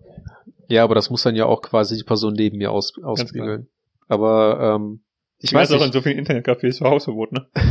Ja, 0.68 0.84
aber 0.84 0.95
das 0.95 1.12
muss 1.12 1.22
dann 1.22 1.36
ja 1.36 1.45
auch 1.45 1.62
quasi 1.62 1.95
die 1.95 2.04
Person 2.04 2.34
neben 2.34 2.58
mir 2.58 2.72
aus, 2.72 2.93
ausspiegeln. 3.04 3.68
Aber 4.08 4.76
ähm, 4.80 5.02
ich, 5.40 5.54
weiß 5.54 5.72
auch 5.72 5.86
in 5.86 5.92
so 5.92 6.02
vielen 6.02 6.18
Internetcafés 6.18 6.82
war 6.82 6.92
Hausverbot, 6.92 7.32
ne? 7.32 7.48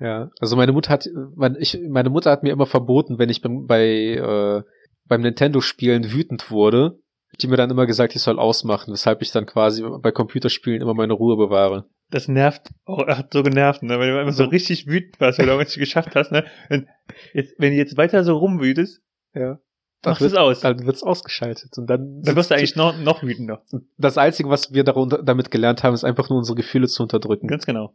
Ja, 0.00 0.30
also 0.38 0.54
meine 0.54 0.70
Mutter 0.70 0.90
hat, 0.90 1.08
mein, 1.34 1.56
ich, 1.58 1.76
meine 1.88 2.08
Mutter 2.08 2.30
hat 2.30 2.44
mir 2.44 2.52
immer 2.52 2.66
verboten, 2.66 3.18
wenn 3.18 3.30
ich 3.30 3.42
beim, 3.42 3.66
bei 3.66 3.82
äh, 3.84 4.62
beim 5.08 5.22
Nintendo-Spielen 5.22 6.12
wütend 6.12 6.50
wurde, 6.50 7.00
die 7.40 7.48
mir 7.48 7.56
dann 7.56 7.70
immer 7.70 7.86
gesagt, 7.86 8.14
ich 8.14 8.22
soll 8.22 8.38
ausmachen, 8.38 8.92
weshalb 8.92 9.22
ich 9.22 9.32
dann 9.32 9.46
quasi 9.46 9.82
bei 10.00 10.12
Computerspielen 10.12 10.80
immer 10.80 10.94
meine 10.94 11.14
Ruhe 11.14 11.36
bewahre. 11.36 11.88
Das 12.10 12.28
nervt, 12.28 12.70
oh, 12.86 13.02
er 13.06 13.18
hat 13.18 13.32
so 13.32 13.42
genervt, 13.42 13.82
ne? 13.82 13.98
Wenn 13.98 14.08
du 14.08 14.20
immer 14.20 14.32
so 14.32 14.44
richtig 14.44 14.86
wütend 14.86 15.20
warst, 15.20 15.38
weil 15.38 15.46
du 15.46 15.58
nicht 15.58 15.76
geschafft 15.76 16.14
hast, 16.14 16.32
ne? 16.32 16.44
Wenn, 16.68 16.88
jetzt, 17.34 17.54
wenn 17.58 17.72
du 17.72 17.76
jetzt 17.76 17.96
weiter 17.96 18.24
so 18.24 18.36
rumwütest, 18.36 19.02
Ja. 19.34 19.58
Machst 20.04 20.20
wird, 20.20 20.32
es 20.32 20.38
aus. 20.38 20.60
Dann 20.60 20.86
wird's 20.86 21.02
ausgeschaltet. 21.02 21.76
Und 21.76 21.88
dann, 21.88 22.22
Dann 22.22 22.36
wirst 22.36 22.50
du 22.50 22.54
eigentlich 22.54 22.76
noch, 22.76 22.96
noch 22.98 23.22
wütender. 23.22 23.62
das 23.96 24.16
Einzige, 24.18 24.48
was 24.48 24.72
wir 24.72 24.84
darunter, 24.84 25.22
damit 25.22 25.50
gelernt 25.50 25.82
haben, 25.82 25.94
ist 25.94 26.04
einfach 26.04 26.28
nur 26.30 26.38
unsere 26.38 26.56
Gefühle 26.56 26.86
zu 26.86 27.02
unterdrücken. 27.02 27.48
Ganz 27.48 27.66
genau. 27.66 27.94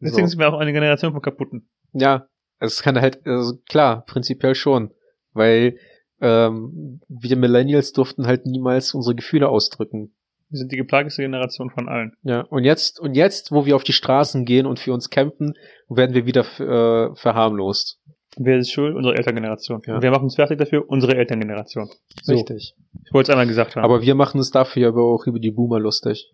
Deswegen 0.00 0.26
So. 0.26 0.30
sind 0.30 0.38
wir 0.40 0.52
auch 0.52 0.58
eine 0.58 0.72
Generation 0.72 1.12
von 1.12 1.22
Kaputten. 1.22 1.68
Ja, 1.92 2.26
es 2.58 2.82
kann 2.82 3.00
halt, 3.00 3.24
also 3.26 3.56
klar, 3.68 4.04
prinzipiell 4.04 4.54
schon. 4.54 4.92
Weil 5.32 5.78
ähm, 6.20 7.00
wir 7.08 7.36
Millennials 7.36 7.92
durften 7.92 8.26
halt 8.26 8.44
niemals 8.44 8.92
unsere 8.92 9.14
Gefühle 9.14 9.48
ausdrücken. 9.48 10.14
Wir 10.50 10.58
sind 10.58 10.72
die 10.72 10.76
geplagteste 10.76 11.22
Generation 11.22 11.70
von 11.70 11.88
allen. 11.88 12.14
Ja, 12.22 12.40
und 12.40 12.64
jetzt, 12.64 13.00
und 13.00 13.14
jetzt, 13.14 13.52
wo 13.52 13.66
wir 13.66 13.76
auf 13.76 13.84
die 13.84 13.92
Straßen 13.92 14.44
gehen 14.46 14.66
und 14.66 14.78
für 14.80 14.92
uns 14.94 15.10
kämpfen, 15.10 15.54
werden 15.88 16.14
wir 16.14 16.24
wieder 16.26 16.40
äh, 16.58 17.14
verharmlost. 17.14 18.00
Wer 18.40 18.58
ist 18.58 18.70
schuld? 18.70 18.94
Unsere 18.94 19.16
Elterngeneration. 19.16 19.82
Ja. 19.84 20.00
Wer 20.00 20.12
macht 20.12 20.22
uns 20.22 20.36
fertig 20.36 20.58
dafür? 20.58 20.88
Unsere 20.88 21.16
Elterngeneration. 21.16 21.90
So. 22.22 22.34
Richtig. 22.34 22.76
Ich 23.04 23.12
wollte 23.12 23.30
es 23.30 23.34
einmal 23.34 23.48
gesagt 23.48 23.74
haben. 23.74 23.84
Aber 23.84 24.00
wir 24.00 24.14
machen 24.14 24.38
uns 24.38 24.52
dafür 24.52 24.88
aber 24.88 25.02
auch 25.02 25.26
über 25.26 25.40
die 25.40 25.50
Boomer 25.50 25.80
lustig. 25.80 26.32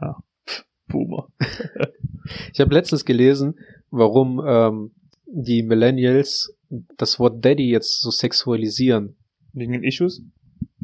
Boomer. 0.88 1.28
Ich 2.54 2.60
habe 2.60 2.72
letztens 2.72 3.04
gelesen, 3.04 3.58
warum 3.90 4.42
ähm, 4.46 4.92
die 5.26 5.62
Millennials 5.62 6.56
das 6.96 7.20
Wort 7.20 7.44
Daddy 7.44 7.68
jetzt 7.68 8.00
so 8.00 8.10
sexualisieren. 8.10 9.16
Wegen 9.52 9.72
den 9.72 9.84
Issues? 9.84 10.22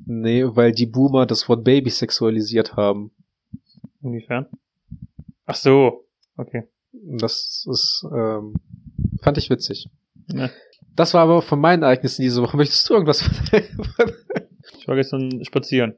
Nee, 0.04 0.44
weil 0.44 0.72
die 0.72 0.84
Boomer 0.84 1.24
das 1.24 1.48
Wort 1.48 1.64
Baby 1.64 1.88
sexualisiert 1.88 2.76
haben. 2.76 3.10
Inwiefern? 4.02 4.48
Ach 5.46 5.54
so. 5.54 6.04
Okay. 6.36 6.64
Das 6.92 7.66
ist, 7.70 8.04
ähm, 8.14 8.54
fand 9.22 9.38
ich 9.38 9.48
witzig. 9.48 9.88
Ja. 10.32 10.50
Das 10.96 11.14
war 11.14 11.22
aber 11.22 11.42
von 11.42 11.60
meinen 11.60 11.82
Ereignissen 11.82 12.22
diese 12.22 12.42
Woche. 12.42 12.56
Möchtest 12.56 12.88
du 12.88 12.94
irgendwas 12.94 13.22
Ich 14.78 14.88
war 14.88 14.96
gestern 14.96 15.44
spazieren. 15.44 15.94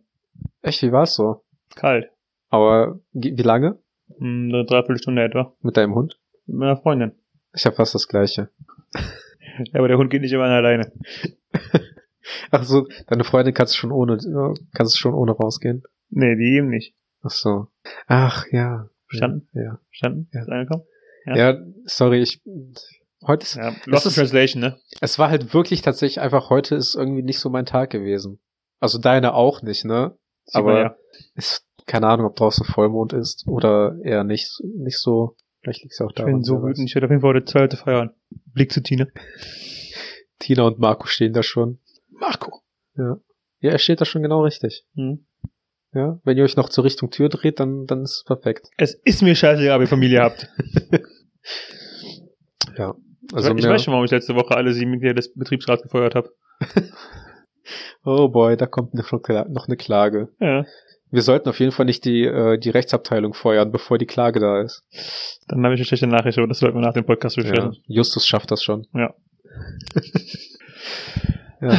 Echt, 0.63 0.83
wie 0.83 0.93
war's 0.93 1.15
so? 1.15 1.43
Kalt. 1.75 2.11
Aber 2.51 3.01
wie 3.13 3.31
lange? 3.43 3.79
Hm, 4.19 4.51
Eine 4.53 4.65
Dreiviertelstunde 4.65 5.23
etwa. 5.25 5.55
Mit 5.63 5.77
deinem 5.77 5.95
Hund? 5.95 6.19
Mit 6.47 6.57
meiner 6.57 6.77
Freundin. 6.77 7.13
Ich 7.55 7.65
habe 7.67 7.77
fast 7.77 7.95
das 7.95 8.09
gleiche. 8.09 8.49
Ja, 8.95 9.79
aber 9.81 9.89
der 9.89 9.99
Hund 9.99 10.11
geht 10.11 10.23
nicht 10.23 10.33
immer 10.33 10.45
alleine. 10.45 10.93
Ach 12.51 12.63
so, 12.65 12.87
deine 13.09 13.25
Freundin 13.25 13.55
kannst 13.55 13.75
du 13.75 13.79
schon 13.79 13.93
ohne, 13.93 14.17
kannst 14.75 14.95
du 14.95 14.99
schon 14.99 15.15
ohne 15.15 15.33
rausgehen. 15.33 15.83
Nee, 16.11 16.37
die 16.37 16.57
eben 16.57 16.69
nicht. 16.69 16.95
Ach 17.23 17.31
so. 17.31 17.67
Ach 18.07 18.47
ja. 18.51 18.89
Verstanden? 19.09 19.49
Ja. 19.53 19.79
Verstanden? 19.89 20.29
Ja. 20.33 20.41
Ist 20.41 20.49
angekommen? 20.49 20.83
Ja, 21.27 21.37
Ja. 21.37 21.59
sorry, 21.85 22.21
ich 22.23 22.41
heute 23.27 23.45
ist, 23.45 23.55
Ja, 23.57 23.75
Lost 23.87 24.07
ist- 24.07 24.15
Translation, 24.17 24.61
ne? 24.61 24.79
es 25.01 25.19
war 25.19 25.31
halt 25.31 25.53
wirklich 25.55 25.83
tatsächlich 25.83 26.21
einfach 26.21 26.51
heute 26.51 26.75
ist 26.75 26.95
irgendwie 26.95 27.23
nicht 27.23 27.39
so 27.41 27.51
mein 27.51 27.67
Tag 27.67 27.91
gewesen. 27.91 28.41
Also 28.81 28.99
deine 28.99 29.35
auch 29.35 29.63
nicht, 29.63 29.85
ne? 29.85 30.17
Sieht 30.45 30.57
Aber 30.57 30.81
ja. 30.81 30.97
ist 31.35 31.65
keine 31.87 32.07
Ahnung, 32.09 32.27
ob 32.27 32.37
draußen 32.37 32.65
Vollmond 32.67 33.13
ist 33.13 33.47
oder 33.47 33.97
eher 34.05 34.25
nicht 34.25 34.51
nicht 34.77 34.99
so. 34.99 35.37
Vielleicht 35.61 35.83
liegt 35.83 35.95
es 35.95 36.01
auch 36.01 36.09
Ich 36.11 36.15
daran. 36.17 36.33
bin 36.33 36.43
so 36.45 36.63
wütend. 36.63 36.89
Ich 36.89 36.95
werde 36.97 37.07
auf 37.07 37.11
jeden 37.11 37.21
Fall 37.23 37.35
heute 37.35 37.45
zwei 37.45 37.61
Leute 37.61 37.77
feiern. 37.77 38.11
Blick 38.53 38.73
zu 38.73 38.83
Tina. 38.83 39.07
Tina 40.41 40.65
und 40.65 40.79
Marco 40.81 41.07
stehen 41.07 41.33
da 41.33 41.43
schon. 41.45 41.79
Marco. 42.11 42.63
Ja, 42.97 43.19
er 43.61 43.79
steht 43.79 44.01
da 44.01 44.05
schon 44.05 44.23
genau 44.23 44.43
richtig. 44.43 44.85
Hm. 44.97 45.25
Ja, 45.95 46.19
wenn 46.25 46.37
ihr 46.39 46.43
euch 46.45 46.57
noch 46.57 46.69
zur 46.71 46.85
Richtung 46.85 47.11
Tür 47.11 47.29
dreht, 47.29 47.61
dann 47.61 47.87
dann 47.87 48.03
ist 48.03 48.17
es 48.19 48.25
perfekt. 48.25 48.69
Es 48.77 48.95
ist 49.05 49.23
mir 49.23 49.35
scheißegal, 49.37 49.77
ob 49.77 49.83
ihr 49.83 49.89
Familie 49.89 50.23
habt. 50.23 50.49
Ja. 52.79 52.95
Also 53.33 53.55
ich 53.55 53.65
weiß 53.67 53.83
schon, 53.85 53.93
warum 53.93 54.05
ich 54.05 54.11
letzte 54.11 54.35
Woche 54.35 54.55
alle 54.57 54.73
sieben 54.73 54.91
Mitglieder 54.93 55.15
des 55.15 55.33
Betriebsrats 55.35 55.83
gefeuert 55.83 56.15
habe. 56.15 56.31
oh 58.05 58.29
boy, 58.29 58.57
da 58.57 58.67
kommt 58.67 58.95
noch, 58.95 59.67
eine 59.67 59.77
Klage. 59.77 60.29
Ja. 60.41 60.65
Wir 61.11 61.23
sollten 61.23 61.49
auf 61.49 61.61
jeden 61.61 61.73
Fall 61.73 61.85
nicht 61.87 62.05
die 62.07 62.25
äh, 62.25 62.59
die 62.59 62.71
Rechtsabteilung 62.71 63.35
feuern, 63.35 63.71
bevor 63.71 63.99
die 63.99 64.07
Klage 64.07 64.41
da 64.41 64.63
ist. 64.63 64.85
Dann 65.47 65.63
habe 65.65 65.75
ich 65.75 65.81
eine 65.81 65.85
schlechte 65.87 66.07
Nachricht, 66.07 66.39
aber 66.39 66.49
das 66.49 66.59
sollten 66.59 66.77
wir 66.79 66.83
nach 66.87 66.95
dem 66.95 67.05
Podcast 67.05 67.37
Ja, 67.37 67.43
besprechen. 67.43 67.77
Justus 67.87 68.27
schafft 68.27 68.51
das 68.51 68.63
schon. 68.63 68.87
Ja. 68.95 69.15
Ja. 71.61 71.71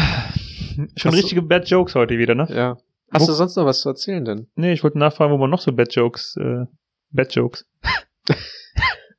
Schon 0.75 0.87
Hast 0.95 1.03
du- 1.05 1.09
richtige 1.09 1.41
Bad 1.41 1.67
Jokes 1.69 1.93
heute 1.95 2.17
wieder, 2.17 2.35
ne? 2.35 2.47
ja. 2.49 2.77
Hast 3.11 3.23
Wo- 3.23 3.27
du 3.27 3.33
sonst 3.33 3.55
noch 3.57 3.65
was 3.65 3.81
zu 3.81 3.89
erzählen 3.89 4.23
denn? 4.25 4.47
Nee, 4.55 4.73
ich 4.73 4.83
wollte 4.83 4.97
nachfragen, 4.97 5.31
wo 5.33 5.37
man 5.37 5.49
noch 5.49 5.59
so 5.59 5.71
Bad 5.71 5.93
Jokes, 5.93 6.35
äh, 6.37 6.65
Bad 7.11 7.35
Jokes. 7.35 7.67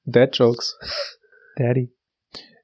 Dad 0.04 0.36
Jokes. 0.36 0.78
Daddy. 1.56 1.92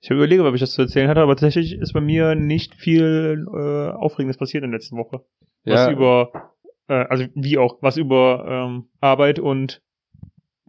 Ich 0.00 0.10
habe 0.10 0.18
überlegt, 0.18 0.40
ob 0.40 0.54
ich 0.54 0.60
das 0.60 0.72
zu 0.72 0.82
erzählen 0.82 1.08
hatte, 1.08 1.20
aber 1.20 1.36
tatsächlich 1.36 1.78
ist 1.78 1.92
bei 1.92 2.00
mir 2.00 2.34
nicht 2.34 2.74
viel 2.74 3.46
äh, 3.52 3.90
Aufregendes 3.90 4.38
passiert 4.38 4.64
in 4.64 4.70
der 4.70 4.78
letzten 4.78 4.96
Woche. 4.96 5.24
Was 5.64 5.74
Ja, 5.74 5.90
über, 5.90 6.54
äh, 6.88 6.94
also 6.94 7.26
wie 7.34 7.58
auch, 7.58 7.78
was 7.82 7.96
über 7.96 8.44
ähm, 8.48 8.88
Arbeit 9.00 9.38
und 9.38 9.82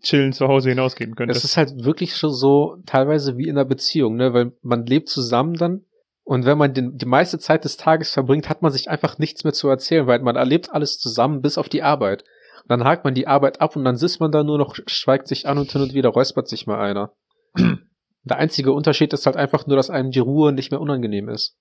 Chillen 0.02 0.34
zu 0.34 0.48
Hause 0.48 0.70
hinausgehen 0.70 1.16
könnte. 1.16 1.32
es 1.32 1.44
ist 1.44 1.58
halt 1.58 1.84
wirklich 1.84 2.16
schon 2.16 2.32
so 2.32 2.78
teilweise 2.86 3.38
wie 3.38 3.48
in 3.48 3.58
einer 3.58 3.66
Beziehung, 3.66 4.16
ne? 4.16 4.34
Weil 4.34 4.52
man 4.64 4.86
lebt 4.86 5.10
zusammen 5.10 5.54
dann 5.54 5.86
und 6.24 6.46
wenn 6.46 6.58
man 6.58 6.74
den, 6.74 6.98
die 6.98 7.06
meiste 7.06 7.40
Zeit 7.40 7.66
des 7.66 7.78
Tages 7.78 8.12
verbringt, 8.12 8.50
hat 8.50 8.62
man 8.62 8.72
sich 8.72 8.90
einfach 8.90 9.18
nichts 9.18 9.44
mehr 9.44 9.54
zu 9.54 9.68
erzählen, 9.70 10.08
weil 10.08 10.20
man 10.20 10.36
erlebt 10.36 10.72
alles 10.72 11.00
zusammen 11.00 11.42
bis 11.42 11.58
auf 11.58 11.70
die 11.70 11.84
Arbeit. 11.84 12.24
Und 12.64 12.70
dann 12.70 12.84
hakt 12.84 13.04
man 13.04 13.16
die 13.16 13.28
Arbeit 13.28 13.60
ab 13.60 13.76
und 13.76 13.84
dann 13.84 13.98
sitzt 13.98 14.20
man 14.20 14.32
da 14.32 14.44
nur 14.44 14.58
noch, 14.58 14.76
schweigt 14.86 15.28
sich 15.28 15.48
an 15.48 15.58
und 15.58 15.72
hin 15.72 15.82
und 15.82 15.94
wieder 15.94 16.10
räuspert 16.10 16.48
sich 16.48 16.68
mal 16.68 16.80
einer. 16.80 17.14
Der 18.24 18.38
einzige 18.38 18.72
Unterschied 18.74 19.14
ist 19.14 19.26
halt 19.26 19.36
einfach 19.36 19.66
nur, 19.68 19.76
dass 19.78 19.90
einem 19.90 20.12
die 20.12 20.20
Ruhe 20.20 20.52
nicht 20.52 20.72
mehr 20.72 20.80
unangenehm 20.82 21.30
ist. 21.30 21.58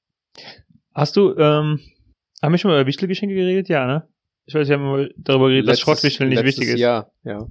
Hast 0.94 1.16
du, 1.16 1.34
ähm, 1.36 1.80
haben 2.42 2.52
wir 2.52 2.58
schon 2.58 2.70
mal 2.70 2.80
über 2.80 2.86
Wichtelgeschenke 2.86 3.34
geredet? 3.34 3.68
Ja, 3.68 3.86
ne? 3.86 4.08
Ich 4.46 4.54
weiß, 4.54 4.68
wir 4.68 4.76
haben 4.76 4.84
mal 4.84 5.14
darüber 5.16 5.48
geredet, 5.48 5.68
dass 5.68 5.78
Letztes- 5.78 5.84
Schrottwichteln 5.84 6.28
nicht 6.30 6.42
letztes 6.42 6.58
wichtig 6.60 6.74
ist. 6.74 6.80
Jahr, 6.80 7.12
ja. 7.24 7.46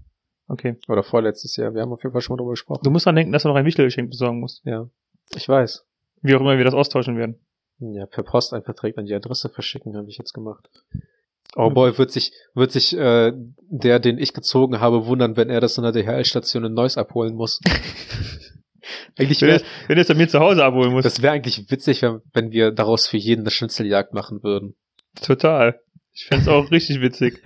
Okay. 0.47 0.77
Oder 0.87 1.03
vorletztes 1.03 1.55
Jahr. 1.55 1.73
Wir 1.73 1.81
haben 1.81 1.91
auf 1.93 2.01
jeden 2.03 2.11
Fall 2.11 2.21
schon 2.21 2.35
mal 2.35 2.37
drüber 2.41 2.51
gesprochen. 2.51 2.81
Du 2.83 2.89
musst 2.89 3.05
dran 3.05 3.15
denken, 3.15 3.31
dass 3.31 3.43
du 3.43 3.49
noch 3.49 3.55
ein 3.55 3.65
Wichtelgeschenk 3.65 4.09
besorgen 4.09 4.39
musst. 4.39 4.65
Ja. 4.65 4.89
Ich 5.35 5.47
weiß. 5.47 5.85
Wie 6.21 6.35
auch 6.35 6.41
immer 6.41 6.57
wir 6.57 6.65
das 6.65 6.73
austauschen 6.73 7.17
werden. 7.17 7.39
Ja, 7.79 8.05
per 8.07 8.23
Post 8.23 8.53
einfach 8.53 8.73
direkt 8.73 8.97
an 8.97 9.05
die 9.05 9.13
Adresse 9.13 9.47
verschicken, 9.49 9.95
habe 9.95 10.09
ich 10.09 10.17
jetzt 10.17 10.33
gemacht. 10.33 10.67
Oh 11.55 11.69
boy, 11.69 11.97
wird 11.97 12.11
sich, 12.11 12.33
wird 12.53 12.71
sich 12.71 12.95
äh, 12.97 13.31
der, 13.69 13.99
den 13.99 14.17
ich 14.17 14.33
gezogen 14.33 14.79
habe, 14.81 15.05
wundern, 15.05 15.37
wenn 15.37 15.49
er 15.49 15.61
das 15.61 15.77
in 15.77 15.83
der 15.83 15.93
DHL-Station 15.93 16.65
in 16.65 16.73
Neuss 16.73 16.97
abholen 16.97 17.35
muss. 17.35 17.59
eigentlich 19.17 19.41
Wenn 19.41 19.49
wäre 19.49 19.59
du 19.59 19.65
wenn 19.87 19.95
du 19.95 20.01
es 20.01 20.07
bei 20.07 20.15
mir 20.15 20.27
zu 20.27 20.39
Hause 20.39 20.63
abholen 20.63 20.91
musst. 20.91 21.05
das 21.05 21.21
wäre 21.21 21.33
eigentlich 21.33 21.69
witzig, 21.69 22.01
wenn, 22.01 22.21
wenn 22.33 22.51
wir 22.51 22.71
daraus 22.71 23.07
für 23.07 23.17
jeden 23.17 23.41
eine 23.41 23.51
Schnitzeljagd 23.51 24.13
machen 24.13 24.43
würden. 24.43 24.75
Total. 25.21 25.79
Ich 26.13 26.25
fänd's 26.25 26.47
auch 26.47 26.71
richtig 26.71 27.01
witzig. 27.01 27.41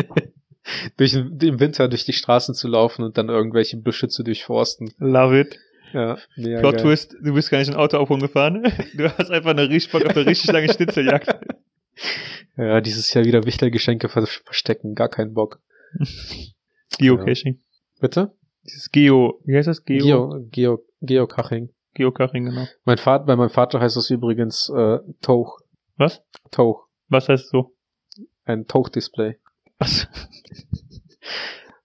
Durch 0.97 1.13
im 1.13 1.59
Winter 1.59 1.89
durch 1.89 2.05
die 2.05 2.13
Straßen 2.13 2.55
zu 2.55 2.67
laufen 2.67 3.03
und 3.03 3.17
dann 3.17 3.29
irgendwelche 3.29 3.77
Büsche 3.77 4.07
zu 4.07 4.23
durchforsten. 4.23 4.93
Love 4.97 5.39
it. 5.41 5.59
Ja, 5.93 6.17
mega 6.35 6.59
Plot 6.59 6.75
geil. 6.75 6.83
Twist, 6.83 7.15
du 7.21 7.33
bist 7.33 7.51
gar 7.51 7.59
nicht 7.59 7.69
ein 7.69 7.75
Auto 7.75 7.97
abholen 7.97 8.21
gefahren. 8.21 8.63
Du 8.95 9.09
hast 9.15 9.29
einfach 9.29 9.51
eine 9.51 9.69
richtig 9.69 9.93
auf 9.93 10.03
eine 10.07 10.25
richtig 10.25 10.51
lange 10.51 10.71
Schnitzeljagd. 10.71 11.27
Ja, 12.55 12.81
dieses 12.81 13.11
Jahr 13.13 13.25
wieder 13.25 13.45
Wichtelgeschenke 13.45 14.09
ver 14.09 14.27
verstecken, 14.27 14.93
gar 14.93 15.09
keinen 15.09 15.33
Bock. 15.33 15.59
Geocaching. 16.99 17.61
Bitte? 17.99 18.31
Dieses 18.65 18.91
Geo, 18.91 19.39
wie 19.45 19.57
heißt 19.57 19.67
das? 19.67 19.83
Geo? 19.83 20.01
Geo, 20.01 20.47
Geo, 20.51 20.79
Geocaching. 21.01 21.69
Geocaching, 21.93 22.45
genau. 22.45 22.65
Mein 22.85 22.97
Vater, 22.97 23.25
bei 23.25 23.35
meinem 23.35 23.49
Vater 23.49 23.79
heißt 23.79 23.95
das 23.95 24.09
übrigens 24.09 24.69
äh, 24.69 24.99
Tauch. 25.21 25.59
Was? 25.97 26.23
Tauch. 26.51 26.87
Was 27.09 27.29
heißt 27.29 27.49
so? 27.49 27.75
Ein 28.45 28.67
Tauchdisplay. 28.67 29.37
Was? 29.79 30.07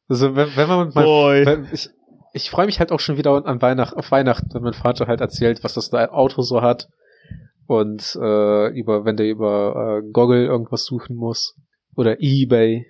Also 0.08 0.34
wenn, 0.34 0.48
wenn 0.56 0.68
man 0.68 0.86
mit 0.86 0.94
meinem 0.94 1.04
Boy. 1.04 1.46
wenn, 1.46 1.68
ich, 1.70 1.90
ich 2.32 2.50
freue 2.50 2.66
mich 2.66 2.78
halt 2.78 2.92
auch 2.92 3.00
schon 3.00 3.18
wieder 3.18 3.44
an 3.44 3.60
Weihnacht, 3.60 3.94
auf 3.94 4.10
Weihnachten, 4.10 4.52
wenn 4.54 4.62
mein 4.62 4.72
Vater 4.72 5.06
halt 5.06 5.20
erzählt, 5.20 5.62
was 5.62 5.74
das 5.74 5.90
da 5.90 6.06
Auto 6.06 6.42
so 6.42 6.62
hat. 6.62 6.88
Und 7.66 8.16
äh, 8.18 8.68
über, 8.68 9.04
wenn 9.04 9.18
der 9.18 9.28
über 9.28 10.00
äh, 10.02 10.10
Goggle 10.10 10.46
irgendwas 10.46 10.84
suchen 10.84 11.16
muss. 11.16 11.56
Oder 11.94 12.20
Ebay. 12.20 12.86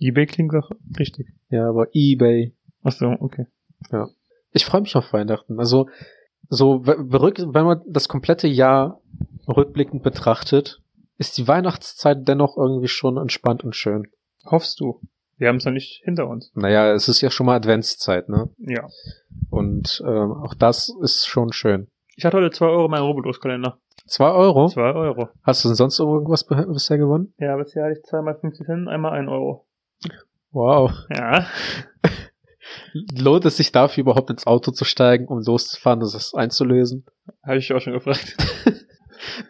eBay 0.00 0.26
klingt 0.26 0.54
doch 0.54 0.70
richtig. 0.98 1.28
Ja, 1.50 1.68
aber 1.68 1.88
Ebay. 1.92 2.54
Ach 2.82 2.92
so, 2.92 3.06
okay. 3.20 3.46
Ich 4.52 4.64
freue 4.64 4.80
mich 4.80 4.96
auf 4.96 5.12
Weihnachten. 5.12 5.58
Also 5.58 5.88
so 6.48 6.84
wenn 6.84 7.64
man 7.64 7.82
das 7.86 8.08
komplette 8.08 8.48
Jahr 8.48 9.00
rückblickend 9.46 10.02
betrachtet, 10.02 10.80
ist 11.18 11.36
die 11.38 11.46
Weihnachtszeit 11.46 12.26
dennoch 12.26 12.56
irgendwie 12.56 12.88
schon 12.88 13.18
entspannt 13.18 13.62
und 13.62 13.76
schön. 13.76 14.08
Hoffst 14.44 14.80
du? 14.80 15.00
Wir 15.36 15.48
haben 15.48 15.56
es 15.56 15.64
noch 15.64 15.72
nicht 15.72 16.02
hinter 16.04 16.28
uns. 16.28 16.50
Naja, 16.54 16.92
es 16.92 17.08
ist 17.08 17.20
ja 17.20 17.30
schon 17.30 17.46
mal 17.46 17.56
Adventszeit, 17.56 18.28
ne? 18.28 18.50
Ja. 18.58 18.86
Und 19.48 20.02
ähm, 20.06 20.32
auch 20.32 20.54
das 20.54 20.94
ist 21.00 21.26
schon 21.26 21.52
schön. 21.52 21.88
Ich 22.16 22.24
hatte 22.24 22.36
heute 22.36 22.50
zwei 22.50 22.66
Euro 22.66 22.84
in 22.86 22.90
meinem 22.90 23.04
Rubbellos-Kalender. 23.04 23.78
Zwei 24.06 24.30
Euro? 24.30 24.68
Zwei 24.68 24.92
Euro. 24.92 25.28
Hast 25.42 25.64
du 25.64 25.68
denn 25.68 25.76
sonst 25.76 25.98
irgendwas 25.98 26.44
bisher 26.46 26.98
gewonnen? 26.98 27.32
Ja, 27.38 27.56
bisher 27.56 27.84
hatte 27.84 27.94
ich 27.98 28.02
zweimal 28.04 28.38
50 28.38 28.66
Cent, 28.66 28.88
einmal 28.88 29.12
ein 29.12 29.28
Euro. 29.28 29.66
Wow. 30.52 30.92
Ja. 31.14 31.46
Lohnt 33.16 33.44
es 33.44 33.56
sich 33.56 33.72
dafür 33.72 34.02
überhaupt 34.02 34.30
ins 34.30 34.46
Auto 34.46 34.70
zu 34.70 34.84
steigen, 34.84 35.26
um 35.26 35.40
loszufahren 35.42 36.02
und 36.02 36.12
das 36.12 36.34
einzulösen? 36.34 37.04
Habe 37.44 37.58
ich 37.58 37.72
auch 37.72 37.80
schon 37.80 37.92
gefragt. 37.92 38.36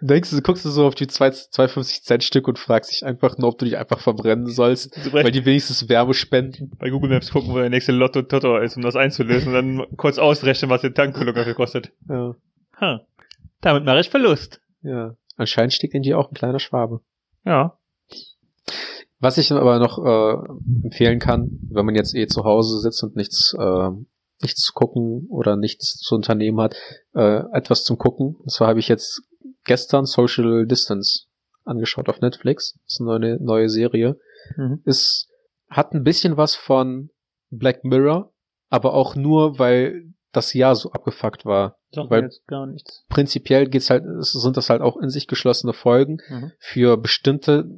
Denkst 0.00 0.30
du, 0.30 0.42
guckst 0.42 0.64
du 0.64 0.68
so 0.68 0.86
auf 0.86 0.94
die 0.94 1.06
2 1.06 1.28
2,50 1.28 2.02
Cent 2.02 2.24
Stück 2.24 2.48
und 2.48 2.58
fragst 2.58 2.90
dich 2.90 3.04
einfach 3.04 3.38
nur, 3.38 3.50
ob 3.50 3.58
du 3.58 3.64
dich 3.66 3.76
einfach 3.78 4.00
verbrennen 4.00 4.46
sollst, 4.46 5.12
weil 5.12 5.30
die 5.30 5.44
wenigstens 5.44 5.88
Wärme 5.88 6.12
spenden. 6.14 6.72
bei 6.78 6.90
Google 6.90 7.10
Maps 7.10 7.30
gucken, 7.30 7.50
wo 7.50 7.58
der 7.58 7.70
nächste 7.70 7.92
Lotto 7.92 8.22
Toto 8.22 8.58
ist, 8.58 8.76
um 8.76 8.82
das 8.82 8.96
einzulösen 8.96 9.48
und 9.48 9.54
dann 9.54 9.96
kurz 9.96 10.18
ausrechnen, 10.18 10.70
was 10.70 10.80
der 10.82 10.92
Tankfüllung 10.92 11.34
dafür 11.34 11.54
kostet. 11.54 11.92
Ja, 12.08 12.34
Ha. 12.80 13.02
Damit 13.60 13.84
mache 13.84 14.00
ich 14.00 14.10
Verlust. 14.10 14.60
ja. 14.82 15.14
Anscheinend 15.36 15.72
steckt 15.72 15.94
in 15.94 16.02
dir 16.02 16.18
auch 16.18 16.30
ein 16.30 16.34
kleiner 16.34 16.58
Schwabe. 16.58 17.00
Ja. 17.46 17.78
Was 19.20 19.36
ich 19.38 19.52
aber 19.52 19.78
noch 19.78 19.98
äh, 20.04 20.84
empfehlen 20.86 21.18
kann, 21.18 21.60
wenn 21.70 21.84
man 21.86 21.94
jetzt 21.94 22.14
eh 22.14 22.26
zu 22.26 22.44
Hause 22.44 22.80
sitzt 22.80 23.02
und 23.02 23.16
nichts, 23.16 23.54
äh, 23.58 23.90
nichts 24.42 24.62
zu 24.62 24.72
gucken 24.72 25.26
oder 25.28 25.56
nichts 25.56 25.98
zu 25.98 26.14
unternehmen 26.14 26.60
hat, 26.60 26.74
äh, 27.14 27.42
etwas 27.52 27.84
zum 27.84 27.98
Gucken. 27.98 28.34
Und 28.36 28.50
zwar 28.50 28.68
habe 28.68 28.80
ich 28.80 28.88
jetzt 28.88 29.22
gestern 29.64 30.06
Social 30.06 30.66
Distance 30.66 31.26
angeschaut 31.64 32.08
auf 32.08 32.20
Netflix. 32.22 32.72
Das 32.86 32.94
ist 32.94 33.00
eine 33.02 33.18
neue, 33.18 33.42
neue 33.42 33.68
Serie. 33.68 34.18
Mhm. 34.56 34.80
Ist, 34.86 35.28
hat 35.68 35.92
ein 35.92 36.02
bisschen 36.02 36.38
was 36.38 36.54
von 36.54 37.10
Black 37.50 37.84
Mirror, 37.84 38.32
aber 38.70 38.94
auch 38.94 39.14
nur, 39.16 39.58
weil 39.58 40.04
das 40.32 40.54
Jahr 40.54 40.74
so 40.76 40.92
abgefuckt 40.92 41.44
war. 41.44 41.76
Sagt 41.92 42.10
Weil- 42.10 42.22
jetzt 42.22 42.46
gar 42.46 42.66
nichts. 42.66 43.04
Prinzipiell 43.10 43.68
geht's 43.68 43.90
halt, 43.90 44.04
sind 44.20 44.56
das 44.56 44.70
halt 44.70 44.80
auch 44.80 44.96
in 44.96 45.10
sich 45.10 45.26
geschlossene 45.26 45.72
Folgen 45.74 46.18
Mhm. 46.30 46.52
für 46.58 46.96
bestimmte 46.96 47.68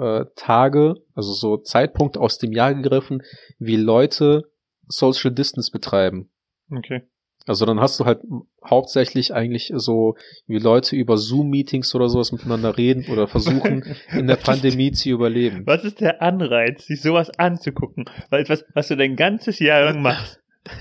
äh, 0.00 0.24
Tage, 0.36 0.96
also 1.14 1.32
so 1.32 1.56
Zeitpunkte 1.58 2.20
aus 2.20 2.38
dem 2.38 2.52
Jahr 2.52 2.74
gegriffen, 2.74 3.22
wie 3.58 3.76
Leute 3.76 4.50
Social 4.88 5.32
Distance 5.32 5.70
betreiben. 5.70 6.30
Okay. 6.70 7.02
Also 7.46 7.64
dann 7.64 7.78
hast 7.80 8.00
du 8.00 8.04
halt 8.04 8.22
hauptsächlich 8.64 9.32
eigentlich 9.32 9.72
so, 9.76 10.16
wie 10.46 10.58
Leute 10.58 10.96
über 10.96 11.16
Zoom-Meetings 11.16 11.94
oder 11.94 12.08
sowas 12.08 12.32
miteinander 12.32 12.76
reden 12.76 13.06
oder 13.10 13.28
versuchen, 13.28 13.84
in 14.12 14.26
der 14.26 14.36
Pandemie 14.36 14.90
zu 14.90 15.10
überleben. 15.10 15.64
Was 15.64 15.84
ist 15.84 16.00
der 16.00 16.22
Anreiz, 16.22 16.86
sich 16.86 17.00
sowas 17.00 17.30
anzugucken? 17.38 18.06
Weil 18.30 18.42
etwas, 18.42 18.64
was 18.74 18.88
du 18.88 18.96
dein 18.96 19.14
ganzes 19.14 19.60
Jahr 19.60 19.84
lang 19.84 20.02
machst. 20.02 20.40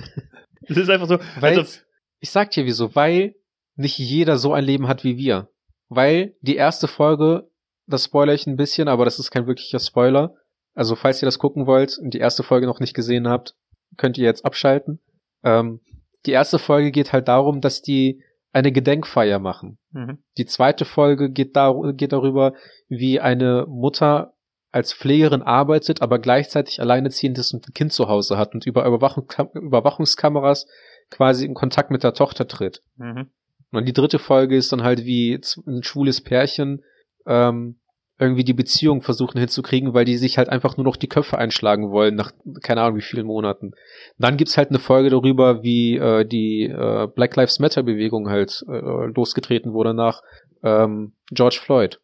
Es 0.68 0.78
ist 0.78 0.90
einfach 0.90 1.08
so, 1.08 1.20
Weil, 1.40 1.60
also, 1.60 1.80
ich 2.20 2.32
sag 2.32 2.50
dir 2.50 2.66
wieso, 2.66 2.96
weil 2.96 3.36
nicht 3.76 4.00
jeder 4.00 4.38
so 4.38 4.52
ein 4.52 4.64
Leben 4.64 4.88
hat 4.88 5.04
wie 5.04 5.16
wir. 5.16 5.50
Weil 5.90 6.34
die 6.42 6.56
erste 6.56 6.88
Folge, 6.88 7.48
das 7.88 8.06
spoiler 8.06 8.34
ich 8.34 8.48
ein 8.48 8.56
bisschen, 8.56 8.88
aber 8.88 9.06
das 9.06 9.20
ist 9.20 9.32
kein 9.32 9.48
wirklicher 9.48 9.80
Spoiler. 9.80 10.36
Also 10.74 10.96
falls 10.96 11.22
ihr 11.22 11.26
das 11.28 11.40
gucken 11.40 11.68
wollt 11.68 11.98
und 11.98 12.14
die 12.14 12.20
erste 12.20 12.44
Folge 12.44 12.68
noch 12.68 12.80
nicht 12.80 12.94
gesehen 12.94 13.28
habt, 13.28 13.56
könnt 13.98 14.18
ihr 14.18 14.26
jetzt 14.26 14.46
abschalten. 14.46 15.00
Ähm, 15.44 15.80
die 16.26 16.32
erste 16.32 16.60
Folge 16.60 16.92
geht 16.92 17.14
halt 17.14 17.28
darum, 17.28 17.62
dass 17.62 17.82
die 17.82 18.22
eine 18.52 18.72
Gedenkfeier 18.72 19.40
machen. 19.40 19.78
mhm. 19.92 20.20
Die 20.38 20.46
zweite 20.46 20.86
Folge 20.86 21.30
geht, 21.30 21.56
dar 21.56 21.94
geht 21.94 22.14
darüber, 22.14 22.54
wie 22.88 23.20
eine 23.20 23.66
Mutter 23.68 24.34
als 24.72 24.94
Pflegerin 24.94 25.42
arbeitet, 25.42 26.02
aber 26.02 26.20
gleichzeitig 26.20 26.82
alleinerziehend 26.82 27.38
ist 27.38 27.54
und 27.54 27.68
ein 27.68 27.74
Kind 27.74 27.94
zu 27.94 28.10
Hause 28.10 28.38
hat 28.38 28.54
und 28.54 28.66
über 28.66 28.86
Überwachung, 28.86 29.28
Überwachungskameras 29.54 30.68
quasi 31.10 31.46
in 31.46 31.54
Kontakt 31.54 31.92
mit 31.92 32.04
der 32.04 32.14
Tochter 32.14 32.48
tritt. 32.48 32.82
Mhm. 32.98 33.30
Und 33.72 33.86
die 33.88 33.94
dritte 33.94 34.20
Folge 34.20 34.58
ist 34.58 34.72
dann 34.72 34.84
halt 34.84 35.06
wie 35.06 35.40
ein 35.66 35.84
schwules 35.84 36.22
Pärchen 36.22 36.84
ähm, 37.26 37.80
irgendwie 38.18 38.46
die 38.46 38.54
Beziehung 38.54 39.02
versuchen 39.02 39.38
hinzukriegen, 39.38 39.94
weil 39.94 40.06
die 40.06 40.18
sich 40.18 40.38
halt 40.38 40.48
einfach 40.48 40.78
nur 40.78 40.86
noch 40.86 40.96
die 40.96 41.10
Köpfe 41.10 41.38
einschlagen 41.38 41.92
wollen 41.92 42.16
nach 42.16 42.32
keine 42.64 42.82
Ahnung 42.82 42.98
wie 42.98 43.02
vielen 43.02 43.26
Monaten. 43.28 43.72
Dann 44.18 44.38
gibt's 44.38 44.58
halt 44.58 44.70
eine 44.70 44.80
Folge 44.80 45.10
darüber, 45.10 45.64
wie 45.64 45.98
äh, 45.98 46.26
die 46.26 46.64
äh, 46.64 47.08
Black 47.14 47.36
Lives 47.36 47.60
Matter 47.60 47.84
Bewegung 47.84 48.30
halt 48.30 48.64
äh, 48.70 49.08
losgetreten 49.14 49.74
wurde 49.74 49.94
nach 49.94 50.22
ähm, 50.64 51.14
George 51.32 51.60
Floyd. 51.62 52.00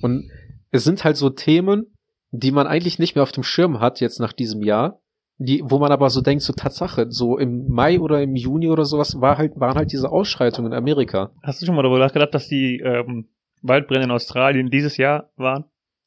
Und 0.00 0.30
es 0.70 0.84
sind 0.84 1.04
halt 1.04 1.16
so 1.16 1.28
Themen, 1.28 1.94
die 2.30 2.50
man 2.50 2.66
eigentlich 2.66 2.98
nicht 2.98 3.14
mehr 3.14 3.22
auf 3.22 3.32
dem 3.32 3.44
Schirm 3.44 3.80
hat 3.80 4.00
jetzt 4.00 4.20
nach 4.20 4.32
diesem 4.32 4.62
Jahr, 4.62 5.00
die, 5.36 5.62
wo 5.64 5.78
man 5.78 5.92
aber 5.92 6.10
so 6.10 6.20
denkt, 6.20 6.42
so 6.42 6.52
Tatsache, 6.52 7.06
so 7.10 7.38
im 7.38 7.68
Mai 7.68 8.00
oder 8.00 8.22
im 8.22 8.34
Juni 8.34 8.68
oder 8.70 8.84
sowas 8.84 9.20
war 9.20 9.36
halt, 9.36 9.58
waren 9.60 9.76
halt 9.76 9.92
diese 9.92 10.10
Ausschreitungen 10.10 10.72
in 10.72 10.78
Amerika. 10.78 11.32
Hast 11.42 11.60
du 11.60 11.66
schon 11.66 11.74
mal 11.74 11.82
darüber 11.82 11.98
nachgedacht, 11.98 12.34
dass 12.34 12.48
die 12.48 12.80
ähm, 12.80 13.28
Waldbrände 13.64 14.04
in 14.04 14.10
Australien 14.10 14.70
dieses 14.70 14.96
Jahr 14.96 15.30
waren? 15.36 15.64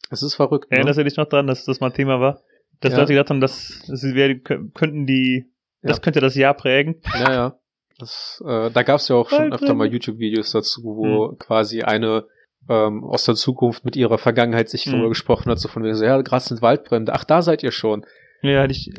Es 0.10 0.24
ist 0.24 0.36
verrückt. 0.36 0.72
Ne? 0.72 0.78
Erinnerst 0.78 1.00
du 1.00 1.04
dich 1.04 1.18
noch 1.18 1.28
dran, 1.28 1.48
dass 1.48 1.66
das 1.66 1.80
mal 1.80 1.90
Thema 1.92 2.20
war? 2.22 2.42
Dass 2.80 2.94
Ja. 2.94 3.00
Leute 3.00 3.14
gedacht 3.14 3.30
haben, 3.30 3.42
dass 3.42 3.68
sie 3.86 4.14
wäre, 4.16 4.38
könnten 4.40 5.06
die, 5.06 5.52
das 5.82 5.98
Ja. 5.98 6.02
könnte 6.04 6.20
das 6.22 6.36
Jahr 6.36 6.54
prägen. 6.54 7.02
Ja, 7.14 7.34
ja. 7.34 7.60
Das, 8.00 8.42
äh, 8.46 8.70
da 8.70 8.84
gab's 8.84 9.08
ja 9.08 9.16
auch 9.16 9.28
schon 9.30 9.52
öfter 9.52 9.74
mal 9.74 9.88
YouTube-Videos 9.92 10.52
dazu, 10.52 10.84
wo 10.84 11.36
quasi 11.36 11.82
eine 11.82 12.26
ähm, 12.70 13.04
aus 13.06 13.24
der 13.24 13.36
Zukunft 13.36 13.86
mit 13.86 13.96
ihrer 13.96 14.18
Vergangenheit 14.18 14.70
sich 14.70 14.86
Mhm. 14.86 14.92
darüber 14.92 15.10
gesprochen 15.10 15.50
hat, 15.50 15.58
so 15.58 15.70
von 15.70 15.84
wegen 15.84 15.96
so, 15.96 16.04
ja, 16.04 16.22
gerade 16.22 16.44
sind 16.44 16.62
Waldbrände. 16.62 17.14
Ach, 17.14 17.24
da 17.24 17.42
seid 17.42 17.64
ihr 17.64 17.72
schon. 17.72 18.06
Ja, 18.42 18.66
ich, 18.66 18.92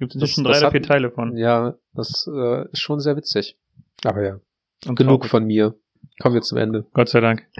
gibt 0.00 0.14
inzwischen 0.14 0.42
drei 0.42 0.54
das 0.54 0.62
oder 0.62 0.70
vier 0.72 0.82
Teile 0.82 1.10
von. 1.12 1.36
Ja, 1.36 1.76
das 1.94 2.26
äh, 2.28 2.64
ist 2.72 2.80
schon 2.80 2.98
sehr 2.98 3.16
witzig. 3.16 3.56
Aber 4.04 4.22
ja. 4.24 4.40
Und 4.88 4.96
Genug 4.98 5.20
traurig. 5.20 5.30
von 5.30 5.44
mir. 5.44 5.76
Kommen 6.20 6.34
wir 6.34 6.42
zum 6.42 6.58
Ende. 6.58 6.86
Gott 6.92 7.08
sei 7.08 7.20
Dank. 7.20 7.46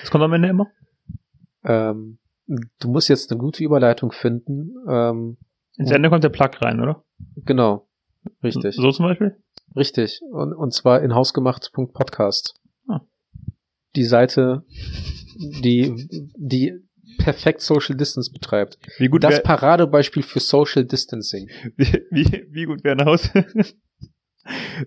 Was 0.00 0.10
kommt 0.10 0.24
am 0.24 0.32
Ende 0.32 0.48
immer? 0.48 0.70
Ähm, 1.64 2.18
du 2.46 2.88
musst 2.88 3.08
jetzt 3.08 3.30
eine 3.30 3.38
gute 3.38 3.64
Überleitung 3.64 4.12
finden. 4.12 4.74
Ähm, 4.88 5.36
Ins 5.76 5.90
Ende 5.90 6.08
kommt 6.08 6.24
der 6.24 6.30
Plug 6.30 6.50
rein, 6.60 6.80
oder? 6.80 7.04
genau. 7.44 7.88
Richtig. 8.42 8.74
So 8.74 8.90
zum 8.90 9.06
Beispiel? 9.06 9.36
Richtig. 9.74 10.20
Und, 10.30 10.52
und 10.52 10.72
zwar 10.72 11.02
in 11.02 11.14
hausgemacht.podcast. 11.14 12.54
Ah. 12.88 13.00
Die 13.94 14.04
Seite, 14.04 14.64
die, 15.36 16.08
die 16.36 16.80
perfekt 17.18 17.60
Social 17.60 17.96
Distance 17.96 18.30
betreibt. 18.32 18.78
Wie 18.98 19.08
gut 19.08 19.24
das 19.24 19.42
Paradebeispiel 19.42 20.22
für 20.22 20.40
Social 20.40 20.84
Distancing. 20.84 21.48
wie, 21.76 22.02
wie, 22.10 22.46
wie 22.50 22.64
gut 22.64 22.84
wäre 22.84 22.96
ein 22.96 23.04
Haus, 23.04 23.30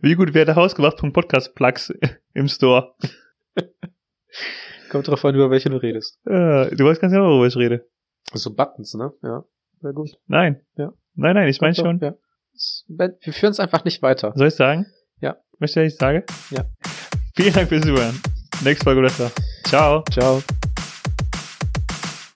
wie 0.02 0.16
gut 0.16 0.34
wäre 0.34 0.46
der 0.46 0.56
Hausgemacht.podcast 0.56 1.56
Plugs 1.56 1.94
im 2.34 2.48
Store? 2.48 2.96
Kommt 4.90 5.08
drauf 5.08 5.24
an, 5.26 5.36
über 5.36 5.52
welche 5.52 5.70
du 5.70 5.78
redest. 5.78 6.20
Äh, 6.26 6.76
du 6.76 6.86
weißt 6.86 7.02
ganz 7.02 7.14
genau, 7.14 7.30
worüber 7.30 7.48
ich 7.48 7.56
rede. 7.56 7.88
So 8.34 8.54
Buttons, 8.54 8.94
ne? 8.96 9.12
Ja. 9.24 9.44
Sehr 9.82 9.94
gut. 9.94 10.12
Nein. 10.28 10.62
Ja. 10.78 10.92
Nein, 11.16 11.36
nein, 11.36 11.48
ich 11.48 11.62
meine 11.62 11.76
schon. 11.76 12.00
Ja. 12.00 12.16
Wir 12.88 13.34
führen 13.34 13.52
es 13.52 13.60
einfach 13.60 13.86
nicht 13.86 14.02
weiter. 14.02 14.34
Soll 14.36 14.48
ich 14.48 14.56
sagen? 14.56 14.86
Ja. 15.22 15.38
Möchtest 15.60 15.78
du, 15.78 15.82
dass 15.82 15.94
ich 15.94 16.00
sage? 16.00 16.26
Ja. 16.50 16.66
Vielen 17.36 17.54
Dank 17.54 17.70
fürs 17.70 17.84
Zuhören. 17.84 18.20
Nächste 18.64 18.84
Folge 18.84 19.02
besser. 19.02 19.32
Ciao. 19.66 20.04
Ciao. 20.12 20.42